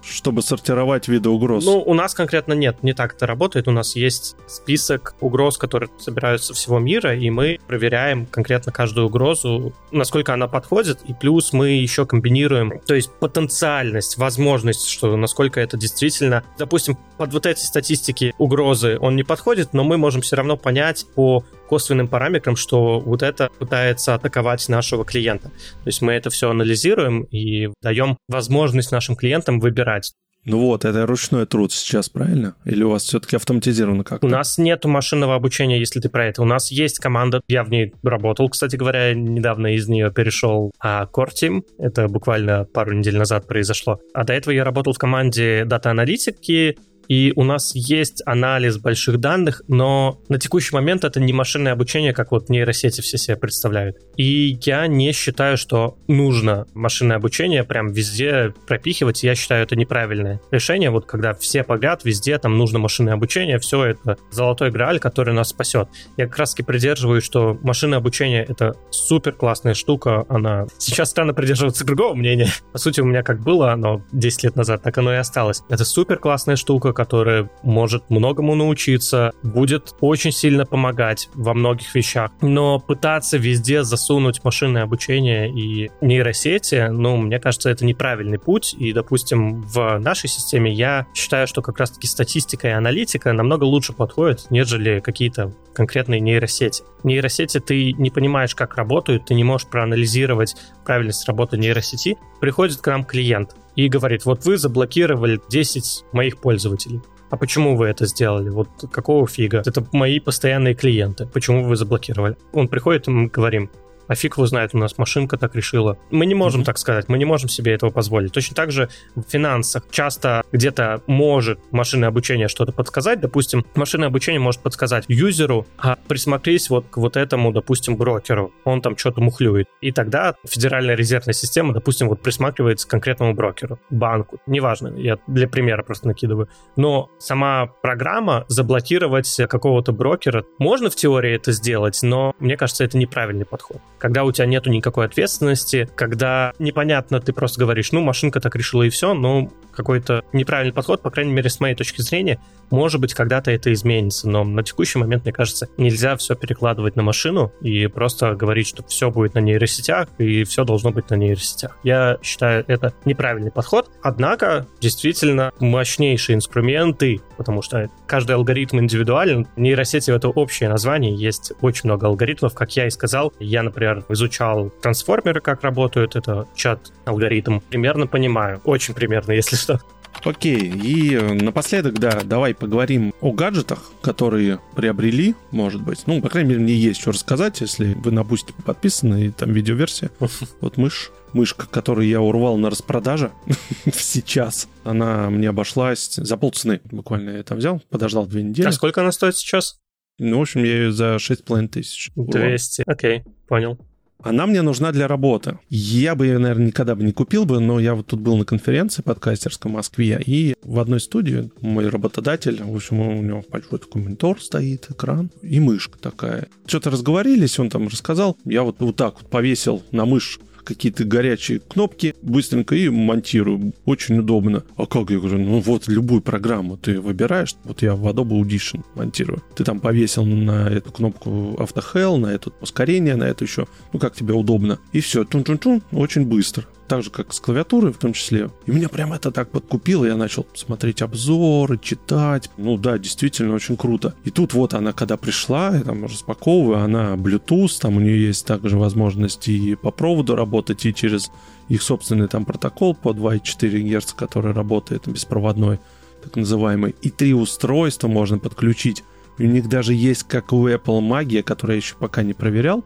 чтобы 0.02 0.42
сортировать 0.42 1.08
виды 1.08 1.28
угроз? 1.28 1.64
Ну, 1.64 1.80
у 1.80 1.94
нас 1.94 2.14
конкретно 2.14 2.52
нет, 2.52 2.82
не 2.82 2.92
так 2.92 3.14
это 3.14 3.26
работает. 3.26 3.68
У 3.68 3.70
нас 3.70 3.96
есть 3.96 4.36
список 4.46 5.14
угроз, 5.20 5.58
которые 5.58 5.90
собираются 5.98 6.48
со 6.48 6.54
всего 6.54 6.78
мира, 6.78 7.14
и 7.14 7.30
мы 7.30 7.58
проверяем 7.66 8.26
конкретно 8.26 8.72
каждую 8.72 9.06
угрозу, 9.06 9.72
насколько 9.90 10.34
она 10.34 10.48
подходит, 10.48 11.00
и 11.06 11.14
плюс 11.14 11.52
мы 11.52 11.70
еще 11.70 12.06
комбинируем, 12.06 12.80
то 12.84 12.94
есть 12.94 13.10
потенциальность, 13.12 14.18
возможность, 14.18 14.88
что 14.88 15.16
насколько 15.16 15.60
это 15.60 15.76
действительно, 15.76 16.42
допустим, 16.58 16.98
под 17.16 17.32
вот 17.32 17.46
эти 17.46 17.60
статистики 17.60 18.34
угрозы 18.38 18.98
он 19.00 19.16
не 19.16 19.22
подходит, 19.22 19.72
но 19.72 19.84
мы 19.84 19.96
можем 19.96 20.22
все 20.22 20.36
равно 20.36 20.56
понять 20.56 21.06
по 21.14 21.44
косвенным 21.72 22.06
параметрам, 22.06 22.54
что 22.54 23.00
вот 23.00 23.22
это 23.22 23.48
пытается 23.58 24.14
атаковать 24.14 24.68
нашего 24.68 25.06
клиента. 25.06 25.48
То 25.48 25.86
есть 25.86 26.02
мы 26.02 26.12
это 26.12 26.28
все 26.28 26.50
анализируем 26.50 27.22
и 27.22 27.70
даем 27.80 28.18
возможность 28.28 28.92
нашим 28.92 29.16
клиентам 29.16 29.58
выбирать. 29.58 30.12
Ну 30.44 30.58
вот, 30.58 30.84
это 30.84 31.06
ручной 31.06 31.46
труд 31.46 31.72
сейчас, 31.72 32.10
правильно? 32.10 32.56
Или 32.66 32.82
у 32.82 32.90
вас 32.90 33.04
все-таки 33.04 33.36
автоматизировано 33.36 34.04
как-то? 34.04 34.26
У 34.26 34.28
нас 34.28 34.58
нет 34.58 34.84
машинного 34.84 35.34
обучения, 35.34 35.78
если 35.78 35.98
ты 36.00 36.10
про 36.10 36.26
это. 36.26 36.42
У 36.42 36.44
нас 36.44 36.70
есть 36.70 36.98
команда, 36.98 37.40
я 37.48 37.64
в 37.64 37.70
ней 37.70 37.94
работал, 38.02 38.50
кстати 38.50 38.76
говоря, 38.76 39.14
недавно 39.14 39.74
из 39.74 39.88
нее 39.88 40.12
перешел 40.12 40.72
а 40.78 41.06
Core 41.06 41.30
Team. 41.30 41.62
Это 41.78 42.06
буквально 42.08 42.64
пару 42.64 42.92
недель 42.92 43.16
назад 43.16 43.46
произошло. 43.46 43.98
А 44.12 44.24
до 44.24 44.34
этого 44.34 44.52
я 44.52 44.64
работал 44.64 44.92
в 44.92 44.98
команде 44.98 45.64
дата-аналитики, 45.64 46.76
и 47.08 47.32
у 47.36 47.44
нас 47.44 47.74
есть 47.74 48.22
анализ 48.26 48.78
больших 48.78 49.18
данных, 49.18 49.62
но 49.68 50.20
на 50.28 50.38
текущий 50.38 50.74
момент 50.74 51.04
это 51.04 51.20
не 51.20 51.32
машинное 51.32 51.72
обучение, 51.72 52.12
как 52.12 52.32
вот 52.32 52.48
нейросети 52.48 53.00
все 53.00 53.18
себе 53.18 53.36
представляют. 53.36 53.96
И 54.16 54.58
я 54.62 54.86
не 54.86 55.12
считаю, 55.12 55.56
что 55.56 55.98
нужно 56.08 56.66
машинное 56.74 57.16
обучение 57.16 57.64
прям 57.64 57.92
везде 57.92 58.52
пропихивать. 58.66 59.22
Я 59.22 59.34
считаю, 59.34 59.64
это 59.64 59.76
неправильное 59.76 60.40
решение. 60.50 60.90
Вот 60.90 61.06
когда 61.06 61.34
все 61.34 61.64
подряд, 61.64 62.04
везде 62.04 62.38
там 62.38 62.56
нужно 62.58 62.78
машинное 62.78 63.14
обучение, 63.14 63.58
все 63.58 63.84
это 63.84 64.16
золотой 64.30 64.70
грааль, 64.70 64.98
который 64.98 65.34
нас 65.34 65.50
спасет. 65.50 65.88
Я 66.16 66.26
как 66.26 66.38
раз 66.38 66.52
таки 66.52 66.62
придерживаюсь, 66.62 67.24
что 67.24 67.58
машинное 67.62 67.98
обучение 67.98 68.44
это 68.44 68.74
супер 68.90 69.32
классная 69.32 69.74
штука. 69.74 70.24
Она 70.28 70.66
сейчас 70.78 71.10
странно 71.10 71.34
придерживаться 71.34 71.84
другого 71.84 72.14
мнения. 72.14 72.48
По 72.72 72.78
сути, 72.78 73.00
у 73.00 73.04
меня 73.04 73.22
как 73.22 73.40
было 73.40 73.72
оно 73.72 74.02
10 74.12 74.44
лет 74.44 74.56
назад, 74.56 74.82
так 74.82 74.96
оно 74.98 75.12
и 75.12 75.16
осталось. 75.16 75.62
Это 75.68 75.84
супер 75.84 76.18
классная 76.18 76.56
штука, 76.56 76.91
которая 76.92 77.50
может 77.62 78.10
многому 78.10 78.54
научиться, 78.54 79.32
будет 79.42 79.94
очень 80.00 80.32
сильно 80.32 80.66
помогать 80.66 81.28
во 81.34 81.54
многих 81.54 81.94
вещах. 81.94 82.30
Но 82.40 82.78
пытаться 82.78 83.38
везде 83.38 83.82
засунуть 83.82 84.42
машинное 84.44 84.82
обучение 84.82 85.50
и 85.50 85.90
нейросети, 86.00 86.88
ну, 86.90 87.16
мне 87.16 87.38
кажется, 87.38 87.70
это 87.70 87.84
неправильный 87.84 88.38
путь. 88.38 88.74
И, 88.78 88.92
допустим, 88.92 89.62
в 89.62 89.98
нашей 89.98 90.28
системе 90.28 90.72
я 90.72 91.06
считаю, 91.14 91.46
что 91.46 91.62
как 91.62 91.78
раз-таки 91.78 92.06
статистика 92.06 92.68
и 92.68 92.72
аналитика 92.72 93.32
намного 93.32 93.64
лучше 93.64 93.92
подходят, 93.92 94.46
нежели 94.50 95.00
какие-то 95.00 95.52
конкретные 95.74 96.20
нейросети. 96.20 96.84
Нейросети 97.04 97.60
ты 97.60 97.92
не 97.92 98.10
понимаешь, 98.10 98.54
как 98.54 98.76
работают, 98.76 99.26
ты 99.26 99.34
не 99.34 99.44
можешь 99.44 99.66
проанализировать 99.66 100.56
правильность 100.84 101.26
работы 101.26 101.58
нейросети. 101.58 102.16
Приходит 102.40 102.80
к 102.80 102.86
нам 102.86 103.04
клиент, 103.04 103.56
и 103.76 103.88
говорит, 103.88 104.24
вот 104.24 104.44
вы 104.44 104.58
заблокировали 104.58 105.40
10 105.48 106.04
моих 106.12 106.38
пользователей. 106.38 107.00
А 107.30 107.36
почему 107.36 107.76
вы 107.76 107.86
это 107.86 108.06
сделали? 108.06 108.50
Вот 108.50 108.68
какого 108.92 109.26
фига? 109.26 109.62
Это 109.64 109.86
мои 109.92 110.20
постоянные 110.20 110.74
клиенты. 110.74 111.26
Почему 111.26 111.64
вы 111.64 111.76
заблокировали? 111.76 112.36
Он 112.52 112.68
приходит, 112.68 113.08
и 113.08 113.10
мы 113.10 113.28
говорим, 113.28 113.70
а 114.12 114.14
фиг 114.14 114.36
его 114.36 114.46
знает, 114.46 114.74
у 114.74 114.78
нас 114.78 114.98
машинка 114.98 115.38
так 115.38 115.56
решила. 115.56 115.96
Мы 116.10 116.26
не 116.26 116.34
можем 116.34 116.60
mm-hmm. 116.60 116.64
так 116.64 116.78
сказать, 116.78 117.08
мы 117.08 117.16
не 117.16 117.24
можем 117.24 117.48
себе 117.48 117.72
этого 117.72 117.90
позволить. 117.90 118.32
Точно 118.32 118.54
так 118.54 118.70
же 118.70 118.90
в 119.14 119.22
финансах 119.22 119.84
часто 119.90 120.42
где-то 120.52 121.02
может 121.06 121.58
машинное 121.70 122.10
обучение 122.10 122.48
что-то 122.48 122.72
подсказать. 122.72 123.20
Допустим, 123.20 123.64
машинное 123.74 124.08
обучение 124.08 124.38
может 124.38 124.60
подсказать 124.60 125.06
юзеру, 125.08 125.66
а 125.78 125.96
присмотрись 126.08 126.68
вот 126.68 126.86
к 126.90 126.98
вот 126.98 127.16
этому, 127.16 127.52
допустим, 127.52 127.96
брокеру. 127.96 128.52
Он 128.64 128.82
там 128.82 128.98
что-то 128.98 129.22
мухлюет. 129.22 129.68
И 129.80 129.92
тогда 129.92 130.34
Федеральная 130.46 130.94
резервная 130.94 131.32
система, 131.32 131.72
допустим, 131.72 132.08
вот 132.08 132.20
присматривается 132.20 132.86
к 132.86 132.90
конкретному 132.90 133.32
брокеру, 133.32 133.78
банку. 133.88 134.40
Неважно, 134.46 134.88
я 134.88 135.16
для 135.26 135.48
примера 135.48 135.82
просто 135.82 136.06
накидываю. 136.06 136.50
Но 136.76 137.08
сама 137.18 137.66
программа 137.80 138.44
заблокировать 138.48 139.40
какого-то 139.48 139.92
брокера, 139.92 140.44
можно 140.58 140.90
в 140.90 140.96
теории 140.96 141.34
это 141.34 141.52
сделать, 141.52 141.98
но 142.02 142.34
мне 142.38 142.58
кажется, 142.58 142.84
это 142.84 142.98
неправильный 142.98 143.46
подход 143.46 143.78
когда 144.02 144.24
у 144.24 144.32
тебя 144.32 144.46
нету 144.46 144.68
никакой 144.68 145.06
ответственности, 145.06 145.88
когда 145.94 146.54
непонятно, 146.58 147.20
ты 147.20 147.32
просто 147.32 147.60
говоришь, 147.60 147.92
ну, 147.92 148.00
машинка 148.00 148.40
так 148.40 148.56
решила 148.56 148.82
и 148.82 148.90
все, 148.90 149.14
но 149.14 149.48
какой-то 149.72 150.24
неправильный 150.32 150.74
подход, 150.74 151.02
по 151.02 151.10
крайней 151.10 151.32
мере, 151.32 151.48
с 151.48 151.60
моей 151.60 151.76
точки 151.76 152.02
зрения, 152.02 152.40
может 152.72 153.00
быть, 153.00 153.14
когда-то 153.14 153.52
это 153.52 153.72
изменится, 153.72 154.28
но 154.28 154.42
на 154.42 154.64
текущий 154.64 154.98
момент, 154.98 155.24
мне 155.24 155.32
кажется, 155.32 155.68
нельзя 155.76 156.16
все 156.16 156.34
перекладывать 156.34 156.96
на 156.96 157.02
машину 157.02 157.52
и 157.60 157.86
просто 157.86 158.34
говорить, 158.34 158.66
что 158.66 158.82
все 158.82 159.10
будет 159.10 159.34
на 159.34 159.38
нейросетях 159.38 160.08
и 160.18 160.42
все 160.44 160.64
должно 160.64 160.90
быть 160.90 161.10
на 161.10 161.14
нейросетях. 161.14 161.78
Я 161.84 162.18
считаю, 162.22 162.64
это 162.66 162.94
неправильный 163.04 163.52
подход. 163.52 163.90
Однако, 164.02 164.66
действительно, 164.80 165.52
мощнейшие 165.60 166.34
инструменты, 166.34 167.20
потому 167.36 167.62
что 167.62 167.88
каждый 168.06 168.36
алгоритм 168.36 168.80
индивидуален. 168.80 169.46
Нейросети— 169.56 170.10
это 170.12 170.28
общее 170.28 170.68
название, 170.68 171.14
есть 171.14 171.52
очень 171.60 171.82
много 171.84 172.06
алгоритмов, 172.06 172.54
как 172.54 172.74
я 172.74 172.86
и 172.86 172.90
сказал. 172.90 173.34
Я, 173.38 173.62
например, 173.62 173.91
изучал 174.08 174.70
трансформеры, 174.82 175.40
как 175.40 175.62
работают, 175.62 176.16
это 176.16 176.46
чат-алгоритм. 176.54 177.60
Примерно 177.70 178.06
понимаю, 178.06 178.60
очень 178.64 178.94
примерно, 178.94 179.32
если 179.32 179.56
что. 179.56 179.80
Окей, 180.24 180.70
и 180.70 181.14
э, 181.14 181.32
напоследок, 181.32 181.98
да, 181.98 182.20
давай 182.22 182.54
поговорим 182.54 183.12
о 183.20 183.32
гаджетах, 183.32 183.92
которые 184.02 184.60
приобрели, 184.76 185.34
может 185.50 185.82
быть. 185.82 186.06
Ну, 186.06 186.20
по 186.20 186.28
крайней 186.28 186.50
мере, 186.50 186.60
мне 186.60 186.74
есть 186.74 187.00
что 187.00 187.10
рассказать, 187.10 187.60
если 187.60 187.94
вы 187.94 188.12
на 188.12 188.22
Boosty 188.22 188.52
подписаны, 188.64 189.26
и 189.26 189.30
там 189.30 189.52
видеоверсия. 189.52 190.10
Вот 190.60 190.76
мышь, 190.76 191.10
мышка, 191.32 191.66
которую 191.66 192.06
я 192.06 192.20
урвал 192.20 192.56
на 192.56 192.70
распродаже 192.70 193.32
сейчас, 193.92 194.68
она 194.84 195.28
мне 195.30 195.48
обошлась 195.48 196.14
за 196.14 196.36
полцены. 196.36 196.80
Буквально 196.84 197.30
я 197.30 197.38
это 197.38 197.54
взял, 197.54 197.82
подождал 197.90 198.26
две 198.26 198.42
недели. 198.42 198.66
А 198.66 198.72
сколько 198.72 199.00
она 199.00 199.10
стоит 199.10 199.36
сейчас? 199.36 199.80
Ну, 200.18 200.38
в 200.38 200.42
общем, 200.42 200.62
я 200.62 200.72
ее 200.72 200.92
за 200.92 201.16
6,5 201.16 201.68
тысяч. 201.68 202.10
200, 202.14 202.84
окей, 202.86 203.24
понял. 203.52 203.76
Она 204.22 204.46
мне 204.46 204.62
нужна 204.62 204.92
для 204.92 205.06
работы. 205.06 205.58
Я 205.68 206.14
бы 206.14 206.24
ее, 206.26 206.38
наверное, 206.38 206.68
никогда 206.68 206.94
бы 206.94 207.04
не 207.04 207.12
купил 207.12 207.44
бы, 207.44 207.60
но 207.60 207.78
я 207.80 207.94
вот 207.94 208.06
тут 208.06 208.20
был 208.20 208.38
на 208.38 208.46
конференции 208.46 209.02
подкастерской 209.02 209.70
в 209.70 209.74
Москве, 209.74 210.22
и 210.24 210.54
в 210.62 210.78
одной 210.78 211.00
студии 211.00 211.50
мой 211.60 211.90
работодатель, 211.90 212.62
в 212.62 212.74
общем, 212.74 213.00
у 213.00 213.20
него 213.20 213.44
большой 213.50 213.78
такой 213.78 214.00
монитор 214.00 214.40
стоит, 214.40 214.86
экран, 214.88 215.30
и 215.42 215.60
мышка 215.60 215.98
такая. 215.98 216.48
Что-то 216.64 216.88
разговорились, 216.90 217.58
он 217.58 217.68
там 217.68 217.88
рассказал, 217.88 218.38
я 218.46 218.62
вот, 218.62 218.76
вот 218.78 218.96
так 218.96 219.20
вот 219.20 219.28
повесил 219.28 219.82
на 219.90 220.06
мышь 220.06 220.40
какие-то 220.64 221.04
горячие 221.04 221.60
кнопки 221.60 222.14
быстренько 222.22 222.74
и 222.74 222.88
монтирую. 222.88 223.72
Очень 223.84 224.18
удобно. 224.18 224.64
А 224.76 224.86
как? 224.86 225.10
Я 225.10 225.18
говорю, 225.18 225.38
ну 225.38 225.60
вот 225.60 225.88
любую 225.88 226.22
программу 226.22 226.76
ты 226.76 227.00
выбираешь. 227.00 227.54
Вот 227.64 227.82
я 227.82 227.94
в 227.94 228.06
Adobe 228.06 228.40
Audition 228.40 228.82
монтирую. 228.94 229.42
Ты 229.54 229.64
там 229.64 229.80
повесил 229.80 230.24
на 230.24 230.68
эту 230.68 230.92
кнопку 230.92 231.56
AutoHell, 231.58 232.16
на 232.18 232.26
это 232.26 232.52
ускорение, 232.60 233.16
на 233.16 233.24
это 233.24 233.44
еще, 233.44 233.66
ну 233.92 233.98
как 233.98 234.14
тебе 234.14 234.34
удобно. 234.34 234.78
И 234.92 235.00
все, 235.00 235.24
тун-тун-тун, 235.24 235.82
очень 235.92 236.26
быстро 236.26 236.66
так 236.92 237.02
же, 237.02 237.10
как 237.10 237.32
с 237.32 237.40
клавиатурой 237.40 237.90
в 237.90 237.96
том 237.96 238.12
числе. 238.12 238.50
И 238.66 238.70
меня 238.70 238.90
прям 238.90 239.14
это 239.14 239.30
так 239.30 239.48
подкупило, 239.48 240.04
я 240.04 240.14
начал 240.14 240.46
смотреть 240.52 241.00
обзоры, 241.00 241.78
читать. 241.78 242.50
Ну 242.58 242.76
да, 242.76 242.98
действительно 242.98 243.54
очень 243.54 243.78
круто. 243.78 244.14
И 244.24 244.30
тут 244.30 244.52
вот 244.52 244.74
она, 244.74 244.92
когда 244.92 245.16
пришла, 245.16 245.74
я 245.74 245.80
там 245.80 246.04
распаковываю, 246.04 246.84
она 246.84 247.14
Bluetooth, 247.14 247.80
там 247.80 247.96
у 247.96 248.00
нее 248.00 248.26
есть 248.26 248.46
также 248.46 248.76
возможность 248.76 249.48
и 249.48 249.74
по 249.74 249.90
проводу 249.90 250.36
работать, 250.36 250.51
и 250.60 250.94
через 250.94 251.30
их 251.68 251.82
собственный 251.82 252.28
там 252.28 252.44
протокол 252.44 252.94
по 252.94 253.10
2,4 253.12 253.98
Гц, 253.98 254.12
который 254.12 254.52
работает 254.52 255.08
беспроводной, 255.08 255.80
так 256.22 256.36
называемый. 256.36 256.94
И 257.02 257.10
три 257.10 257.34
устройства 257.34 258.08
можно 258.08 258.38
подключить. 258.38 259.04
У 259.38 259.44
них 259.44 259.68
даже 259.68 259.94
есть, 259.94 260.24
как 260.24 260.52
у 260.52 260.68
Apple, 260.68 261.00
магия, 261.00 261.42
которую 261.42 261.76
я 261.76 261.82
еще 261.82 261.94
пока 261.98 262.22
не 262.22 262.34
проверял. 262.34 262.84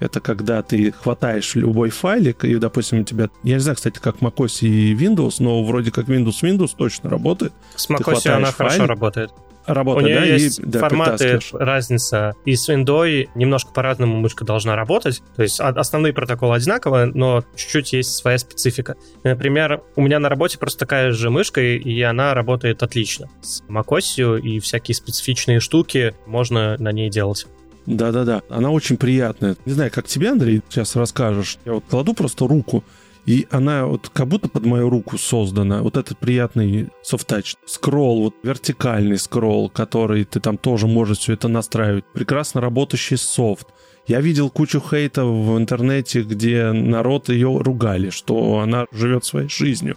Это 0.00 0.20
когда 0.20 0.62
ты 0.62 0.90
хватаешь 0.90 1.54
любой 1.54 1.90
файлик, 1.90 2.44
и, 2.44 2.56
допустим, 2.56 3.00
у 3.00 3.04
тебя... 3.04 3.30
Я 3.44 3.54
не 3.54 3.60
знаю, 3.60 3.76
кстати, 3.76 4.00
как 4.00 4.16
macOS 4.16 4.66
и 4.66 4.94
Windows, 4.94 5.36
но 5.38 5.62
вроде 5.62 5.92
как 5.92 6.08
Windows 6.08 6.42
Windows 6.42 6.70
точно 6.76 7.08
работает. 7.08 7.52
С 7.76 7.88
macOS 7.88 8.28
она 8.28 8.46
файлик, 8.46 8.56
хорошо 8.56 8.86
работает. 8.86 9.30
Работает, 9.66 10.04
У 10.04 10.08
нее 10.08 10.20
да? 10.20 10.24
есть 10.26 10.58
и, 10.58 10.62
да, 10.64 10.80
форматы, 10.80 11.38
разница. 11.52 12.34
И 12.44 12.56
с 12.56 12.68
Windows 12.68 13.28
немножко 13.34 13.72
по-разному 13.72 14.18
мышка 14.18 14.44
должна 14.44 14.74
работать. 14.74 15.22
То 15.36 15.42
есть 15.42 15.60
основные 15.60 16.12
протоколы 16.12 16.56
одинаковые, 16.56 17.06
но 17.06 17.44
чуть-чуть 17.54 17.92
есть 17.92 18.14
своя 18.14 18.38
специфика. 18.38 18.96
Например, 19.22 19.82
у 19.96 20.02
меня 20.02 20.18
на 20.18 20.28
работе 20.28 20.58
просто 20.58 20.80
такая 20.80 21.12
же 21.12 21.30
мышка, 21.30 21.60
и 21.60 22.00
она 22.02 22.34
работает 22.34 22.82
отлично. 22.82 23.28
С 23.40 23.62
macOS 23.68 24.40
и 24.40 24.58
всякие 24.60 24.94
специфичные 24.94 25.60
штуки 25.60 26.14
можно 26.26 26.76
на 26.78 26.90
ней 26.92 27.08
делать. 27.08 27.46
Да-да-да, 27.86 28.42
она 28.48 28.70
очень 28.70 28.96
приятная. 28.96 29.56
Не 29.64 29.72
знаю, 29.72 29.90
как 29.92 30.06
тебе, 30.06 30.30
Андрей, 30.30 30.62
сейчас 30.68 30.94
расскажешь. 30.94 31.58
Я 31.64 31.74
вот 31.74 31.84
кладу 31.88 32.14
просто 32.14 32.46
руку, 32.46 32.84
и 33.24 33.46
она 33.50 33.86
вот 33.86 34.08
как 34.08 34.26
будто 34.26 34.48
под 34.48 34.66
мою 34.66 34.90
руку 34.90 35.16
создана. 35.16 35.82
Вот 35.82 35.96
этот 35.96 36.18
приятный 36.18 36.88
софт-тач. 37.02 37.54
Скролл, 37.66 38.22
вот 38.24 38.34
вертикальный 38.42 39.18
скролл, 39.18 39.68
который 39.68 40.24
ты 40.24 40.40
там 40.40 40.58
тоже 40.58 40.86
можешь 40.86 41.18
все 41.18 41.34
это 41.34 41.48
настраивать. 41.48 42.04
Прекрасно 42.12 42.60
работающий 42.60 43.16
софт. 43.16 43.68
Я 44.08 44.20
видел 44.20 44.50
кучу 44.50 44.80
хейта 44.80 45.24
в 45.24 45.56
интернете, 45.56 46.22
где 46.22 46.72
народ 46.72 47.28
ее 47.28 47.56
ругали, 47.58 48.10
что 48.10 48.58
она 48.58 48.86
живет 48.90 49.24
своей 49.24 49.48
жизнью. 49.48 49.96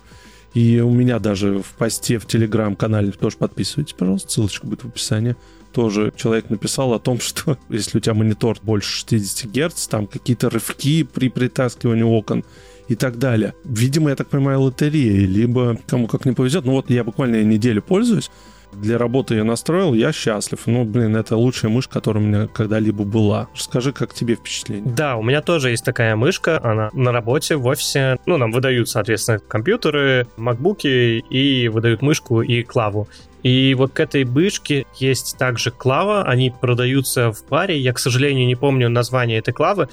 И 0.53 0.79
у 0.79 0.91
меня 0.91 1.19
даже 1.19 1.59
в 1.59 1.73
посте 1.77 2.19
в 2.19 2.27
телеграм-канале 2.27 3.11
тоже 3.11 3.37
подписывайтесь, 3.37 3.93
пожалуйста, 3.93 4.31
ссылочка 4.31 4.67
будет 4.67 4.83
в 4.83 4.87
описании 4.87 5.35
тоже 5.75 6.13
человек 6.15 6.49
написал 6.49 6.93
о 6.93 6.99
том, 6.99 7.19
что 7.19 7.57
если 7.69 7.97
у 7.97 8.01
тебя 8.01 8.13
монитор 8.13 8.57
больше 8.63 8.89
60 8.99 9.51
Гц, 9.51 9.87
там 9.87 10.07
какие-то 10.07 10.49
рывки 10.49 11.03
при 11.03 11.29
притаскивании 11.29 12.03
окон 12.03 12.45
и 12.87 12.95
так 12.95 13.17
далее. 13.17 13.53
Видимо, 13.63 14.09
я 14.09 14.15
так 14.15 14.27
понимаю, 14.27 14.61
лотерея, 14.61 15.27
либо 15.27 15.77
кому 15.87 16.07
как 16.07 16.25
не 16.25 16.33
повезет. 16.33 16.65
Ну 16.65 16.73
вот 16.73 16.89
я 16.89 17.03
буквально 17.03 17.43
неделю 17.43 17.81
пользуюсь, 17.81 18.29
для 18.73 18.97
работы 18.97 19.35
я 19.35 19.43
настроил, 19.43 19.93
я 19.93 20.11
счастлив. 20.11 20.59
Ну, 20.65 20.83
блин, 20.83 21.15
это 21.15 21.37
лучшая 21.37 21.71
мышь, 21.71 21.87
которая 21.87 22.23
у 22.23 22.27
меня 22.27 22.47
когда-либо 22.47 23.03
была. 23.03 23.47
Расскажи, 23.55 23.93
как 23.93 24.13
тебе 24.13 24.35
впечатление? 24.35 24.93
Да, 24.93 25.15
у 25.15 25.23
меня 25.23 25.41
тоже 25.41 25.71
есть 25.71 25.85
такая 25.85 26.15
мышка, 26.15 26.59
она 26.63 26.89
на 26.93 27.11
работе, 27.11 27.55
в 27.55 27.65
офисе. 27.65 28.17
Ну, 28.25 28.37
нам 28.37 28.51
выдают, 28.51 28.89
соответственно, 28.89 29.39
компьютеры, 29.39 30.27
макбуки 30.37 31.19
и 31.19 31.67
выдают 31.69 32.01
мышку 32.01 32.41
и 32.41 32.63
клаву. 32.63 33.07
И 33.43 33.75
вот 33.75 33.93
к 33.93 33.99
этой 33.99 34.23
бышке 34.23 34.85
есть 34.95 35.37
также 35.37 35.71
клава, 35.71 36.23
они 36.23 36.51
продаются 36.51 37.31
в 37.31 37.43
паре, 37.43 37.79
я, 37.79 37.93
к 37.93 37.99
сожалению, 37.99 38.47
не 38.47 38.55
помню 38.55 38.89
название 38.89 39.37
этой 39.37 39.53
клавы. 39.53 39.87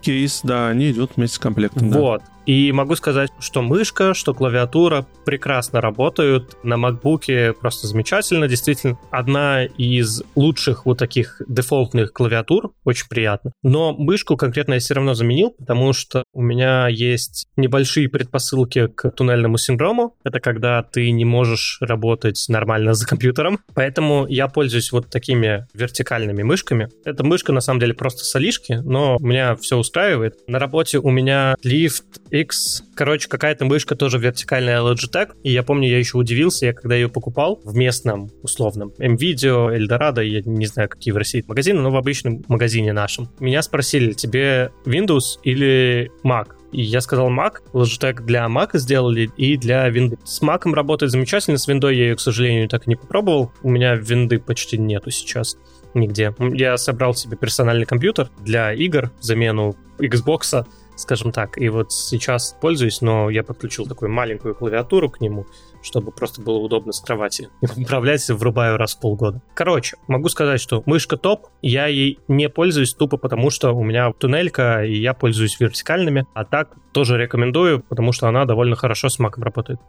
Кейс, 0.00 0.40
да, 0.42 0.68
они 0.68 0.92
идут 0.92 1.12
вместе 1.16 1.36
с 1.36 1.38
комплектом. 1.38 1.90
Вот. 1.90 2.20
Да. 2.20 2.26
И 2.48 2.72
могу 2.72 2.96
сказать, 2.96 3.28
что 3.40 3.60
мышка, 3.60 4.14
что 4.14 4.32
клавиатура 4.32 5.06
прекрасно 5.26 5.82
работают. 5.82 6.56
На 6.62 6.76
MacBook 6.76 7.52
просто 7.52 7.86
замечательно. 7.86 8.48
Действительно, 8.48 8.98
одна 9.10 9.66
из 9.66 10.22
лучших 10.34 10.86
вот 10.86 10.96
таких 10.96 11.42
дефолтных 11.46 12.14
клавиатур. 12.14 12.72
Очень 12.84 13.08
приятно. 13.10 13.52
Но 13.62 13.92
мышку 13.92 14.38
конкретно 14.38 14.72
я 14.72 14.80
все 14.80 14.94
равно 14.94 15.12
заменил, 15.12 15.50
потому 15.50 15.92
что 15.92 16.24
у 16.32 16.40
меня 16.40 16.88
есть 16.88 17.48
небольшие 17.56 18.08
предпосылки 18.08 18.86
к 18.86 19.10
туннельному 19.10 19.58
синдрому. 19.58 20.16
Это 20.24 20.40
когда 20.40 20.82
ты 20.82 21.10
не 21.10 21.26
можешь 21.26 21.76
работать 21.82 22.42
нормально 22.48 22.94
за 22.94 23.06
компьютером. 23.06 23.58
Поэтому 23.74 24.26
я 24.26 24.48
пользуюсь 24.48 24.90
вот 24.90 25.10
такими 25.10 25.66
вертикальными 25.74 26.44
мышками. 26.44 26.88
Эта 27.04 27.24
мышка 27.24 27.52
на 27.52 27.60
самом 27.60 27.80
деле 27.80 27.92
просто 27.92 28.24
солишки, 28.24 28.80
но 28.82 29.18
меня 29.20 29.54
все 29.56 29.76
устраивает. 29.76 30.36
На 30.46 30.58
работе 30.58 30.98
у 30.98 31.10
меня 31.10 31.54
лифт 31.62 32.06
X. 32.38 32.84
Короче, 32.94 33.28
какая-то 33.28 33.64
мышка 33.64 33.96
тоже 33.96 34.18
вертикальная 34.18 34.80
Logitech. 34.80 35.32
И 35.42 35.52
я 35.52 35.62
помню, 35.62 35.88
я 35.88 35.98
еще 35.98 36.18
удивился, 36.18 36.66
я 36.66 36.72
когда 36.72 36.94
ее 36.94 37.08
покупал 37.08 37.60
в 37.64 37.74
местном, 37.76 38.30
условном, 38.42 38.92
MVideo, 38.98 39.76
Eldorado, 39.76 40.24
я 40.24 40.42
не 40.42 40.66
знаю, 40.66 40.88
какие 40.88 41.12
в 41.12 41.16
России 41.16 41.44
магазины, 41.46 41.80
но 41.80 41.90
в 41.90 41.96
обычном 41.96 42.44
магазине 42.48 42.92
нашем. 42.92 43.28
Меня 43.40 43.62
спросили, 43.62 44.12
тебе 44.12 44.70
Windows 44.84 45.38
или 45.42 46.10
Mac? 46.24 46.48
И 46.72 46.82
я 46.82 47.00
сказал 47.00 47.30
Mac, 47.30 47.56
Logitech 47.72 48.22
для 48.22 48.46
Mac 48.46 48.70
сделали 48.74 49.30
и 49.36 49.56
для 49.56 49.88
Windows. 49.88 50.18
С 50.24 50.42
Mac 50.42 50.70
работает 50.72 51.12
замечательно, 51.12 51.56
с 51.56 51.68
Windows 51.68 51.92
я 51.92 52.08
ее, 52.08 52.16
к 52.16 52.20
сожалению, 52.20 52.68
так 52.68 52.86
и 52.86 52.90
не 52.90 52.96
попробовал. 52.96 53.52
У 53.62 53.70
меня 53.70 53.94
винды 53.94 54.38
почти 54.38 54.78
нету 54.78 55.10
сейчас 55.10 55.56
нигде. 55.94 56.34
Я 56.38 56.76
собрал 56.76 57.14
себе 57.14 57.36
персональный 57.36 57.86
компьютер 57.86 58.30
для 58.44 58.72
игр, 58.74 59.10
замену 59.20 59.76
Xbox, 59.98 60.66
скажем 60.98 61.32
так. 61.32 61.58
И 61.58 61.68
вот 61.68 61.92
сейчас 61.92 62.56
пользуюсь, 62.60 63.00
но 63.00 63.30
я 63.30 63.42
подключил 63.42 63.86
такую 63.86 64.10
маленькую 64.10 64.54
клавиатуру 64.54 65.08
к 65.10 65.20
нему, 65.20 65.46
чтобы 65.82 66.12
просто 66.12 66.42
было 66.42 66.58
удобно 66.58 66.92
с 66.92 67.00
кровати 67.00 67.48
управлять, 67.76 68.28
врубаю 68.28 68.76
раз 68.76 68.94
в 68.94 69.00
полгода. 69.00 69.40
Короче, 69.54 69.96
могу 70.06 70.28
сказать, 70.28 70.60
что 70.60 70.82
мышка 70.86 71.16
топ, 71.16 71.46
я 71.62 71.86
ей 71.86 72.18
не 72.28 72.48
пользуюсь 72.48 72.94
тупо 72.94 73.16
потому, 73.16 73.50
что 73.50 73.72
у 73.72 73.84
меня 73.84 74.12
туннелька, 74.12 74.84
и 74.84 74.98
я 74.98 75.14
пользуюсь 75.14 75.58
вертикальными, 75.60 76.26
а 76.34 76.44
так 76.44 76.76
тоже 76.92 77.16
рекомендую, 77.16 77.80
потому 77.80 78.12
что 78.12 78.28
она 78.28 78.44
довольно 78.44 78.76
хорошо 78.76 79.08
с 79.08 79.18
маком 79.18 79.44
работает. 79.44 79.80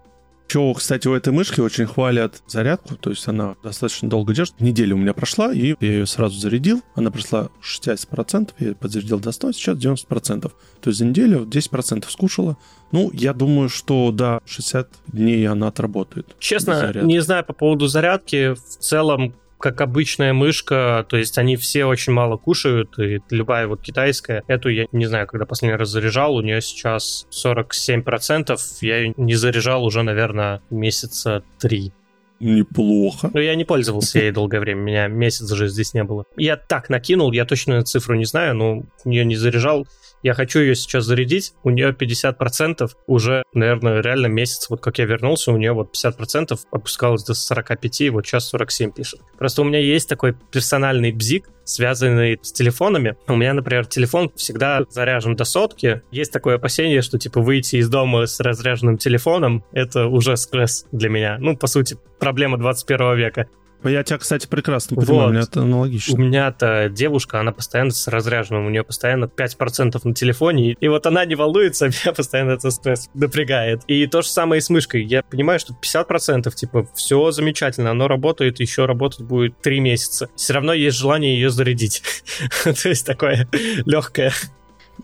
Еще, 0.49 0.73
кстати, 0.73 1.07
у 1.07 1.13
этой 1.13 1.31
мышки 1.31 1.59
очень 1.59 1.85
хвалят 1.85 2.41
зарядку, 2.47 2.95
то 2.95 3.11
есть 3.11 3.27
она 3.27 3.55
достаточно 3.63 4.09
долго 4.09 4.33
держит. 4.33 4.59
Неделя 4.59 4.95
у 4.95 4.97
меня 4.97 5.13
прошла, 5.13 5.53
и 5.53 5.75
я 5.79 5.91
ее 5.91 6.07
сразу 6.07 6.39
зарядил. 6.39 6.81
Она 6.95 7.11
прошла 7.11 7.49
60%, 7.61 8.53
я 8.57 8.73
подзарядил 8.73 9.19
до 9.19 9.31
100, 9.31 9.51
сейчас 9.51 9.77
90%. 9.77 10.41
То 10.41 10.51
есть 10.87 10.97
за 10.97 11.05
неделю 11.05 11.45
10% 11.45 12.09
скушала. 12.09 12.57
Ну, 12.91 13.11
я 13.13 13.33
думаю, 13.33 13.69
что 13.69 14.11
да, 14.11 14.39
60 14.47 14.89
дней 15.13 15.47
она 15.47 15.67
отработает. 15.67 16.35
Честно, 16.39 16.93
не 17.03 17.21
знаю 17.21 17.45
по 17.45 17.53
поводу 17.53 17.85
зарядки. 17.85 18.55
В 18.55 18.77
целом, 18.79 19.35
как 19.59 19.81
обычная 19.81 20.33
мышка, 20.33 21.05
то 21.07 21.17
есть 21.17 21.37
они 21.37 21.55
все 21.57 21.85
очень 21.85 22.13
мало 22.13 22.37
кушают, 22.37 22.97
и 22.97 23.19
любая 23.29 23.67
вот 23.67 23.81
китайская, 23.81 24.43
эту 24.47 24.69
я 24.69 24.85
не 24.91 25.05
знаю, 25.05 25.27
когда 25.27 25.45
последний 25.45 25.77
раз 25.77 25.89
заряжал, 25.89 26.35
у 26.35 26.41
нее 26.41 26.61
сейчас 26.61 27.27
47%, 27.31 28.57
я 28.81 28.97
ее 28.97 29.13
не 29.17 29.35
заряжал 29.35 29.83
уже, 29.83 30.01
наверное, 30.03 30.61
месяца 30.69 31.43
три. 31.59 31.91
Неплохо. 32.39 33.29
Но 33.33 33.39
я 33.41 33.53
не 33.55 33.65
пользовался 33.65 34.19
ей 34.19 34.31
долгое 34.31 34.61
время, 34.61 34.79
меня 34.79 35.07
месяц 35.07 35.51
уже 35.51 35.67
здесь 35.67 35.93
не 35.93 36.03
было. 36.05 36.23
Я 36.37 36.55
так 36.55 36.89
накинул, 36.89 37.33
я 37.33 37.45
точно 37.45 37.83
цифру 37.83 38.15
не 38.15 38.25
знаю, 38.25 38.55
но 38.55 38.83
нее 39.03 39.25
не 39.25 39.35
заряжал. 39.35 39.85
Я 40.23 40.33
хочу 40.33 40.59
ее 40.59 40.75
сейчас 40.75 41.05
зарядить, 41.05 41.53
у 41.63 41.69
нее 41.69 41.91
50% 41.91 42.89
уже, 43.07 43.43
наверное, 43.53 44.01
реально 44.01 44.27
месяц, 44.27 44.69
вот 44.69 44.81
как 44.81 44.99
я 44.99 45.05
вернулся, 45.05 45.51
у 45.51 45.57
нее 45.57 45.71
вот 45.71 45.95
50% 45.95 46.59
опускалось 46.71 47.23
до 47.23 47.33
45, 47.33 48.01
и 48.01 48.09
вот 48.09 48.25
сейчас 48.25 48.49
47 48.49 48.91
пишет. 48.91 49.21
Просто 49.37 49.61
у 49.61 49.65
меня 49.65 49.79
есть 49.79 50.09
такой 50.09 50.35
персональный 50.51 51.11
бзик, 51.11 51.49
связанный 51.63 52.39
с 52.41 52.51
телефонами. 52.51 53.15
У 53.27 53.35
меня, 53.35 53.53
например, 53.53 53.85
телефон 53.85 54.31
всегда 54.35 54.83
заряжен 54.89 55.35
до 55.35 55.43
сотки. 55.45 56.01
Есть 56.11 56.33
такое 56.33 56.55
опасение, 56.55 57.01
что, 57.01 57.19
типа, 57.19 57.41
выйти 57.41 57.77
из 57.77 57.89
дома 57.89 58.25
с 58.25 58.39
разряженным 58.39 58.97
телефоном— 58.97 59.63
это 59.71 60.07
уже 60.07 60.35
стресс 60.35 60.85
для 60.91 61.09
меня. 61.09 61.37
Ну, 61.39 61.55
по 61.55 61.67
сути, 61.67 61.97
проблема 62.19 62.57
21 62.57 63.15
века. 63.15 63.47
Я 63.83 64.03
тебя, 64.03 64.17
кстати, 64.17 64.45
прекрасно 64.45 64.97
понимаю, 64.97 65.19
вот. 65.19 65.27
у 65.27 65.31
меня 65.31 65.41
это 65.41 65.61
аналогично. 65.61 66.13
У 66.13 66.17
меня-то 66.17 66.89
девушка, 66.89 67.39
она 67.39 67.51
постоянно 67.51 67.91
с 67.91 68.07
разряженным, 68.07 68.65
у 68.65 68.69
нее 68.69 68.83
постоянно 68.83 69.25
5% 69.25 69.99
на 70.03 70.13
телефоне, 70.13 70.73
и 70.73 70.87
вот 70.89 71.05
она 71.05 71.23
не 71.25 71.35
волнуется, 71.35 71.87
меня 72.03 72.13
постоянно 72.13 72.51
это 72.51 72.71
стресс 72.71 73.09
напрягает. 73.13 73.83
И 73.87 74.05
то 74.07 74.21
же 74.21 74.27
самое 74.27 74.59
и 74.59 74.61
с 74.61 74.69
мышкой. 74.69 75.03
Я 75.03 75.23
понимаю, 75.23 75.59
что 75.59 75.73
50%, 75.73 76.53
типа, 76.53 76.87
все 76.93 77.31
замечательно, 77.31 77.91
оно 77.91 78.07
работает, 78.07 78.59
еще 78.59 78.85
работать 78.85 79.21
будет 79.21 79.61
3 79.61 79.79
месяца. 79.79 80.29
Все 80.35 80.53
равно 80.53 80.73
есть 80.73 80.97
желание 80.97 81.33
ее 81.33 81.49
зарядить. 81.49 82.03
То 82.63 82.89
есть 82.89 83.05
такое 83.05 83.47
легкое 83.85 84.33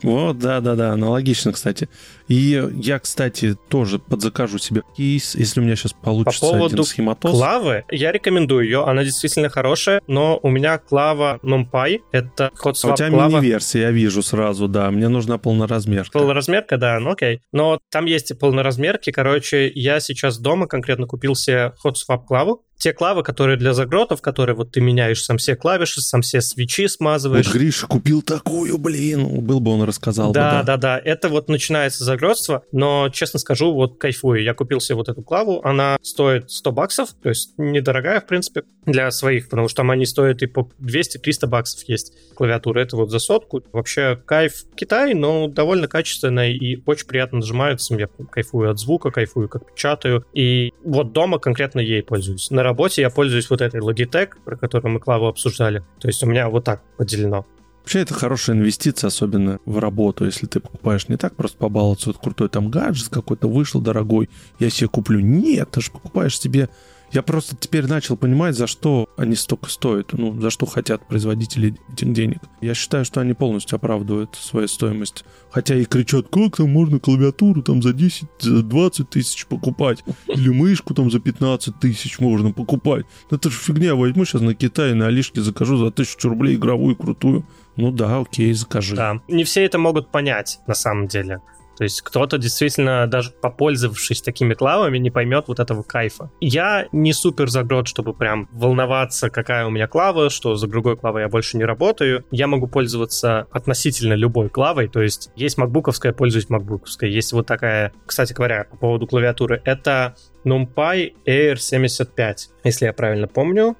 Вот, 0.02 0.38
да-да-да, 0.38 0.92
аналогично, 0.92 1.52
кстати. 1.52 1.88
И 2.28 2.62
я, 2.74 2.98
кстати, 2.98 3.56
тоже 3.68 3.98
подзакажу 3.98 4.58
себе 4.58 4.82
кейс, 4.96 5.34
если 5.34 5.60
у 5.60 5.62
меня 5.62 5.76
сейчас 5.76 5.92
получится 5.92 6.40
По 6.40 6.52
поводу 6.52 6.74
один 6.74 6.84
схематоз. 6.84 7.32
Клавы, 7.32 7.84
я 7.90 8.12
рекомендую 8.12 8.64
ее, 8.64 8.84
она 8.84 9.04
действительно 9.04 9.48
хорошая, 9.48 10.00
но 10.06 10.38
у 10.42 10.50
меня 10.50 10.78
Клава 10.78 11.38
NumPy, 11.42 12.00
это 12.12 12.50
swap 12.54 12.74
а 12.82 12.92
у 12.92 12.96
тебя 12.96 13.08
Клава. 13.10 13.30
мини-версия, 13.30 13.82
я 13.82 13.90
вижу 13.90 14.22
сразу, 14.22 14.68
да, 14.68 14.90
мне 14.90 15.08
нужна 15.08 15.38
полноразмерка. 15.38 16.10
Полноразмерка, 16.12 16.76
да, 16.76 16.98
ну 16.98 17.10
окей. 17.10 17.40
Но 17.52 17.78
там 17.90 18.06
есть 18.06 18.30
и 18.30 18.34
полноразмерки, 18.34 19.10
короче, 19.12 19.70
я 19.74 20.00
сейчас 20.00 20.38
дома 20.38 20.66
конкретно 20.66 21.06
купил 21.06 21.34
себе 21.34 21.72
hot 21.84 21.94
swap 21.94 22.24
Клаву, 22.26 22.62
те 22.78 22.92
клавы, 22.92 23.22
которые 23.22 23.56
для 23.56 23.72
загротов, 23.72 24.20
которые 24.20 24.54
вот 24.54 24.72
ты 24.72 24.80
меняешь 24.80 25.22
сам 25.24 25.38
все 25.38 25.56
клавиши, 25.56 26.02
сам 26.02 26.22
все 26.22 26.40
свечи 26.40 26.86
смазываешь. 26.88 27.46
Вот 27.46 27.54
Гриша 27.54 27.86
купил 27.86 28.22
такую, 28.22 28.76
блин, 28.78 29.40
был 29.40 29.60
бы 29.60 29.72
он 29.72 29.82
рассказал 29.82 30.32
да, 30.32 30.60
бы, 30.60 30.66
да. 30.66 30.76
Да, 30.76 30.76
да, 30.76 31.02
Это 31.02 31.28
вот 31.28 31.48
начинается 31.48 32.04
загротство, 32.16 32.64
но, 32.72 33.08
честно 33.10 33.38
скажу, 33.38 33.72
вот 33.72 33.98
кайфую. 33.98 34.42
Я 34.42 34.54
купил 34.54 34.80
себе 34.80 34.96
вот 34.96 35.08
эту 35.08 35.22
клаву, 35.22 35.60
она 35.62 35.98
стоит 36.02 36.50
100 36.50 36.72
баксов, 36.72 37.10
то 37.22 37.28
есть 37.28 37.54
недорогая, 37.58 38.20
в 38.20 38.26
принципе, 38.26 38.62
для 38.86 39.10
своих, 39.10 39.48
потому 39.48 39.68
что 39.68 39.78
там 39.78 39.90
они 39.90 40.06
стоят 40.06 40.42
и 40.42 40.46
по 40.46 40.68
200-300 40.80 41.46
баксов 41.46 41.88
есть 41.88 42.12
клавиатура. 42.34 42.80
Это 42.80 42.96
вот 42.96 43.10
за 43.10 43.18
сотку. 43.18 43.62
Вообще 43.72 44.16
кайф 44.24 44.64
Китай, 44.74 45.14
но 45.14 45.48
довольно 45.48 45.88
качественная 45.88 46.52
и 46.52 46.78
очень 46.86 47.06
приятно 47.06 47.38
нажимается. 47.38 47.94
Я 47.94 48.08
кайфую 48.30 48.70
от 48.70 48.78
звука, 48.78 49.10
кайфую, 49.10 49.48
как 49.48 49.72
печатаю. 49.72 50.24
И 50.32 50.72
вот 50.84 51.12
дома 51.12 51.38
конкретно 51.38 51.80
ей 51.80 52.02
пользуюсь. 52.02 52.50
На 52.50 52.62
работе 52.62 53.02
я 53.02 53.10
пользуюсь 53.10 53.50
вот 53.50 53.60
этой 53.60 53.80
Logitech, 53.80 54.30
про 54.44 54.56
которую 54.56 54.92
мы 54.92 55.00
Клаву 55.00 55.26
обсуждали. 55.26 55.82
То 56.00 56.08
есть 56.08 56.22
у 56.22 56.26
меня 56.26 56.48
вот 56.48 56.64
так 56.64 56.82
поделено. 56.96 57.44
Вообще 57.86 58.00
это 58.00 58.14
хорошая 58.14 58.56
инвестиция, 58.56 59.06
особенно 59.06 59.60
в 59.64 59.78
работу, 59.78 60.24
если 60.24 60.46
ты 60.46 60.58
покупаешь 60.58 61.06
не 61.06 61.16
так 61.16 61.36
просто 61.36 61.56
побаловаться, 61.56 62.08
вот 62.08 62.18
крутой 62.18 62.48
там 62.48 62.68
гаджет 62.68 63.10
какой-то 63.10 63.48
вышел 63.48 63.80
дорогой, 63.80 64.28
я 64.58 64.70
себе 64.70 64.88
куплю. 64.88 65.20
Нет, 65.20 65.70
ты 65.70 65.80
же 65.80 65.92
покупаешь 65.92 66.36
себе 66.36 66.68
я 67.12 67.22
просто 67.22 67.56
теперь 67.56 67.86
начал 67.86 68.16
понимать, 68.16 68.56
за 68.56 68.66
что 68.66 69.08
они 69.16 69.34
столько 69.36 69.70
стоят, 69.70 70.12
ну, 70.12 70.38
за 70.40 70.50
что 70.50 70.66
хотят 70.66 71.06
производители 71.06 71.74
этих 71.92 72.12
денег. 72.12 72.38
Я 72.60 72.74
считаю, 72.74 73.04
что 73.04 73.20
они 73.20 73.32
полностью 73.32 73.76
оправдывают 73.76 74.34
свою 74.34 74.68
стоимость. 74.68 75.24
Хотя 75.50 75.76
и 75.76 75.84
кричат, 75.84 76.28
как 76.30 76.56
там 76.56 76.70
можно 76.70 76.98
клавиатуру 76.98 77.62
там 77.62 77.82
за 77.82 77.92
10, 77.92 78.24
за 78.40 78.62
20 78.62 79.10
тысяч 79.10 79.46
покупать, 79.46 80.04
или 80.28 80.48
мышку 80.48 80.94
там 80.94 81.10
за 81.10 81.20
15 81.20 81.78
тысяч 81.78 82.18
можно 82.18 82.52
покупать. 82.52 83.06
Это 83.30 83.50
же 83.50 83.56
фигня, 83.56 83.94
возьму 83.94 84.24
сейчас 84.24 84.42
на 84.42 84.54
Китае, 84.54 84.94
на 84.94 85.06
Алишке 85.06 85.40
закажу 85.40 85.76
за 85.76 85.86
1000 85.86 86.28
рублей 86.28 86.56
игровую 86.56 86.96
крутую. 86.96 87.46
Ну 87.76 87.90
да, 87.90 88.18
окей, 88.18 88.52
закажи. 88.52 88.96
Да, 88.96 89.20
не 89.28 89.44
все 89.44 89.64
это 89.64 89.78
могут 89.78 90.10
понять 90.10 90.60
на 90.66 90.74
самом 90.74 91.06
деле. 91.08 91.40
То 91.76 91.84
есть 91.84 92.02
кто-то 92.02 92.38
действительно, 92.38 93.06
даже 93.06 93.30
попользовавшись 93.30 94.22
такими 94.22 94.54
клавами, 94.54 94.98
не 94.98 95.10
поймет 95.10 95.44
вот 95.48 95.60
этого 95.60 95.82
кайфа. 95.82 96.30
Я 96.40 96.86
не 96.92 97.12
супер 97.12 97.48
загрот, 97.48 97.88
чтобы 97.88 98.14
прям 98.14 98.48
волноваться, 98.52 99.30
какая 99.30 99.66
у 99.66 99.70
меня 99.70 99.86
клава, 99.86 100.30
что 100.30 100.56
за 100.56 100.66
другой 100.66 100.96
клавой 100.96 101.22
я 101.22 101.28
больше 101.28 101.56
не 101.56 101.64
работаю. 101.64 102.24
Я 102.30 102.46
могу 102.46 102.66
пользоваться 102.66 103.46
относительно 103.50 104.14
любой 104.14 104.48
клавой, 104.48 104.88
то 104.88 105.02
есть 105.02 105.30
есть 105.36 105.58
макбуковская, 105.58 106.12
пользуюсь 106.12 106.48
макбуковской. 106.48 107.10
Есть 107.10 107.32
вот 107.32 107.46
такая, 107.46 107.92
кстати 108.06 108.32
говоря, 108.32 108.64
по 108.70 108.76
поводу 108.76 109.06
клавиатуры, 109.06 109.60
это 109.64 110.14
NumPy 110.44 111.14
Air 111.26 111.56
75, 111.56 112.50
если 112.64 112.86
я 112.86 112.92
правильно 112.92 113.26
помню. 113.26 113.76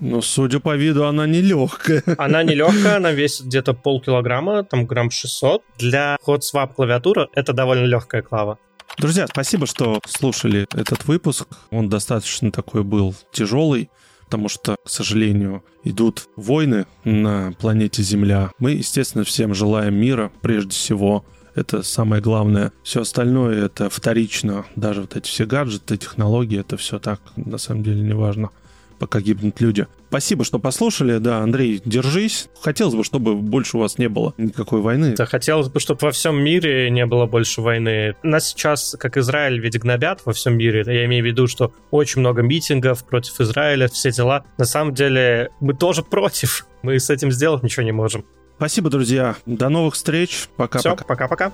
Ну, 0.00 0.22
судя 0.22 0.60
по 0.60 0.76
виду, 0.76 1.06
она 1.06 1.26
не 1.26 1.40
легкая. 1.40 2.02
Она 2.18 2.42
не 2.42 2.54
легкая, 2.54 2.96
она 2.96 3.12
весит 3.12 3.46
где-то 3.46 3.74
полкилограмма, 3.74 4.62
там 4.62 4.86
грамм 4.86 5.10
600. 5.10 5.62
Для 5.78 6.16
hot 6.24 6.40
swap 6.40 6.74
клавиатуры 6.74 7.28
это 7.34 7.52
довольно 7.52 7.84
легкая 7.84 8.22
клава. 8.22 8.58
Друзья, 8.96 9.26
спасибо, 9.26 9.66
что 9.66 10.00
слушали 10.06 10.66
этот 10.74 11.06
выпуск. 11.06 11.48
Он 11.70 11.88
достаточно 11.88 12.50
такой 12.52 12.84
был 12.84 13.14
тяжелый, 13.32 13.90
потому 14.24 14.48
что, 14.48 14.76
к 14.84 14.88
сожалению, 14.88 15.64
идут 15.84 16.28
войны 16.36 16.86
на 17.04 17.52
планете 17.58 18.02
Земля. 18.02 18.52
Мы, 18.58 18.72
естественно, 18.72 19.24
всем 19.24 19.54
желаем 19.54 19.94
мира, 19.94 20.30
прежде 20.42 20.70
всего. 20.70 21.24
Это 21.54 21.82
самое 21.82 22.22
главное. 22.22 22.72
Все 22.84 23.00
остальное 23.00 23.64
это 23.64 23.90
вторично. 23.90 24.64
Даже 24.76 25.00
вот 25.02 25.16
эти 25.16 25.28
все 25.28 25.44
гаджеты, 25.44 25.96
технологии, 25.96 26.60
это 26.60 26.76
все 26.76 27.00
так, 27.00 27.20
на 27.36 27.58
самом 27.58 27.82
деле, 27.82 28.00
не 28.00 28.14
важно 28.14 28.50
пока 28.98 29.20
гибнут 29.20 29.60
люди. 29.60 29.86
Спасибо, 30.08 30.44
что 30.44 30.58
послушали. 30.58 31.18
Да, 31.18 31.38
Андрей, 31.38 31.80
держись. 31.84 32.48
Хотелось 32.60 32.94
бы, 32.94 33.04
чтобы 33.04 33.34
больше 33.34 33.76
у 33.76 33.80
вас 33.80 33.98
не 33.98 34.08
было 34.08 34.34
никакой 34.38 34.80
войны. 34.80 35.14
Да, 35.16 35.26
хотелось 35.26 35.68
бы, 35.68 35.80
чтобы 35.80 36.00
во 36.02 36.10
всем 36.10 36.42
мире 36.42 36.90
не 36.90 37.06
было 37.06 37.26
больше 37.26 37.60
войны. 37.60 38.14
Нас 38.22 38.48
сейчас, 38.48 38.96
как 38.98 39.16
Израиль, 39.16 39.60
ведь 39.60 39.78
гнобят 39.78 40.22
во 40.24 40.32
всем 40.32 40.56
мире. 40.56 40.82
Я 40.86 41.04
имею 41.06 41.22
в 41.22 41.26
виду, 41.26 41.46
что 41.46 41.72
очень 41.90 42.20
много 42.20 42.42
митингов 42.42 43.04
против 43.04 43.40
Израиля, 43.40 43.88
все 43.88 44.10
дела. 44.10 44.44
На 44.56 44.64
самом 44.64 44.94
деле, 44.94 45.50
мы 45.60 45.74
тоже 45.74 46.02
против. 46.02 46.66
Мы 46.82 46.98
с 46.98 47.10
этим 47.10 47.30
сделать 47.30 47.62
ничего 47.62 47.84
не 47.84 47.92
можем. 47.92 48.24
Спасибо, 48.56 48.90
друзья. 48.90 49.36
До 49.46 49.68
новых 49.68 49.94
встреч. 49.94 50.48
Пока-пока. 50.56 50.96
Все, 50.96 51.04
пока-пока. 51.04 51.52